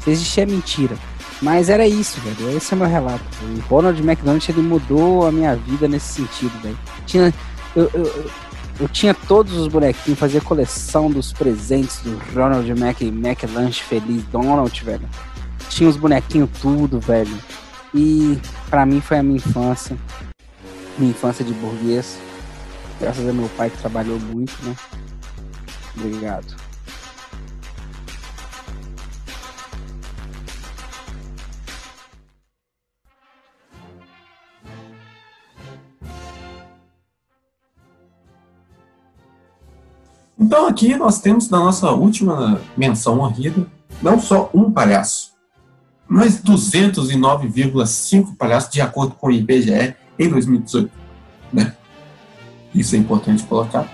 Se 0.00 0.10
existia 0.10 0.44
mentira. 0.44 0.94
Mas 1.40 1.70
era 1.70 1.88
isso, 1.88 2.20
velho. 2.20 2.54
Esse 2.54 2.74
é 2.74 2.76
o 2.76 2.80
meu 2.80 2.88
relato. 2.88 3.24
O 3.42 3.74
Ronald 3.74 3.98
McDonald 3.98 4.46
ele 4.52 4.60
mudou 4.60 5.26
a 5.26 5.32
minha 5.32 5.56
vida 5.56 5.88
nesse 5.88 6.16
sentido, 6.16 6.52
velho. 6.60 6.78
Tinha, 7.06 7.32
eu, 7.74 7.90
eu, 7.94 8.30
eu, 8.78 8.88
tinha 8.88 9.14
todos 9.14 9.54
os 9.54 9.68
bonequinhos, 9.68 10.20
fazia 10.20 10.42
coleção 10.42 11.10
dos 11.10 11.32
presentes 11.32 12.00
do 12.02 12.20
Ronald 12.34 12.68
Mac, 12.78 13.00
McLanche 13.00 13.82
Feliz 13.82 14.22
Donald, 14.24 14.84
velho. 14.84 15.08
Tinha 15.72 15.88
os 15.88 15.96
bonequinhos 15.96 16.50
tudo, 16.60 17.00
velho. 17.00 17.34
E 17.94 18.38
para 18.68 18.84
mim 18.84 19.00
foi 19.00 19.18
a 19.18 19.22
minha 19.22 19.36
infância. 19.36 19.96
Minha 20.98 21.12
infância 21.12 21.42
de 21.42 21.54
burguês. 21.54 22.18
Graças 23.00 23.26
a 23.26 23.32
meu 23.32 23.48
pai 23.56 23.70
que 23.70 23.78
trabalhou 23.78 24.20
muito, 24.20 24.52
né? 24.62 24.76
Obrigado. 25.96 26.54
Então 40.38 40.66
aqui 40.66 40.94
nós 40.96 41.18
temos 41.18 41.48
na 41.48 41.58
nossa 41.58 41.90
última 41.92 42.60
menção 42.76 43.20
honrida 43.20 43.66
não 44.02 44.20
só 44.20 44.50
um 44.52 44.70
palhaço, 44.70 45.31
mas 46.12 46.42
209,5 46.42 48.36
palhaços 48.36 48.70
de 48.70 48.82
acordo 48.82 49.14
com 49.14 49.28
o 49.28 49.32
IBGE 49.32 49.96
em 50.18 50.28
2018. 50.28 50.90
Né? 51.50 51.74
Isso 52.74 52.94
é 52.94 52.98
importante 52.98 53.42
colocar. 53.44 53.90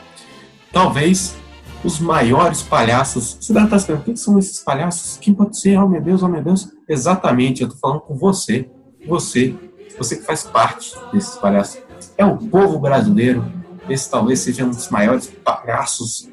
Talvez 0.73 1.37
os 1.85 2.01
maiores 2.01 2.61
palhaços. 2.61 3.39
Você 3.41 3.53
deve 3.53 3.67
estar 3.67 3.77
esperando, 3.77 4.03
quem 4.03 4.17
são 4.17 4.37
esses 4.37 4.59
palhaços? 4.59 5.17
Quem 5.19 5.33
pode 5.33 5.61
ser? 5.61 5.79
Oh 5.79 5.87
meu 5.87 6.01
Deus, 6.01 6.21
oh 6.25 6.29
meu 6.29 6.43
Deus. 6.43 6.69
Exatamente, 6.89 7.63
eu 7.63 7.69
estou 7.69 7.81
falando 7.81 8.01
com 8.01 8.17
você. 8.17 8.69
Você, 9.07 9.55
você 9.97 10.17
que 10.17 10.25
faz 10.25 10.43
parte 10.43 10.97
desses 11.13 11.37
palhaços. 11.37 11.81
É 12.17 12.27
o 12.27 12.37
povo 12.37 12.81
brasileiro. 12.81 13.45
Esse 13.89 14.11
talvez 14.11 14.41
seja 14.41 14.65
um 14.65 14.71
dos 14.71 14.89
maiores 14.89 15.29
palhaços 15.45 16.29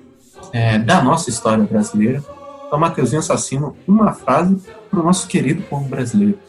é, 0.52 0.80
da 0.80 1.04
nossa 1.04 1.30
história 1.30 1.64
brasileira. 1.64 2.24
Então, 2.66 2.80
Mateuzinho 2.80 3.20
Assassino, 3.20 3.78
uma 3.88 4.14
frase 4.14 4.60
para 4.90 5.00
o 5.00 5.04
nosso 5.04 5.28
querido 5.28 5.62
povo 5.64 5.88
brasileiro. 5.88 6.40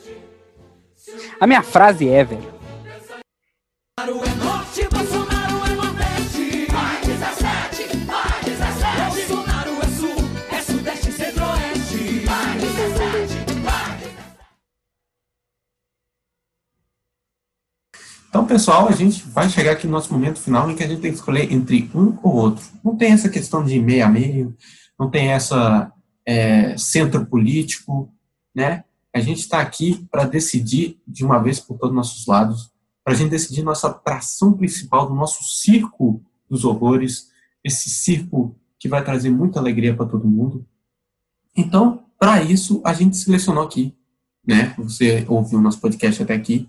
A 1.41 1.47
minha 1.47 1.63
frase 1.63 2.09
é, 2.09 2.25
velho. 2.25 2.57
Então, 18.29 18.45
pessoal, 18.45 18.87
a 18.87 18.93
gente 18.93 19.27
vai 19.29 19.49
chegar 19.49 19.73
aqui 19.73 19.87
no 19.87 19.95
nosso 19.95 20.13
momento 20.13 20.39
final 20.39 20.71
em 20.71 20.77
que 20.77 20.83
a 20.83 20.87
gente 20.87 21.01
tem 21.01 21.11
que 21.11 21.17
escolher 21.17 21.51
entre 21.51 21.91
um 21.95 22.19
ou 22.23 22.35
outro. 22.35 22.63
Não 22.85 22.95
tem 22.95 23.13
essa 23.13 23.31
questão 23.31 23.65
de 23.65 23.81
meio 23.81 24.05
a 24.05 24.09
meio, 24.11 24.55
não 25.01 25.09
tem 25.09 25.29
essa 25.29 25.91
é, 26.27 26.77
centro 26.77 27.25
político, 27.25 28.13
né? 28.57 28.85
A 29.13 29.21
gente 29.21 29.41
está 29.41 29.61
aqui 29.61 30.07
para 30.11 30.25
decidir 30.25 30.99
de 31.07 31.25
uma 31.25 31.39
vez 31.39 31.61
por 31.61 31.77
todos 31.77 31.95
nossos 31.95 32.27
lados, 32.27 32.71
para 33.05 33.13
a 33.13 33.17
gente 33.17 33.31
decidir 33.31 33.63
nossa 33.63 33.89
atração 33.89 34.55
principal 34.55 35.07
do 35.07 35.15
nosso 35.15 35.45
circo 35.45 36.23
dos 36.49 36.65
horrores, 36.65 37.31
esse 37.63 37.91
circo 37.91 38.57
que 38.79 38.89
vai 38.89 39.05
trazer 39.05 39.31
muita 39.31 39.61
alegria 39.61 39.95
para 39.95 40.07
todo 40.07 40.27
mundo. 40.27 40.67
Então, 41.55 42.05
para 42.19 42.43
isso, 42.43 42.81
a 42.85 42.95
gente 42.95 43.17
selecionou 43.17 43.63
aqui, 43.63 43.95
né? 44.47 44.75
Você 44.79 45.27
ouviu 45.29 45.61
nosso 45.61 45.81
podcast 45.81 46.23
até 46.23 46.35
aqui, 46.35 46.69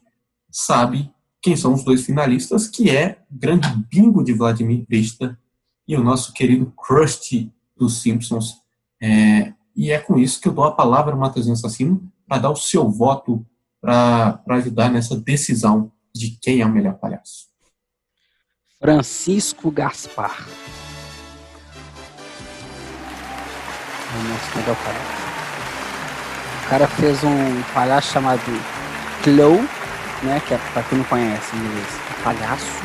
sabe 0.52 1.10
quem 1.42 1.56
são 1.56 1.74
os 1.74 1.84
dois 1.84 2.06
finalistas, 2.06 2.68
que 2.68 2.90
é 2.90 3.22
o 3.32 3.38
grande 3.38 3.68
bingo 3.90 4.24
de 4.24 4.34
Vladimir 4.34 4.86
Brista 4.88 5.40
e 5.88 5.96
o 5.96 6.04
nosso 6.04 6.34
querido 6.34 6.74
Krusty 6.76 7.52
dos 7.76 8.02
Simpsons. 8.02 8.62
É, 9.02 9.54
e 9.78 9.92
é 9.92 10.00
com 10.00 10.18
isso 10.18 10.42
que 10.42 10.48
eu 10.48 10.54
dou 10.54 10.66
a 10.66 10.72
palavra 10.72 11.14
ao 11.14 11.20
Matheusinho 11.20 11.54
Assassino 11.54 12.02
para 12.28 12.42
dar 12.42 12.50
o 12.50 12.56
seu 12.56 12.90
voto 12.90 13.46
para 13.80 14.42
ajudar 14.50 14.90
nessa 14.90 15.16
decisão 15.16 15.92
de 16.14 16.32
quem 16.42 16.62
é 16.62 16.66
o 16.66 16.70
melhor 16.70 16.96
palhaço. 16.96 17.48
Francisco 18.80 19.72
Gaspar. 19.72 20.48
É 24.14 24.20
o 24.20 24.24
nosso 24.24 24.58
melhor 24.58 24.76
palhaço. 24.84 25.18
O 26.66 26.70
cara 26.70 26.88
fez 26.88 27.24
um 27.24 27.62
palhaço 27.74 28.12
chamado 28.12 28.42
Clow 29.24 29.62
né? 30.24 30.42
Que 30.48 30.54
é, 30.54 30.60
pra 30.74 30.84
quem 30.84 30.98
não 30.98 31.06
conhece 31.06 31.56
em 31.56 31.60
inglês, 31.60 31.88
palhaço. 32.24 32.84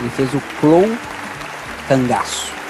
Ele 0.00 0.10
fez 0.10 0.34
o 0.34 0.40
Clown 0.60 0.96
Cangaço. 1.88 2.61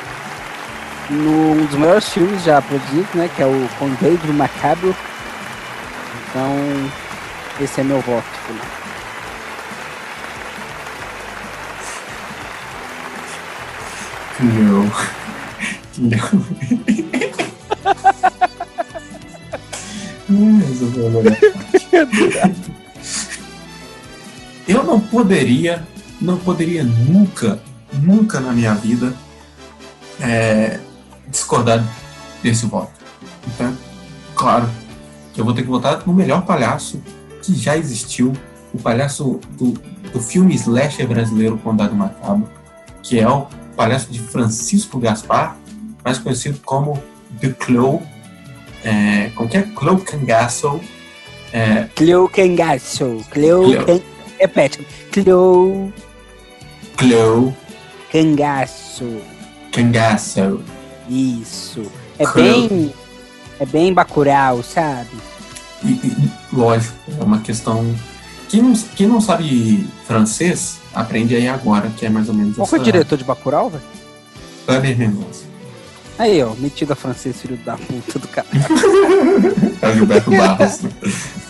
Num 1.10 1.66
dos 1.66 1.78
melhores 1.78 2.08
filmes 2.08 2.42
já 2.44 2.62
produzidos, 2.62 3.14
né? 3.14 3.30
Que 3.34 3.42
é 3.42 3.46
o 3.46 3.68
Conde 3.78 4.16
do 4.16 4.32
Macabro. 4.32 4.96
Então, 6.30 6.90
esse 7.60 7.80
é 7.80 7.84
meu 7.84 8.00
voto. 8.00 8.24
Não. 14.42 14.90
Não. 15.98 16.42
Eu 24.66 24.82
não 24.84 24.98
poderia, 25.00 25.86
não 26.20 26.38
poderia 26.38 26.82
nunca, 26.82 27.60
nunca 27.92 28.40
na 28.40 28.52
minha 28.52 28.74
vida 28.74 29.12
é, 30.20 30.80
discordar 31.32 31.84
desse 32.42 32.66
voto. 32.66 32.92
Então, 33.48 33.76
claro, 34.36 34.70
eu 35.36 35.44
vou 35.44 35.52
ter 35.52 35.62
que 35.62 35.68
votar 35.68 36.06
no 36.06 36.12
melhor 36.12 36.42
palhaço 36.42 37.02
que 37.42 37.54
já 37.56 37.76
existiu, 37.76 38.32
o 38.72 38.78
palhaço 38.78 39.40
do, 39.58 39.72
do 40.12 40.20
filme 40.20 40.54
slasher 40.54 41.08
brasileiro 41.08 41.58
Condado 41.58 41.94
Macabro, 41.94 42.48
que 43.02 43.18
é 43.18 43.28
o 43.28 43.46
palhaço 43.76 44.12
de 44.12 44.20
Francisco 44.20 44.98
Gaspar, 45.00 45.56
mais 46.04 46.18
conhecido 46.18 46.60
como 46.64 47.02
The 47.40 47.48
Clow, 47.48 48.02
é, 48.84 49.30
como 49.34 49.48
que 49.48 49.56
é? 49.56 49.62
Clow 49.62 49.98
Cangaço. 49.98 50.80
É, 51.52 51.88
Clow 51.94 52.28
Cangaço. 52.28 53.24
Clow. 53.30 53.66
Repete. 54.38 54.86
Clou. 55.12 55.92
Clou. 56.96 57.54
Cangaço. 58.10 59.20
Cangaço. 59.72 60.60
Isso. 61.08 61.90
É 62.18 62.26
bem. 62.32 62.92
É 63.60 63.66
bem 63.66 63.92
bacural, 63.92 64.62
sabe? 64.62 65.10
E, 65.84 65.90
e, 65.90 66.30
lógico, 66.52 66.94
é 67.20 67.24
uma 67.24 67.40
questão. 67.40 67.94
Quem 68.48 68.62
não, 68.62 68.72
quem 68.72 69.06
não 69.06 69.20
sabe 69.20 69.86
francês, 70.06 70.78
aprende 70.94 71.34
aí 71.34 71.48
agora, 71.48 71.90
que 71.96 72.04
é 72.04 72.10
mais 72.10 72.28
ou 72.28 72.34
menos 72.34 72.56
Qual 72.56 72.66
foi 72.66 72.80
o 72.80 72.82
diretor 72.82 73.16
de 73.16 73.24
Bacurau, 73.24 73.70
velho? 73.70 73.82
Kleber 74.66 74.98
Mendonça. 74.98 75.44
Aí, 76.18 76.42
ó, 76.42 76.54
metida 76.54 76.94
francês, 76.94 77.40
filho 77.40 77.56
da 77.58 77.76
puta 77.76 78.18
do 78.18 78.28
cara. 78.28 78.46
é 79.80 79.88
o 79.88 79.94
Gilberto 79.94 80.30
Barros. 80.30 80.80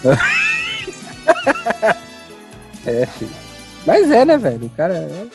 É, 2.85 3.07
filho. 3.07 3.31
Mas 3.87 4.11
é, 4.11 4.25
né, 4.25 4.37
velho? 4.37 4.67
O 4.67 4.71
cara 4.71 4.95
é. 4.95 5.27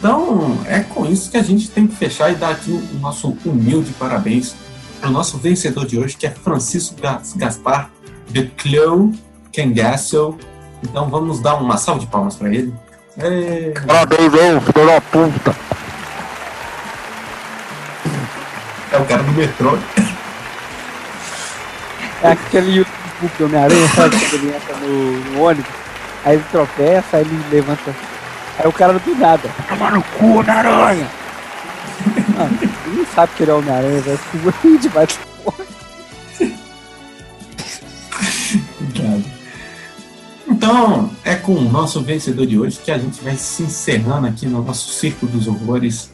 Então, 0.00 0.58
é 0.64 0.80
com 0.80 1.04
isso 1.04 1.30
que 1.30 1.36
a 1.36 1.42
gente 1.42 1.70
tem 1.70 1.86
que 1.86 1.94
fechar 1.94 2.32
e 2.32 2.34
dar 2.34 2.52
aqui 2.52 2.70
o 2.70 2.98
nosso 3.00 3.36
humilde 3.44 3.92
parabéns 3.98 4.56
para 4.98 5.10
o 5.10 5.12
nosso 5.12 5.36
vencedor 5.36 5.84
de 5.84 5.98
hoje, 5.98 6.16
que 6.16 6.26
é 6.26 6.30
Francisco 6.30 6.96
Gaspar, 7.36 7.90
de 8.26 8.46
Cleo 8.46 9.12
Cangasso. 9.54 10.38
Então, 10.82 11.10
vamos 11.10 11.40
dar 11.40 11.56
uma 11.56 11.76
salva 11.76 12.00
de 12.00 12.06
palmas 12.06 12.34
para 12.34 12.48
ele. 12.48 12.72
É... 13.18 13.74
Parabéns, 13.86 14.32
hein, 14.32 14.60
filho 14.60 14.86
da 14.86 15.00
puta. 15.02 15.56
É 18.92 18.96
o 18.96 19.04
cara 19.04 19.22
do 19.22 19.32
metrô. 19.32 19.78
É 22.22 22.32
aquele 22.32 22.76
YouTube 22.76 23.32
do 23.38 23.44
Homem-Aranha, 23.44 23.88
sabe? 23.88 24.16
Quando 24.18 24.34
ele 24.34 24.56
entra 24.56 24.76
no, 24.76 25.20
no 25.32 25.42
ônibus, 25.42 25.70
aí 26.24 26.36
ele 26.36 26.44
tropeça, 26.50 27.18
aí 27.18 27.22
ele 27.22 27.44
levanta. 27.50 27.94
Aí 28.58 28.66
o 28.66 28.72
cara 28.72 28.92
não 28.92 29.00
tem 29.00 29.14
nada. 29.14 29.48
Tomar 29.68 29.92
no 29.92 30.02
cu, 30.02 30.38
Homem-Aranha! 30.38 31.08
Mano, 32.36 32.58
ninguém 32.86 33.06
sabe 33.14 33.32
que 33.36 33.42
ele 33.42 33.50
é 33.50 33.54
Homem-Aranha, 33.54 34.00
velho. 34.00 34.18
Ficou 34.18 34.78
demais. 34.78 35.18
Obrigado. 38.80 39.24
Então, 40.48 41.10
é 41.24 41.36
com 41.36 41.54
o 41.54 41.70
nosso 41.70 42.02
vencedor 42.02 42.46
de 42.46 42.58
hoje 42.58 42.80
que 42.84 42.90
a 42.90 42.98
gente 42.98 43.22
vai 43.22 43.36
se 43.36 43.62
encerrando 43.62 44.26
aqui 44.26 44.46
no 44.46 44.62
nosso 44.62 44.90
Circo 44.92 45.26
dos 45.26 45.46
Horrores. 45.46 46.10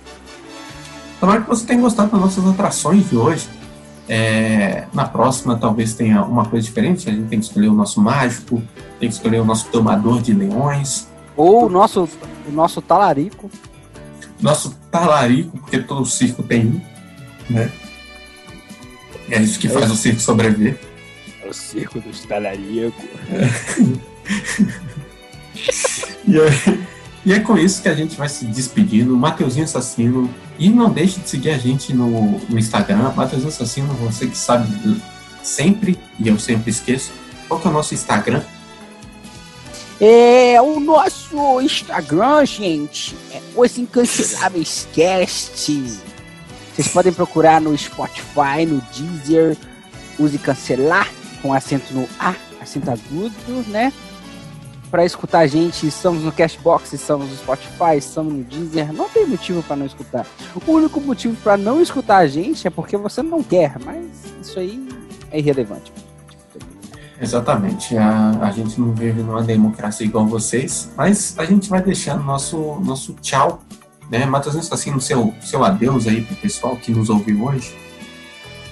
Tomara 1.18 1.40
que 1.40 1.48
você 1.48 1.66
tenha 1.66 1.80
gostado 1.80 2.10
das 2.10 2.20
nossas 2.20 2.46
atrações 2.46 3.08
de 3.08 3.16
hoje. 3.16 3.48
É, 4.08 4.84
na 4.92 5.04
próxima, 5.04 5.56
talvez 5.56 5.94
tenha 5.94 6.22
uma 6.22 6.44
coisa 6.44 6.64
diferente. 6.64 7.08
A 7.08 7.12
gente 7.12 7.28
tem 7.28 7.40
que 7.40 7.46
escolher 7.46 7.68
o 7.68 7.74
nosso 7.74 8.00
mágico, 8.00 8.62
tem 9.00 9.08
que 9.08 9.14
escolher 9.14 9.40
o 9.40 9.44
nosso 9.44 9.66
tomador 9.68 10.20
de 10.20 10.32
leões. 10.32 11.08
Ou 11.36 11.66
o 11.66 11.68
nosso, 11.68 12.08
o 12.48 12.52
nosso 12.52 12.80
talarico. 12.80 13.50
Nosso 14.40 14.76
talarico, 14.90 15.58
porque 15.58 15.78
todo 15.78 16.04
circo 16.06 16.42
tem 16.42 16.66
um, 16.66 16.80
né? 17.50 17.70
É 19.30 19.42
isso 19.42 19.58
que 19.58 19.68
faz 19.68 19.90
o 19.90 19.96
circo 19.96 20.20
sobreviver. 20.20 20.78
É 21.42 21.48
o 21.48 21.52
circo 21.52 22.00
dos 22.00 22.24
talaricos. 22.24 23.04
E 26.26 26.40
é, 26.40 26.78
e 27.24 27.32
é 27.32 27.40
com 27.40 27.56
isso 27.56 27.82
que 27.82 27.88
a 27.88 27.94
gente 27.94 28.16
vai 28.16 28.28
se 28.28 28.44
despedindo. 28.46 29.16
Mateuzinho 29.16 29.64
Assassino. 29.64 30.28
E 30.58 30.68
não 30.68 30.90
deixe 30.90 31.20
de 31.20 31.28
seguir 31.28 31.50
a 31.50 31.58
gente 31.58 31.94
no, 31.94 32.38
no 32.38 32.58
Instagram. 32.58 33.12
Mateuzinho 33.14 33.48
Assassino, 33.48 33.94
você 33.94 34.26
que 34.26 34.36
sabe 34.36 34.68
sempre, 35.42 35.98
e 36.18 36.28
eu 36.28 36.38
sempre 36.38 36.70
esqueço, 36.70 37.12
qual 37.46 37.60
que 37.60 37.66
é 37.66 37.70
o 37.70 37.72
nosso 37.72 37.94
Instagram? 37.94 38.42
É, 39.98 40.60
o 40.60 40.78
nosso 40.78 41.58
Instagram, 41.62 42.44
gente, 42.44 43.16
é 43.32 43.40
Os 43.54 43.78
Incanceláveis 43.78 44.86
Cast. 44.92 45.72
Vocês 46.74 46.88
podem 46.88 47.14
procurar 47.14 47.62
no 47.62 47.76
Spotify, 47.76 48.66
no 48.66 48.82
Deezer, 48.92 49.56
use 50.18 50.38
cancelar, 50.38 51.10
com 51.40 51.54
acento 51.54 51.94
no 51.94 52.06
A, 52.18 52.34
acento 52.60 52.90
agudo, 52.90 53.64
né? 53.68 53.90
Para 54.90 55.06
escutar 55.06 55.38
a 55.38 55.46
gente, 55.46 55.86
estamos 55.86 56.22
no 56.22 56.30
Cashbox, 56.30 56.92
estamos 56.92 57.30
no 57.30 57.36
Spotify, 57.36 57.96
estamos 57.96 58.34
no 58.34 58.44
Deezer. 58.44 58.92
Não 58.92 59.08
tem 59.08 59.24
motivo 59.24 59.62
para 59.62 59.76
não 59.76 59.86
escutar. 59.86 60.26
O 60.66 60.72
único 60.72 61.00
motivo 61.00 61.34
para 61.42 61.56
não 61.56 61.80
escutar 61.80 62.18
a 62.18 62.26
gente 62.26 62.66
é 62.66 62.70
porque 62.70 62.98
você 62.98 63.22
não 63.22 63.42
quer, 63.42 63.78
mas 63.82 64.04
isso 64.42 64.58
aí 64.58 64.86
é 65.30 65.38
irrelevante. 65.38 65.90
Exatamente. 67.20 67.96
A, 67.96 68.30
a 68.42 68.50
gente 68.50 68.78
não 68.80 68.92
vive 68.92 69.22
numa 69.22 69.42
democracia 69.42 70.06
igual 70.06 70.26
vocês, 70.26 70.90
mas 70.96 71.34
a 71.38 71.44
gente 71.44 71.68
vai 71.68 71.82
deixando 71.82 72.22
nosso, 72.22 72.80
nosso 72.84 73.14
tchau. 73.22 73.62
Né? 74.10 74.24
Matheusinho 74.24 74.62
Assassino, 74.62 75.00
seu, 75.00 75.34
seu 75.40 75.64
adeus 75.64 76.06
aí 76.06 76.22
pro 76.22 76.36
pessoal 76.36 76.76
que 76.76 76.92
nos 76.92 77.10
ouviu 77.10 77.44
hoje. 77.44 77.74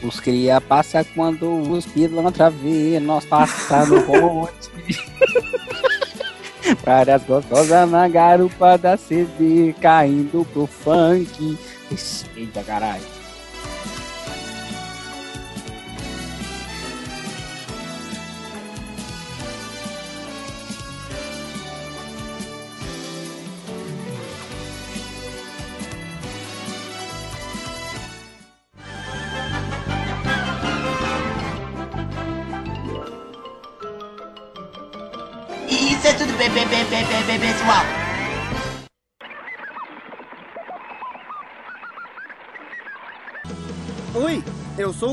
Os 0.02 0.20
cria 0.20 0.60
passa 0.60 1.02
quando 1.02 1.50
os 1.70 1.86
pilantra 1.86 2.50
vê 2.50 3.00
nós 3.00 3.24
passar 3.24 3.86
no 3.86 4.02
ponte. 4.02 4.70
Várias 6.84 7.22
gostosas 7.24 7.90
na 7.90 8.06
garupa 8.06 8.76
da 8.76 8.96
CD 8.96 9.74
caindo 9.80 10.46
pro 10.52 10.66
funk. 10.66 11.58
Eita 12.36 12.62
caralho. 12.62 13.13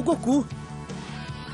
O 0.02 0.04
Goku. 0.04 0.46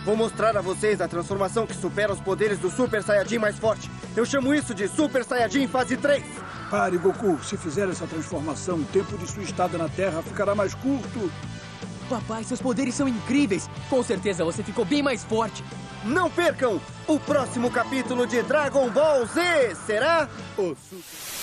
Vou 0.06 0.16
mostrar 0.16 0.56
a 0.56 0.62
vocês 0.62 1.02
a 1.02 1.08
transformação 1.08 1.68
que 1.68 1.76
supera 1.76 2.14
os 2.14 2.22
poderes 2.22 2.58
do 2.58 2.72
Super 2.72 3.04
Saiyajin 3.04 3.38
mais 3.38 3.60
forte. 3.60 3.92
Eu 4.16 4.26
chamo 4.26 4.54
isso 4.54 4.74
de 4.74 4.88
Super 4.88 5.24
Saiyajin 5.26 5.68
fase 5.68 5.98
3. 5.98 6.24
Pare, 6.72 6.98
Goku. 6.98 7.38
Se 7.44 7.58
fizer 7.58 7.90
essa 7.90 8.08
transformação, 8.08 8.78
o 8.78 8.86
tempo 8.86 9.18
de 9.18 9.30
sua 9.30 9.44
estada 9.44 9.78
na 9.78 9.90
Terra 9.90 10.22
ficará 10.24 10.56
mais 10.56 10.74
curto. 10.74 11.30
Papai, 12.10 12.46
seus 12.46 12.62
poderes 12.62 12.96
são 12.96 13.08
incríveis. 13.08 13.70
Com 13.90 14.02
certeza 14.02 14.46
você 14.46 14.64
ficou 14.64 14.86
bem 14.86 15.04
mais 15.04 15.26
forte. 15.26 15.62
Não 16.06 16.32
percam 16.32 16.80
o 17.06 17.20
próximo 17.20 17.70
capítulo 17.70 18.26
de 18.26 18.42
Dragon 18.44 18.90
Ball 18.90 19.26
Z. 19.26 19.76
Será 19.86 20.30
o 20.58 20.74
Super 20.74 21.37